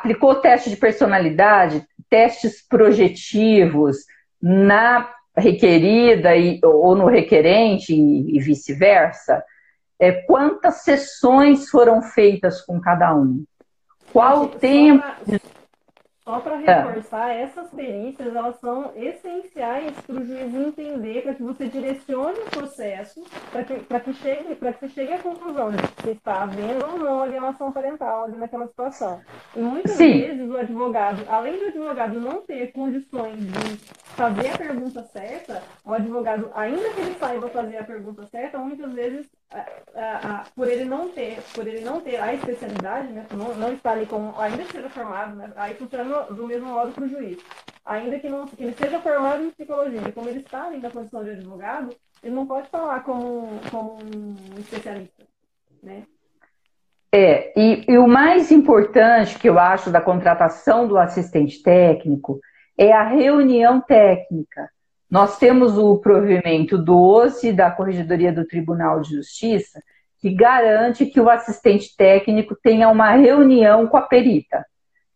aplicou 0.00 0.36
teste 0.36 0.70
de 0.70 0.76
personalidade, 0.76 1.86
testes 2.08 2.66
projetivos 2.66 3.98
na 4.40 5.10
requerida 5.36 6.34
e, 6.34 6.58
ou 6.64 6.96
no 6.96 7.06
requerente 7.06 7.94
e, 7.94 8.36
e 8.36 8.40
vice-versa, 8.40 9.44
é, 9.98 10.12
quantas 10.12 10.76
sessões 10.76 11.68
foram 11.68 12.00
feitas 12.00 12.62
com 12.62 12.80
cada 12.80 13.14
um? 13.14 13.44
Qual 14.10 14.44
o 14.44 14.48
tempo? 14.48 15.04
Só 15.28 15.59
para 16.38 16.56
reforçar, 16.56 17.30
é. 17.30 17.42
essas 17.42 17.70
perícias 17.70 18.36
elas 18.36 18.60
são 18.60 18.92
essenciais 18.94 19.92
para 20.06 20.14
o 20.14 20.24
juiz 20.24 20.54
entender, 20.54 21.22
para 21.22 21.34
que 21.34 21.42
você 21.42 21.66
direcione 21.66 22.38
o 22.38 22.50
processo, 22.50 23.24
para 23.50 23.64
que, 23.64 23.74
que, 23.74 24.12
chegue, 24.14 24.54
que 24.54 24.64
você 24.64 24.88
chegue 24.88 25.14
à 25.14 25.18
conclusão 25.18 25.70
de 25.70 25.78
que 26.02 26.10
está 26.10 26.42
havendo 26.42 26.86
ou 26.86 26.98
não 26.98 27.22
alienação 27.22 27.72
parental 27.72 28.24
ali 28.24 28.36
naquela 28.36 28.66
situação. 28.68 29.20
E 29.56 29.60
muitas 29.60 29.92
Sim. 29.92 30.20
vezes 30.20 30.48
o 30.48 30.56
advogado, 30.56 31.24
além 31.28 31.58
do 31.58 31.66
advogado 31.66 32.20
não 32.20 32.42
ter 32.42 32.70
condições 32.72 33.38
de 33.38 33.76
fazer 34.14 34.48
a 34.48 34.58
pergunta 34.58 35.02
certa, 35.04 35.62
o 35.84 35.92
advogado, 35.92 36.50
ainda 36.54 36.90
que 36.90 37.00
ele 37.00 37.14
saiba 37.18 37.48
fazer 37.48 37.78
a 37.78 37.84
pergunta 37.84 38.26
certa, 38.26 38.58
muitas 38.58 38.92
vezes 38.92 39.26
por 40.54 40.68
ele 40.68 40.84
não 40.84 41.08
ter, 41.08 41.42
por 41.54 41.66
ele 41.66 41.80
não 41.80 42.00
ter 42.00 42.16
a 42.16 42.32
especialidade, 42.32 43.12
né, 43.12 43.26
não, 43.32 43.54
não 43.54 43.72
está 43.72 43.92
ali 43.92 44.06
com, 44.06 44.32
ainda 44.38 44.62
que 44.62 44.72
seja 44.72 44.88
formado, 44.88 45.36
né, 45.36 45.50
aí 45.56 45.74
funciona 45.74 46.22
do 46.24 46.46
mesmo 46.46 46.68
modo 46.68 46.92
para 46.92 47.04
o 47.04 47.08
juiz. 47.08 47.38
Ainda 47.84 48.18
que, 48.18 48.28
não, 48.28 48.46
que 48.46 48.62
ele 48.62 48.74
seja 48.74 49.00
formado 49.00 49.42
em 49.42 49.50
psicologia, 49.50 50.12
como 50.12 50.28
ele 50.28 50.40
está 50.40 50.66
ali 50.66 50.78
na 50.78 50.90
condição 50.90 51.24
de 51.24 51.30
advogado, 51.30 51.96
Ele 52.22 52.34
não 52.34 52.46
pode 52.46 52.68
falar 52.68 53.00
como, 53.00 53.58
como 53.70 53.98
um 54.04 54.58
especialista, 54.58 55.24
né? 55.82 56.04
É, 57.12 57.52
e, 57.58 57.84
e, 57.88 57.98
o 57.98 58.06
mais 58.06 58.52
importante 58.52 59.36
que 59.36 59.48
eu 59.48 59.58
acho 59.58 59.90
da 59.90 60.00
contratação 60.00 60.86
do 60.86 60.96
assistente 60.96 61.60
técnico 61.60 62.38
é 62.78 62.92
a 62.92 63.02
reunião 63.02 63.80
técnica. 63.80 64.70
Nós 65.10 65.38
temos 65.38 65.76
o 65.76 65.98
provimento 65.98 66.78
12 66.78 67.52
da 67.52 67.70
Corregedoria 67.70 68.32
do 68.32 68.46
Tribunal 68.46 69.00
de 69.00 69.16
Justiça, 69.16 69.82
que 70.20 70.32
garante 70.32 71.06
que 71.06 71.20
o 71.20 71.28
assistente 71.28 71.96
técnico 71.96 72.54
tenha 72.62 72.88
uma 72.88 73.10
reunião 73.10 73.88
com 73.88 73.96
a 73.96 74.02
perita. 74.02 74.64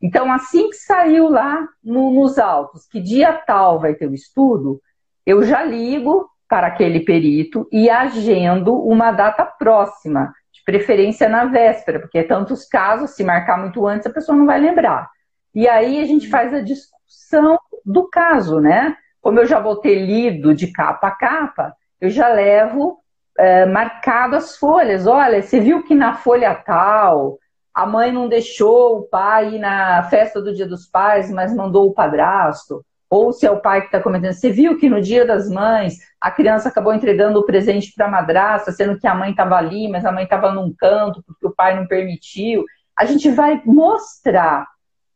Então, 0.03 0.33
assim 0.33 0.69
que 0.69 0.77
saiu 0.77 1.29
lá 1.29 1.67
no, 1.83 2.11
nos 2.11 2.39
autos, 2.39 2.87
que 2.87 3.01
dia 3.01 3.33
tal 3.33 3.79
vai 3.79 3.95
ter 3.95 4.09
o 4.09 4.15
estudo, 4.15 4.81
eu 5.25 5.45
já 5.45 5.63
ligo 5.63 6.29
para 6.49 6.67
aquele 6.67 7.01
perito 7.01 7.69
e 7.71 7.89
agendo 7.89 8.75
uma 8.75 9.13
data 9.13 9.45
próxima, 9.45 10.33
de 10.53 10.63
preferência 10.65 11.29
na 11.29 11.45
véspera, 11.45 12.01
porque 12.01 12.23
tantos 12.23 12.65
casos, 12.67 13.11
se 13.11 13.23
marcar 13.23 13.59
muito 13.59 13.87
antes, 13.87 14.07
a 14.07 14.13
pessoa 14.13 14.37
não 14.37 14.47
vai 14.47 14.61
lembrar. 14.61 15.09
E 15.55 15.69
aí 15.69 16.01
a 16.01 16.05
gente 16.05 16.29
faz 16.29 16.53
a 16.53 16.61
discussão 16.61 17.59
do 17.85 18.09
caso, 18.09 18.61
né? 18.61 18.97
Como 19.25 19.41
eu 19.41 19.47
já 19.47 19.59
vou 19.59 19.77
ter 19.77 19.95
lido 19.95 20.55
de 20.55 20.67
capa 20.67 21.09
a 21.09 21.11
capa, 21.11 21.75
eu 21.99 22.11
já 22.11 22.29
levo 22.29 22.99
é, 23.39 23.65
marcado 23.65 24.37
as 24.37 24.59
folhas. 24.59 25.07
Olha, 25.07 25.41
você 25.41 25.59
viu 25.59 25.83
que 25.83 25.95
na 25.95 26.13
folha 26.13 26.55
tal 26.55 27.39
a 27.73 27.87
mãe 27.87 28.13
não 28.13 28.29
deixou 28.29 28.99
o 28.99 29.03
pai 29.05 29.55
ir 29.55 29.59
na 29.59 30.03
festa 30.11 30.43
do 30.43 30.55
Dia 30.55 30.69
dos 30.69 30.87
Pais, 30.87 31.31
mas 31.31 31.57
mandou 31.57 31.89
o 31.89 31.95
padrasto. 31.95 32.85
Ou 33.09 33.33
se 33.33 33.47
é 33.47 33.51
o 33.51 33.63
pai 33.63 33.81
que 33.81 33.87
está 33.87 33.99
comentando, 33.99 34.35
você 34.35 34.51
viu 34.51 34.77
que 34.77 34.91
no 34.91 35.01
Dia 35.01 35.25
das 35.25 35.49
Mães 35.49 35.97
a 36.21 36.31
criança 36.31 36.69
acabou 36.69 36.93
entregando 36.93 37.41
o 37.41 37.47
presente 37.47 37.95
para 37.97 38.05
a 38.05 38.11
madrasta, 38.11 38.73
sendo 38.73 38.99
que 38.99 39.07
a 39.07 39.15
mãe 39.15 39.31
estava 39.31 39.57
ali, 39.57 39.89
mas 39.89 40.05
a 40.05 40.13
mãe 40.13 40.25
estava 40.25 40.53
num 40.53 40.71
canto 40.79 41.25
porque 41.27 41.47
o 41.47 41.55
pai 41.55 41.75
não 41.75 41.87
permitiu. 41.87 42.63
A 42.95 43.07
gente 43.07 43.31
vai 43.31 43.63
mostrar 43.65 44.67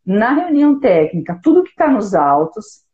na 0.04 0.32
reunião 0.32 0.80
técnica 0.80 1.38
tudo 1.42 1.62
que 1.62 1.70
está 1.70 1.88
nos 1.88 2.14
autos, 2.14 2.87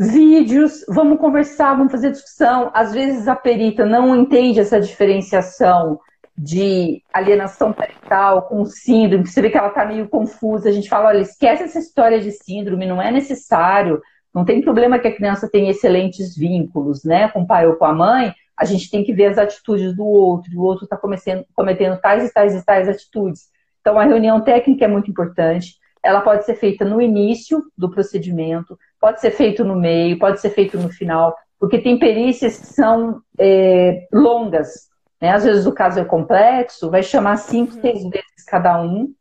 vídeos, 0.00 0.82
vamos 0.88 1.18
conversar, 1.18 1.74
vamos 1.74 1.92
fazer 1.92 2.10
discussão. 2.10 2.70
Às 2.72 2.94
vezes 2.94 3.28
a 3.28 3.36
perita 3.36 3.84
não 3.84 4.16
entende 4.16 4.58
essa 4.58 4.80
diferenciação 4.80 6.00
de 6.36 7.02
alienação 7.12 7.70
parental 7.70 8.42
com 8.48 8.64
síndrome, 8.64 9.26
você 9.26 9.42
vê 9.42 9.50
que 9.50 9.58
ela 9.58 9.68
está 9.68 9.84
meio 9.84 10.08
confusa. 10.08 10.70
A 10.70 10.72
gente 10.72 10.88
fala, 10.88 11.08
olha, 11.08 11.20
esquece 11.20 11.64
essa 11.64 11.78
história 11.78 12.18
de 12.18 12.30
síndrome, 12.30 12.86
não 12.86 13.02
é 13.02 13.10
necessário. 13.10 14.00
Não 14.34 14.42
tem 14.42 14.62
problema 14.62 14.98
que 14.98 15.08
a 15.08 15.14
criança 15.14 15.50
tenha 15.50 15.70
excelentes 15.70 16.34
vínculos, 16.34 17.04
né, 17.04 17.28
com 17.28 17.42
o 17.42 17.46
pai 17.46 17.66
ou 17.66 17.76
com 17.76 17.84
a 17.84 17.92
mãe. 17.92 18.32
A 18.56 18.64
gente 18.64 18.90
tem 18.90 19.04
que 19.04 19.12
ver 19.12 19.26
as 19.26 19.36
atitudes 19.36 19.94
do 19.94 20.06
outro. 20.06 20.50
O 20.56 20.62
outro 20.62 20.84
está 20.84 20.96
cometendo 20.96 22.00
tais 22.00 22.24
e 22.24 22.32
tais 22.32 22.54
e 22.54 22.64
tais 22.64 22.88
atitudes. 22.88 23.50
Então, 23.82 23.98
a 23.98 24.04
reunião 24.04 24.40
técnica 24.40 24.86
é 24.86 24.88
muito 24.88 25.10
importante. 25.10 25.76
Ela 26.02 26.22
pode 26.22 26.46
ser 26.46 26.54
feita 26.54 26.86
no 26.86 27.02
início 27.02 27.62
do 27.76 27.90
procedimento, 27.90 28.78
pode 29.00 29.20
ser 29.20 29.30
feito 29.30 29.64
no 29.64 29.74
meio, 29.74 30.18
pode 30.18 30.40
ser 30.40 30.50
feito 30.50 30.78
no 30.78 30.90
final, 30.90 31.34
porque 31.58 31.78
tem 31.78 31.98
perícias 31.98 32.58
que 32.58 32.66
são 32.66 33.22
é, 33.38 34.06
longas. 34.12 34.90
Né? 35.20 35.30
Às 35.30 35.44
vezes 35.44 35.66
o 35.66 35.72
caso 35.72 35.98
é 35.98 36.04
complexo, 36.04 36.90
vai 36.90 37.02
chamar 37.02 37.38
cinco, 37.38 37.74
uhum. 37.74 37.80
seis 37.80 38.02
vezes 38.08 38.44
cada 38.46 38.80
um. 38.80 39.12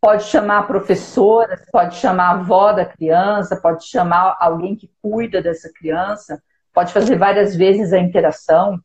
Pode 0.00 0.24
chamar 0.24 0.66
professora, 0.66 1.60
pode 1.72 1.96
chamar 1.96 2.24
a 2.24 2.30
avó 2.32 2.72
da 2.72 2.84
criança, 2.84 3.56
pode 3.56 3.86
chamar 3.86 4.36
alguém 4.40 4.76
que 4.76 4.90
cuida 5.02 5.42
dessa 5.42 5.70
criança, 5.72 6.40
pode 6.72 6.92
fazer 6.92 7.16
várias 7.16 7.56
vezes 7.56 7.92
a 7.92 7.98
interação. 7.98 8.78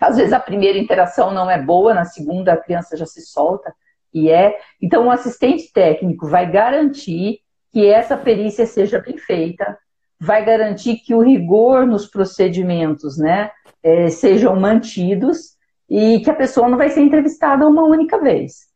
Às 0.00 0.16
vezes 0.16 0.32
a 0.32 0.40
primeira 0.40 0.78
interação 0.78 1.32
não 1.32 1.50
é 1.50 1.60
boa, 1.60 1.94
na 1.94 2.04
segunda 2.04 2.52
a 2.52 2.56
criança 2.56 2.96
já 2.96 3.06
se 3.06 3.22
solta 3.22 3.74
e 4.12 4.30
é. 4.30 4.58
Então 4.80 5.06
o 5.06 5.10
assistente 5.10 5.72
técnico 5.72 6.26
vai 6.26 6.50
garantir 6.50 7.40
que 7.76 7.86
essa 7.86 8.16
perícia 8.16 8.64
seja 8.64 8.98
bem 8.98 9.18
feita, 9.18 9.76
vai 10.18 10.42
garantir 10.42 10.96
que 10.96 11.14
o 11.14 11.20
rigor 11.20 11.86
nos 11.86 12.06
procedimentos 12.06 13.18
né, 13.18 13.50
é, 13.82 14.08
sejam 14.08 14.58
mantidos 14.58 15.58
e 15.86 16.20
que 16.20 16.30
a 16.30 16.34
pessoa 16.34 16.70
não 16.70 16.78
vai 16.78 16.88
ser 16.88 17.02
entrevistada 17.02 17.68
uma 17.68 17.84
única 17.84 18.18
vez. 18.18 18.68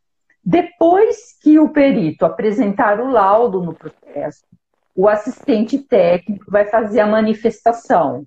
Depois 0.45 1.35
que 1.43 1.59
o 1.59 1.71
perito 1.71 2.27
apresentar 2.27 3.01
o 3.01 3.11
laudo 3.11 3.63
no 3.63 3.73
processo, 3.73 4.45
o 4.95 5.09
assistente 5.09 5.79
técnico 5.79 6.51
vai 6.51 6.67
fazer 6.67 7.01
a 7.01 7.07
manifestação, 7.07 8.25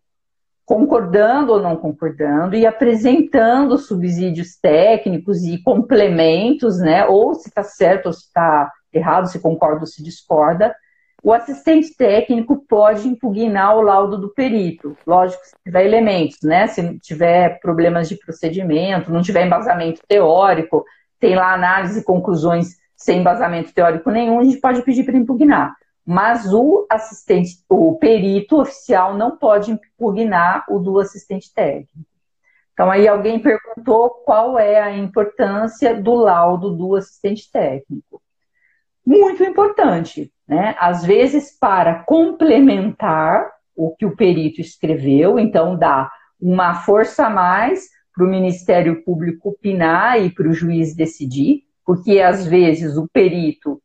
concordando 0.65 1.51
ou 1.51 1.61
não 1.61 1.76
concordando, 1.76 2.55
e 2.55 2.65
apresentando 2.65 3.78
subsídios 3.78 4.57
técnicos 4.59 5.43
e 5.43 5.61
complementos, 5.61 6.80
né? 6.80 7.05
Ou 7.05 7.36
se 7.36 7.49
está 7.49 7.61
certo 7.61 8.07
ou 8.07 8.13
se 8.13 8.26
está 8.26 8.71
errado, 8.93 9.27
se 9.27 9.39
concorda 9.39 9.81
ou 9.81 9.87
se 9.87 10.03
discorda, 10.03 10.75
o 11.23 11.31
assistente 11.31 11.95
técnico 11.95 12.65
pode 12.67 13.07
impugnar 13.07 13.77
o 13.77 13.81
laudo 13.81 14.17
do 14.17 14.33
perito. 14.33 14.97
Lógico, 15.07 15.41
se 15.45 15.55
tiver 15.63 15.85
elementos, 15.85 16.39
né? 16.43 16.67
Se 16.67 16.99
tiver 16.99 17.59
problemas 17.61 18.09
de 18.09 18.17
procedimento, 18.17 19.11
não 19.11 19.21
tiver 19.21 19.45
embasamento 19.45 20.01
teórico, 20.05 20.83
tem 21.21 21.35
lá 21.35 21.53
análise 21.53 22.01
e 22.01 22.03
conclusões 22.03 22.75
sem 22.93 23.19
embasamento 23.19 23.73
teórico 23.73 24.11
nenhum, 24.11 24.39
a 24.39 24.43
gente 24.43 24.59
pode 24.59 24.81
pedir 24.81 25.05
para 25.05 25.17
impugnar. 25.17 25.73
Mas 26.05 26.53
o 26.53 26.85
assistente, 26.89 27.63
o 27.69 27.95
perito 27.97 28.59
oficial 28.59 29.17
não 29.17 29.37
pode 29.37 29.71
impugnar 29.71 30.65
o 30.69 30.77
do 30.77 30.99
assistente 30.99 31.53
técnico. 31.53 32.09
Então 32.73 32.91
aí 32.91 33.07
alguém 33.07 33.39
perguntou 33.39 34.09
qual 34.25 34.59
é 34.59 34.81
a 34.81 34.91
importância 34.97 35.95
do 36.01 36.15
laudo 36.15 36.71
do 36.71 36.95
assistente 36.95 37.49
técnico 37.49 38.22
muito 39.05 39.43
importante, 39.43 40.31
né? 40.47 40.75
Às 40.79 41.03
vezes 41.05 41.57
para 41.59 42.03
complementar 42.03 43.49
o 43.75 43.95
que 43.95 44.05
o 44.05 44.15
perito 44.15 44.61
escreveu, 44.61 45.39
então 45.39 45.77
dá 45.77 46.09
uma 46.39 46.75
força 46.75 47.27
a 47.27 47.29
mais 47.29 47.87
para 48.13 48.25
o 48.25 48.29
Ministério 48.29 49.03
Público 49.03 49.49
opinar 49.49 50.21
e 50.21 50.29
para 50.29 50.47
o 50.47 50.53
juiz 50.53 50.95
decidir, 50.95 51.63
porque 51.85 52.19
às 52.19 52.45
vezes 52.45 52.95
o 52.95 53.07
perito, 53.11 53.81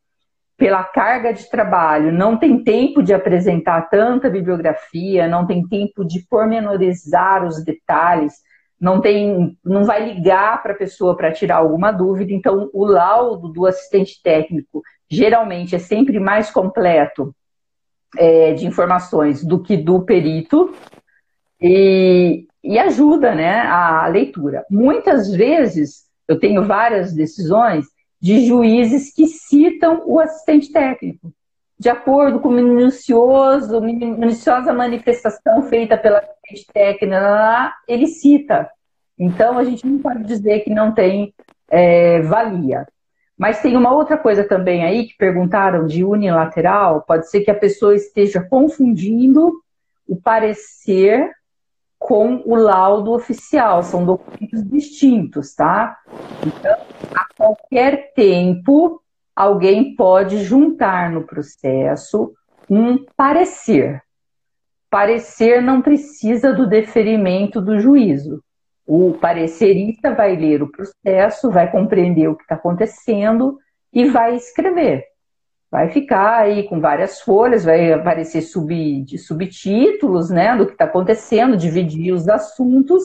pela 0.57 0.85
carga 0.85 1.33
de 1.33 1.49
trabalho, 1.49 2.13
não 2.13 2.37
tem 2.37 2.63
tempo 2.63 3.03
de 3.03 3.15
apresentar 3.15 3.89
tanta 3.89 4.29
bibliografia, 4.29 5.27
não 5.29 5.47
tem 5.47 5.67
tempo 5.67 6.05
de 6.05 6.27
pormenorizar 6.29 7.47
os 7.47 7.65
detalhes, 7.65 8.35
não 8.81 9.01
tem, 9.01 9.57
não 9.65 9.85
vai 9.85 10.13
ligar 10.13 10.63
para 10.63 10.73
a 10.73 10.77
pessoa 10.77 11.17
para 11.17 11.33
tirar 11.33 11.57
alguma 11.57 11.91
dúvida, 11.91 12.33
então 12.33 12.69
o 12.73 12.85
laudo 12.85 13.49
do 13.49 13.67
assistente 13.67 14.21
técnico 14.23 14.83
geralmente 15.11 15.75
é 15.75 15.79
sempre 15.79 16.19
mais 16.19 16.51
completo 16.51 17.35
é, 18.17 18.53
de 18.55 18.67
informações 18.67 19.45
do 19.45 19.63
que 19.63 19.77
do 19.77 20.03
perito 20.03 20.75
e, 21.61 22.47
e 22.63 22.79
ajuda 22.79 23.35
né, 23.35 23.61
a 23.63 24.07
leitura. 24.09 24.65
Muitas 24.71 25.31
vezes 25.33 26.07
eu 26.27 26.39
tenho 26.39 26.65
várias 26.65 27.13
decisões 27.13 27.87
de 28.21 28.47
juízes 28.47 29.13
que 29.15 29.27
citam 29.27 30.03
o 30.07 30.21
assistente 30.21 30.73
técnico, 30.73 31.33
de 31.79 31.89
acordo 31.89 32.41
com 32.41 32.51
minucioso, 32.51 33.81
minuciosa 33.81 34.73
manifestação 34.73 35.63
feita 35.63 35.97
pela 35.97 36.19
assistente 36.19 36.67
técnica, 36.73 37.75
ele 37.87 38.09
cita. 38.09 38.69
Então 39.17 39.57
a 39.57 39.65
gente 39.65 39.87
não 39.87 39.99
pode 39.99 40.25
dizer 40.25 40.61
que 40.61 40.71
não 40.71 40.93
tem 40.93 41.33
é, 41.71 42.21
valia. 42.23 42.87
Mas 43.39 43.63
tem 43.63 43.77
uma 43.77 43.93
outra 43.93 44.19
coisa 44.19 44.43
também 44.43 44.85
aí 44.85 45.07
que 45.07 45.17
perguntaram 45.17 45.87
de 45.87 46.05
unilateral, 46.05 47.03
pode 47.03 47.31
ser 47.31 47.43
que 47.43 47.51
a 47.51 47.59
pessoa 47.59 47.95
esteja 47.95 48.43
confundindo 48.43 49.63
o 50.09 50.17
parecer 50.17 51.31
com 51.99 52.43
o 52.45 52.55
laudo 52.55 53.13
oficial, 53.13 53.83
são 53.83 54.05
documentos 54.05 54.65
distintos, 54.65 55.55
tá? 55.55 55.97
Então, 56.45 56.77
a 57.15 57.27
qualquer 57.37 58.13
tempo, 58.15 59.01
alguém 59.35 59.95
pode 59.95 60.43
juntar 60.43 61.11
no 61.11 61.25
processo 61.25 62.33
um 62.69 63.05
parecer. 63.17 64.03
Parecer 64.91 65.61
não 65.61 65.83
precisa 65.83 66.53
do 66.53 66.67
deferimento 66.67 67.61
do 67.61 67.79
juízo. 67.79 68.43
O 68.91 69.13
parecerista 69.13 70.15
vai 70.15 70.35
ler 70.35 70.63
o 70.63 70.73
processo, 70.73 71.51
vai 71.51 71.71
compreender 71.71 72.27
o 72.27 72.35
que 72.35 72.41
está 72.41 72.55
acontecendo 72.55 73.59
e 73.93 74.07
vai 74.09 74.35
escrever. 74.35 75.05
Vai 75.71 75.91
ficar 75.91 76.39
aí 76.39 76.67
com 76.67 76.81
várias 76.81 77.21
folhas, 77.21 77.67
vai 77.67 77.93
aparecer 77.93 78.41
sub, 78.41 79.05
subtítulos 79.19 80.31
né, 80.31 80.57
do 80.57 80.65
que 80.65 80.73
está 80.73 80.87
acontecendo, 80.87 81.55
dividir 81.55 82.15
os 82.15 82.31
assuntos 82.31 83.05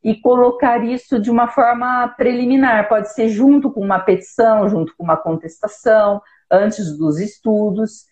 e 0.00 0.14
colocar 0.14 0.84
isso 0.84 1.18
de 1.18 1.28
uma 1.28 1.48
forma 1.48 2.06
preliminar. 2.16 2.88
Pode 2.88 3.12
ser 3.12 3.28
junto 3.28 3.72
com 3.72 3.80
uma 3.80 3.98
petição, 3.98 4.68
junto 4.68 4.94
com 4.96 5.02
uma 5.02 5.16
contestação, 5.16 6.22
antes 6.48 6.96
dos 6.96 7.18
estudos. 7.18 8.04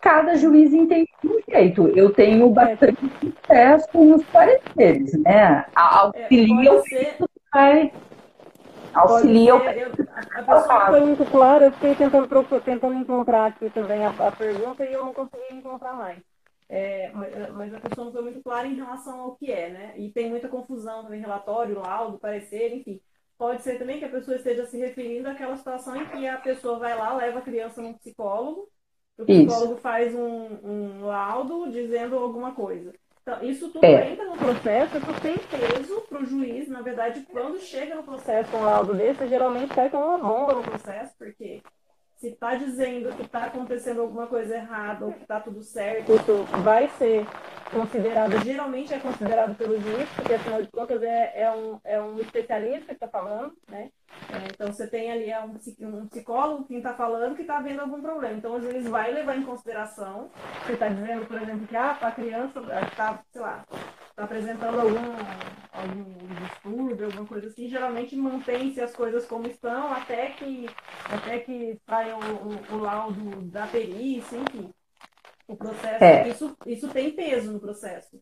Cada 0.00 0.36
juiz 0.36 0.72
entende 0.72 1.08
de 1.22 1.28
um 1.28 1.40
jeito. 1.48 1.88
Eu 1.88 2.12
tenho 2.12 2.50
bastante 2.50 3.00
sucesso 3.20 3.88
com 3.88 4.14
os 4.14 4.24
pareceres, 4.26 5.12
né? 5.22 5.66
Auxilia 5.74 6.72
o 6.72 6.82
que 6.82 7.16
vai. 7.52 7.92
Auxilia 8.94 9.56
o 9.56 9.58
A 9.58 10.42
pessoa 10.42 10.86
foi 10.86 11.00
muito 11.00 11.24
clara, 11.30 11.66
eu 11.66 11.72
fiquei 11.72 11.94
tentando, 11.94 12.28
tentando 12.64 12.94
encontrar 12.94 13.46
aqui 13.46 13.68
também 13.70 14.04
a, 14.04 14.10
a 14.10 14.32
pergunta 14.32 14.84
e 14.84 14.92
eu 14.92 15.04
não 15.04 15.12
consegui 15.12 15.54
encontrar 15.54 15.94
mais. 15.94 16.18
É, 16.68 17.10
mas 17.52 17.74
a 17.74 17.80
pessoa 17.80 18.06
não 18.06 18.12
foi 18.12 18.22
muito 18.22 18.42
clara 18.42 18.66
em 18.66 18.74
relação 18.74 19.20
ao 19.20 19.36
que 19.36 19.52
é, 19.52 19.70
né? 19.70 19.94
E 19.96 20.10
tem 20.10 20.30
muita 20.30 20.48
confusão 20.48 21.04
também, 21.04 21.20
relatório, 21.20 21.78
laudo, 21.78 22.18
parecer, 22.18 22.74
enfim. 22.74 23.00
Pode 23.36 23.62
ser 23.62 23.78
também 23.78 23.98
que 23.98 24.04
a 24.04 24.10
pessoa 24.10 24.36
esteja 24.36 24.64
se 24.66 24.78
referindo 24.78 25.28
àquela 25.28 25.56
situação 25.56 25.96
em 25.96 26.06
que 26.06 26.26
a 26.26 26.38
pessoa 26.38 26.78
vai 26.78 26.96
lá, 26.96 27.14
leva 27.14 27.40
a 27.40 27.42
criança 27.42 27.82
num 27.82 27.92
psicólogo, 27.94 28.68
o 29.18 29.24
psicólogo 29.24 29.72
isso. 29.74 29.80
faz 29.80 30.14
um, 30.14 30.58
um, 30.62 31.04
laudo 31.04 31.70
dizendo 31.70 32.18
alguma 32.18 32.52
coisa. 32.52 32.92
Então, 33.22 33.42
isso 33.42 33.70
tudo 33.70 33.84
é. 33.84 34.12
entra 34.12 34.26
no 34.26 34.36
processo, 34.36 34.98
isso 34.98 35.20
tem 35.22 35.36
peso 35.38 36.00
para 36.02 36.22
o 36.22 36.26
juiz. 36.26 36.68
Na 36.68 36.82
verdade, 36.82 37.26
quando 37.30 37.58
chega 37.58 37.94
no 37.94 38.02
processo 38.02 38.54
um 38.54 38.64
laudo 38.64 38.94
desse, 38.94 39.26
geralmente 39.26 39.74
cai 39.74 39.88
com 39.88 39.96
uma 39.96 40.18
bomba 40.18 40.54
no 40.54 40.62
processo, 40.62 41.14
porque 41.16 41.62
se 42.16 42.28
está 42.28 42.54
dizendo 42.54 43.14
que 43.16 43.22
está 43.22 43.44
acontecendo 43.44 44.00
alguma 44.00 44.26
coisa 44.26 44.54
errada 44.54 45.04
ou 45.04 45.12
que 45.12 45.22
está 45.22 45.40
tudo 45.40 45.62
certo, 45.62 46.14
isso 46.14 46.44
vai 46.62 46.88
ser 46.90 47.26
considerado, 47.70 48.42
geralmente 48.44 48.94
é 48.94 48.98
considerado 48.98 49.56
pelo 49.56 49.80
juiz, 49.80 50.08
porque 50.14 50.34
afinal 50.34 50.62
de 50.62 50.68
contas 50.68 51.02
é, 51.02 51.42
é, 51.42 51.50
um, 51.50 51.80
é 51.84 52.00
um 52.00 52.18
especialista 52.20 52.86
que 52.86 52.92
está 52.92 53.08
falando, 53.08 53.52
né? 53.68 53.90
É, 54.30 54.46
então 54.52 54.72
você 54.72 54.86
tem 54.86 55.10
ali 55.10 55.30
é 55.30 55.40
um, 55.40 55.56
um 55.88 56.06
psicólogo 56.06 56.64
que 56.64 56.76
está 56.76 56.94
falando 56.94 57.34
que 57.34 57.42
está 57.42 57.60
vendo 57.60 57.80
algum 57.80 58.00
problema. 58.00 58.36
Então 58.36 58.54
o 58.54 58.60
juiz 58.60 58.86
vai 58.86 59.12
levar 59.12 59.36
em 59.36 59.42
consideração, 59.42 60.30
você 60.64 60.74
está 60.74 60.88
dizendo, 60.88 61.26
por 61.26 61.40
exemplo, 61.40 61.66
que 61.66 61.76
ah, 61.76 61.98
a 62.00 62.12
criança 62.12 62.60
está, 62.60 63.22
sei 63.32 63.40
lá, 63.40 63.64
está 64.14 64.24
apresentando 64.24 64.80
algum, 64.80 64.96
algum 65.72 66.04
distúrbio, 66.46 67.06
alguma 67.06 67.26
coisa 67.26 67.48
assim, 67.48 67.68
geralmente 67.68 68.14
mantém-se 68.14 68.80
as 68.80 68.94
coisas 68.94 69.26
como 69.26 69.48
estão 69.48 69.92
até 69.92 70.30
que, 70.30 70.66
até 71.12 71.40
que 71.40 71.76
saia 71.84 72.16
o, 72.16 72.20
o, 72.20 72.76
o 72.76 72.78
laudo 72.78 73.42
da 73.42 73.66
perícia, 73.66 74.36
enfim. 74.38 74.72
O 75.46 75.56
processo, 75.56 76.02
é. 76.02 76.28
isso, 76.28 76.56
isso 76.64 76.88
tem 76.88 77.10
peso 77.10 77.52
no 77.52 77.60
processo. 77.60 78.18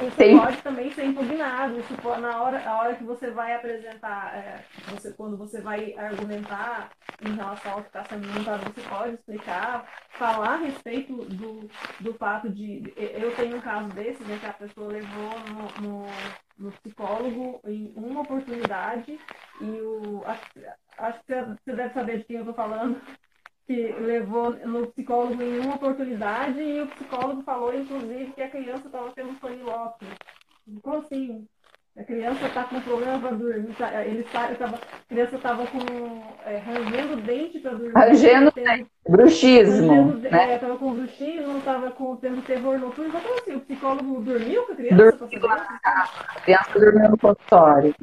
Isso 0.00 0.16
tem. 0.16 0.38
pode 0.38 0.56
também 0.62 0.90
ser 0.92 1.04
impugnado. 1.04 1.78
Isso 1.78 1.94
pode, 2.00 2.22
na 2.22 2.42
hora, 2.42 2.66
a 2.66 2.78
hora 2.78 2.96
que 2.96 3.04
você 3.04 3.30
vai 3.30 3.54
apresentar, 3.54 4.34
é, 4.34 4.64
você, 4.88 5.12
quando 5.12 5.36
você 5.36 5.60
vai 5.60 5.94
argumentar 5.98 6.90
em 7.20 7.34
relação 7.34 7.72
ao 7.72 7.82
que 7.82 7.88
está 7.88 8.04
sendo 8.04 8.26
montado, 8.26 8.72
você 8.72 8.88
pode 8.88 9.14
explicar, 9.14 9.86
falar 10.12 10.54
a 10.54 10.56
respeito 10.56 11.14
do, 11.26 11.68
do 12.00 12.14
fato 12.14 12.48
de. 12.48 12.82
Eu 12.96 13.36
tenho 13.36 13.56
um 13.56 13.60
caso 13.60 13.88
desse, 13.90 14.22
né, 14.24 14.38
que 14.40 14.46
a 14.46 14.54
pessoa 14.54 14.88
levou 14.88 15.30
no, 15.50 15.88
no, 15.88 16.06
no 16.58 16.72
psicólogo 16.72 17.60
em 17.66 17.92
uma 17.94 18.22
oportunidade 18.22 19.20
e 19.60 19.64
o. 19.64 20.22
Acho, 20.24 20.42
acho 20.96 21.20
que 21.24 21.34
você 21.34 21.76
deve 21.76 21.92
saber 21.92 22.18
de 22.18 22.24
quem 22.24 22.36
eu 22.36 22.42
estou 22.42 22.54
falando 22.54 22.98
que 23.66 23.92
levou 23.92 24.50
no 24.66 24.88
psicólogo 24.88 25.42
em 25.42 25.60
uma 25.60 25.76
oportunidade 25.76 26.60
e 26.60 26.80
o 26.80 26.88
psicólogo 26.88 27.42
falou, 27.42 27.74
inclusive, 27.74 28.32
que 28.32 28.42
a 28.42 28.50
criança 28.50 28.86
estava 28.86 29.12
tendo 29.12 29.38
lock. 29.62 30.04
Ficou 30.64 30.98
assim, 30.98 31.46
a 31.94 32.04
criança 32.04 32.46
está 32.46 32.64
com 32.64 32.80
problema 32.80 33.18
para 33.18 33.32
dormir, 33.32 33.74
tá, 33.76 34.02
ele 34.02 34.22
tá, 34.22 34.48
tava, 34.54 34.76
a 34.76 35.08
criança 35.08 35.36
estava 35.36 35.66
com 35.66 36.22
é, 36.46 36.56
rangendo 36.56 37.16
dente 37.16 37.58
para 37.58 37.72
dormir. 37.72 37.92
Rangendo 37.94 38.50
tendo, 38.52 38.86
bruxismo. 39.06 39.92
Rangendo, 39.92 40.30
né? 40.30 40.54
Estava 40.54 40.72
é, 40.72 40.76
com 40.78 40.94
bruxismo, 40.94 41.58
estava 41.58 41.90
com, 41.90 42.16
tendo 42.16 42.42
terror 42.46 42.78
noturno. 42.78 43.12
Então, 43.14 43.34
assim, 43.34 43.54
o 43.56 43.60
psicólogo 43.60 44.22
dormiu 44.22 44.62
com 44.64 44.72
a 44.72 44.76
criança? 44.76 44.96
Dormiu 44.96 45.50
a 45.50 46.40
criança 46.40 46.78
dormiu 46.78 47.10
no 47.10 47.18
consultório. 47.18 47.94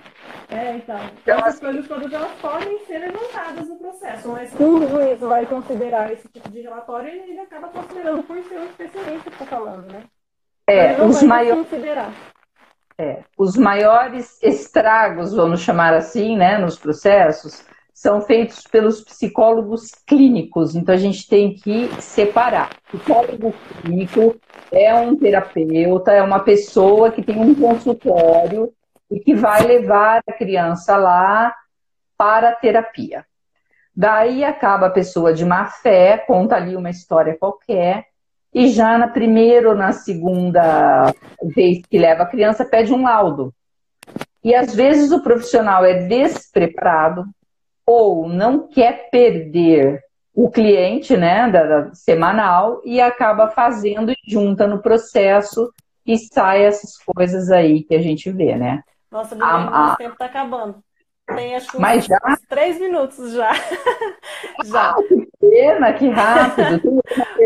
É, 0.49 0.75
então. 0.75 0.99
então 1.23 1.37
essas 1.39 1.55
assim, 1.55 1.65
coisas 1.65 1.87
todas 1.87 2.13
elas 2.13 2.31
podem 2.39 2.85
ser 2.85 2.99
levantadas 2.99 3.67
no 3.67 3.75
processo, 3.75 4.29
mas 4.29 4.53
quando 4.53 4.85
o 4.85 4.89
juiz 4.89 5.19
vai 5.19 5.45
considerar 5.47 6.11
esse 6.13 6.27
tipo 6.27 6.47
de 6.49 6.61
relatório, 6.61 7.09
ele 7.09 7.39
acaba 7.39 7.69
considerando 7.69 8.21
por 8.21 8.37
ser 8.43 8.59
um 8.59 8.65
especialista 8.65 9.31
que 9.31 9.43
está 9.43 9.45
falando, 9.45 9.91
né? 9.91 10.03
É, 10.67 11.01
os 11.01 11.23
maiores. 11.23 11.67
É, 13.01 13.23
os 13.37 13.55
maiores 13.55 14.37
estragos, 14.43 15.33
vamos 15.33 15.61
chamar 15.61 15.93
assim, 15.93 16.35
né, 16.35 16.57
nos 16.57 16.77
processos, 16.77 17.63
são 17.93 18.19
feitos 18.19 18.63
pelos 18.67 18.99
psicólogos 19.01 19.91
clínicos. 20.05 20.75
Então 20.75 20.93
a 20.93 20.97
gente 20.97 21.25
tem 21.25 21.53
que 21.53 21.89
separar. 22.01 22.71
O 22.93 22.97
psicólogo 22.97 23.53
clínico 23.81 24.35
é 24.69 24.93
um 24.93 25.15
terapeuta, 25.15 26.11
é 26.11 26.21
uma 26.21 26.41
pessoa 26.41 27.09
que 27.09 27.23
tem 27.23 27.39
um 27.39 27.55
consultório 27.55 28.73
e 29.09 29.17
que 29.21 29.33
vai 29.33 29.63
levar 29.63 30.21
a 30.27 30.33
criança 30.33 30.97
lá 30.97 31.55
para 32.17 32.49
a 32.49 32.55
terapia. 32.55 33.25
Daí 33.95 34.43
acaba 34.43 34.87
a 34.87 34.91
pessoa 34.91 35.33
de 35.33 35.45
má 35.45 35.67
fé, 35.67 36.17
conta 36.17 36.57
ali 36.57 36.75
uma 36.75 36.89
história 36.89 37.37
qualquer, 37.37 38.08
e 38.53 38.69
já 38.69 38.97
na 38.97 39.07
primeira 39.07 39.69
ou 39.69 39.75
na 39.75 39.91
segunda 39.91 41.13
vez 41.55 41.81
que 41.89 41.97
leva 41.97 42.23
a 42.23 42.27
criança, 42.27 42.65
pede 42.65 42.93
um 42.93 43.03
laudo. 43.03 43.53
E 44.43 44.55
às 44.55 44.73
vezes 44.73 45.11
o 45.11 45.21
profissional 45.21 45.85
é 45.85 46.07
despreparado 46.07 47.25
ou 47.85 48.27
não 48.27 48.67
quer 48.67 49.09
perder 49.09 50.01
o 50.33 50.49
cliente, 50.49 51.17
né, 51.17 51.49
da, 51.49 51.63
da 51.63 51.93
semanal, 51.93 52.81
e 52.85 53.01
acaba 53.01 53.49
fazendo 53.49 54.11
e 54.11 54.17
junta 54.27 54.65
no 54.67 54.81
processo 54.81 55.71
e 56.05 56.17
sai 56.17 56.63
essas 56.63 56.97
coisas 56.97 57.51
aí 57.51 57.83
que 57.83 57.93
a 57.93 58.01
gente 58.01 58.31
vê, 58.31 58.55
né? 58.55 58.81
Nossa, 59.11 59.35
o 59.35 59.43
a, 59.43 59.95
tempo 59.97 60.13
está 60.13 60.25
acabando. 60.25 60.81
Tem 61.35 61.55
acho 61.55 61.71
que 61.71 61.77
uns, 61.77 62.05
já... 62.05 62.19
uns 62.27 62.39
três 62.47 62.79
minutos 62.79 63.33
já. 63.33 63.51
já. 64.65 64.91
Ah, 64.91 64.95
que 65.07 65.29
pena, 65.39 65.93
que 65.93 66.09
rápido. 66.09 67.01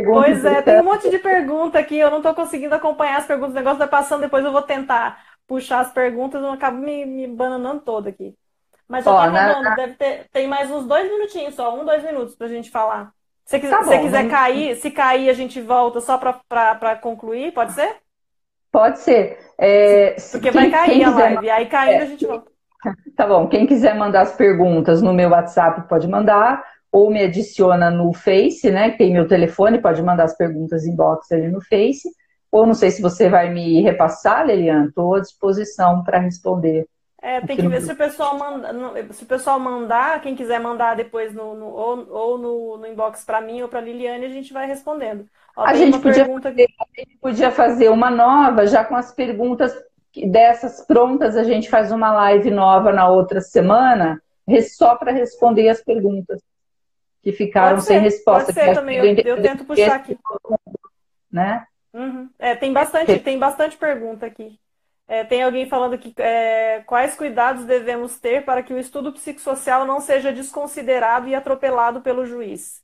pois 0.05 0.45
é, 0.45 0.61
tem 0.61 0.81
um 0.81 0.83
monte 0.83 1.09
de 1.09 1.19
pergunta 1.19 1.79
aqui, 1.79 1.97
eu 1.97 2.09
não 2.09 2.17
estou 2.17 2.33
conseguindo 2.33 2.75
acompanhar 2.75 3.17
as 3.17 3.25
perguntas, 3.25 3.53
o 3.53 3.57
negócio 3.57 3.79
vai 3.79 3.87
passando, 3.87 4.21
depois 4.21 4.43
eu 4.43 4.51
vou 4.51 4.61
tentar 4.61 5.23
puxar 5.47 5.79
as 5.79 5.91
perguntas, 5.91 6.41
eu 6.41 6.51
acabo 6.51 6.77
me, 6.77 7.05
me 7.05 7.27
bananando 7.27 7.81
toda 7.81 8.09
aqui. 8.09 8.35
Mas 8.87 9.05
já 9.05 9.11
Ó, 9.11 9.15
tá 9.15 9.23
acabando, 9.25 9.63
na... 9.63 9.75
deve 9.75 9.93
ter, 9.93 10.25
tem 10.31 10.47
mais 10.47 10.69
uns 10.69 10.85
dois 10.85 11.09
minutinhos 11.09 11.55
só, 11.55 11.75
um, 11.75 11.85
dois 11.85 12.03
minutos 12.03 12.35
pra 12.35 12.47
gente 12.47 12.69
falar. 12.69 13.11
Se 13.45 13.59
você 13.59 13.69
tá 13.69 13.99
quiser 13.99 14.29
cair, 14.29 14.75
se 14.75 14.89
cair 14.89 15.29
a 15.29 15.33
gente 15.33 15.59
volta 15.61 15.99
só 15.99 16.17
para 16.17 16.95
concluir, 16.95 17.51
pode 17.53 17.73
ser? 17.73 17.97
Pode 18.71 18.99
ser. 18.99 19.37
É, 19.57 20.15
Porque 20.31 20.49
quem, 20.49 20.51
vai 20.51 20.69
cair 20.71 21.03
a 21.03 21.09
live, 21.09 21.37
quiser... 21.37 21.51
aí 21.51 21.65
caindo 21.67 21.99
é, 21.99 22.03
a 22.03 22.05
gente 22.05 22.25
volta. 22.25 22.52
Tá 23.15 23.27
bom, 23.27 23.47
quem 23.47 23.65
quiser 23.65 23.95
mandar 23.95 24.21
as 24.21 24.35
perguntas 24.35 25.01
no 25.01 25.13
meu 25.13 25.29
WhatsApp 25.29 25.87
pode 25.87 26.07
mandar, 26.07 26.63
ou 26.91 27.09
me 27.09 27.23
adiciona 27.23 27.89
no 27.89 28.13
Face, 28.13 28.69
né? 28.71 28.91
Tem 28.91 29.11
meu 29.11 29.27
telefone, 29.27 29.81
pode 29.81 30.01
mandar 30.01 30.25
as 30.25 30.35
perguntas 30.35 30.85
inbox 30.85 31.31
ali 31.31 31.47
no 31.47 31.61
Face. 31.61 32.09
Ou 32.51 32.67
não 32.67 32.73
sei 32.73 32.91
se 32.91 33.01
você 33.01 33.29
vai 33.29 33.49
me 33.49 33.81
repassar, 33.81 34.45
Lelian, 34.45 34.85
estou 34.85 35.15
à 35.15 35.19
disposição 35.19 36.03
para 36.03 36.19
responder. 36.19 36.85
É, 37.19 37.39
tem 37.39 37.55
que 37.55 37.67
ver 37.67 37.81
se 37.81 37.91
o 37.91 37.95
pessoal 37.95 38.37
manda, 38.37 38.69
se 39.13 39.23
o 39.23 39.25
pessoal 39.25 39.57
mandar, 39.57 40.21
quem 40.21 40.35
quiser 40.35 40.59
mandar 40.59 40.93
depois 40.93 41.33
no, 41.33 41.55
no 41.55 41.67
ou, 41.67 42.07
ou 42.11 42.37
no, 42.37 42.77
no 42.77 42.85
inbox 42.85 43.23
para 43.23 43.39
mim 43.39 43.61
ou 43.61 43.69
para 43.69 43.79
Liliane, 43.79 44.25
a 44.25 44.29
gente 44.29 44.51
vai 44.51 44.67
respondendo. 44.67 45.25
Ó, 45.55 45.63
a, 45.65 45.73
gente 45.73 45.97
podia 45.99 46.25
fazer, 46.25 46.67
a 46.79 46.99
gente 46.99 47.17
podia 47.21 47.49
fazer 47.49 47.89
uma 47.89 48.11
nova 48.11 48.67
já 48.67 48.83
com 48.83 48.95
as 48.95 49.13
perguntas 49.13 49.73
dessas 50.27 50.85
prontas, 50.85 51.35
a 51.35 51.43
gente 51.43 51.69
faz 51.69 51.91
uma 51.91 52.11
live 52.11 52.51
nova 52.51 52.91
na 52.91 53.07
outra 53.07 53.41
semana, 53.41 54.21
só 54.69 54.95
para 54.95 55.11
responder 55.11 55.69
as 55.69 55.81
perguntas 55.81 56.41
que 57.23 57.31
ficaram 57.31 57.79
sem 57.79 57.99
resposta. 57.99 58.53
Pode 58.53 58.65
ser 58.65 58.75
também, 58.75 58.97
eu, 58.97 59.05
eu, 59.05 59.41
tento 59.41 59.63
puxar 59.63 59.95
aqui. 59.95 60.17
Né? 61.31 61.65
Uhum. 61.93 62.29
É, 62.37 62.55
tem 62.55 62.73
bastante, 62.73 63.17
tem 63.19 63.39
bastante 63.39 63.77
pergunta 63.77 64.25
aqui. 64.25 64.59
É, 65.07 65.23
tem 65.23 65.41
alguém 65.43 65.67
falando 65.67 65.97
que 65.97 66.13
é, 66.17 66.81
quais 66.85 67.15
cuidados 67.15 67.65
devemos 67.65 68.19
ter 68.19 68.43
para 68.45 68.61
que 68.61 68.73
o 68.73 68.79
estudo 68.79 69.11
psicossocial 69.11 69.85
não 69.85 69.99
seja 69.99 70.31
desconsiderado 70.31 71.27
e 71.27 71.35
atropelado 71.35 72.01
pelo 72.01 72.25
juiz? 72.25 72.82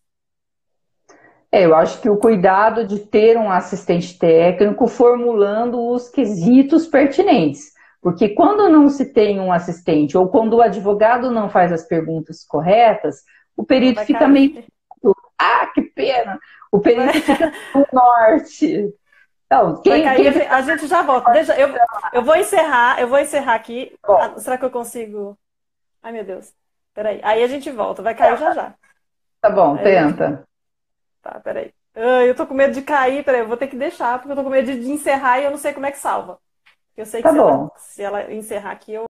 É, 1.51 1.65
eu 1.65 1.75
acho 1.75 1.99
que 1.99 2.09
o 2.09 2.17
cuidado 2.17 2.85
de 2.85 2.99
ter 2.99 3.35
um 3.37 3.51
assistente 3.51 4.17
técnico 4.17 4.87
formulando 4.87 5.79
os 5.89 6.07
quesitos 6.07 6.85
pertinentes. 6.85 7.73
Porque 8.01 8.29
quando 8.29 8.69
não 8.69 8.87
se 8.87 9.11
tem 9.11 9.39
um 9.39 9.51
assistente, 9.51 10.17
ou 10.17 10.29
quando 10.29 10.55
o 10.55 10.61
advogado 10.61 11.31
não 11.31 11.49
faz 11.49 11.71
as 11.71 11.83
perguntas 11.83 12.45
corretas, 12.45 13.23
o 13.57 13.65
perito 13.65 14.01
fica 14.05 14.27
meio. 14.27 14.63
Ah, 15.37 15.67
que 15.73 15.81
pena! 15.81 16.39
O 16.71 16.79
perito 16.79 17.19
fica 17.21 17.51
no 17.73 17.85
norte. 17.91 18.93
Então, 19.45 19.81
quem, 19.81 20.03
quem... 20.15 20.47
A 20.47 20.61
gente 20.61 20.87
já 20.87 21.01
volta. 21.01 21.31
Deixa, 21.31 21.59
eu, 21.59 21.69
eu 22.13 22.21
vou 22.21 22.35
encerrar, 22.35 23.01
eu 23.01 23.07
vou 23.07 23.17
encerrar 23.17 23.55
aqui. 23.55 23.91
Ah, 24.03 24.37
será 24.37 24.57
que 24.57 24.65
eu 24.65 24.69
consigo? 24.69 25.37
Ai, 26.03 26.11
meu 26.11 26.23
Deus. 26.23 26.53
Peraí. 26.93 27.19
Aí 27.23 27.43
a 27.43 27.47
gente 27.47 27.71
volta. 27.71 28.01
Vai 28.01 28.13
cair 28.13 28.37
já 28.37 28.53
já. 28.53 28.75
Tá 29.41 29.49
bom, 29.49 29.75
Aí 29.75 29.83
tenta. 29.83 30.47
Tá, 31.21 31.39
peraí. 31.39 31.73
Eu 31.95 32.35
tô 32.35 32.47
com 32.47 32.53
medo 32.53 32.73
de 32.73 32.81
cair, 32.81 33.23
peraí, 33.25 33.41
eu 33.41 33.47
vou 33.47 33.57
ter 33.57 33.67
que 33.67 33.75
deixar, 33.75 34.17
porque 34.19 34.31
eu 34.31 34.35
tô 34.35 34.43
com 34.43 34.49
medo 34.49 34.71
de 34.71 34.89
encerrar 34.89 35.39
e 35.39 35.43
eu 35.45 35.51
não 35.51 35.57
sei 35.57 35.73
como 35.73 35.85
é 35.85 35.91
que 35.91 35.97
salva. 35.97 36.39
Eu 36.97 37.05
sei 37.05 37.23
que 37.23 37.29
tá 37.29 37.31
se, 37.31 37.37
ela, 37.37 37.71
se 37.77 38.03
ela 38.03 38.33
encerrar 38.33 38.71
aqui, 38.71 38.93
eu 38.93 39.08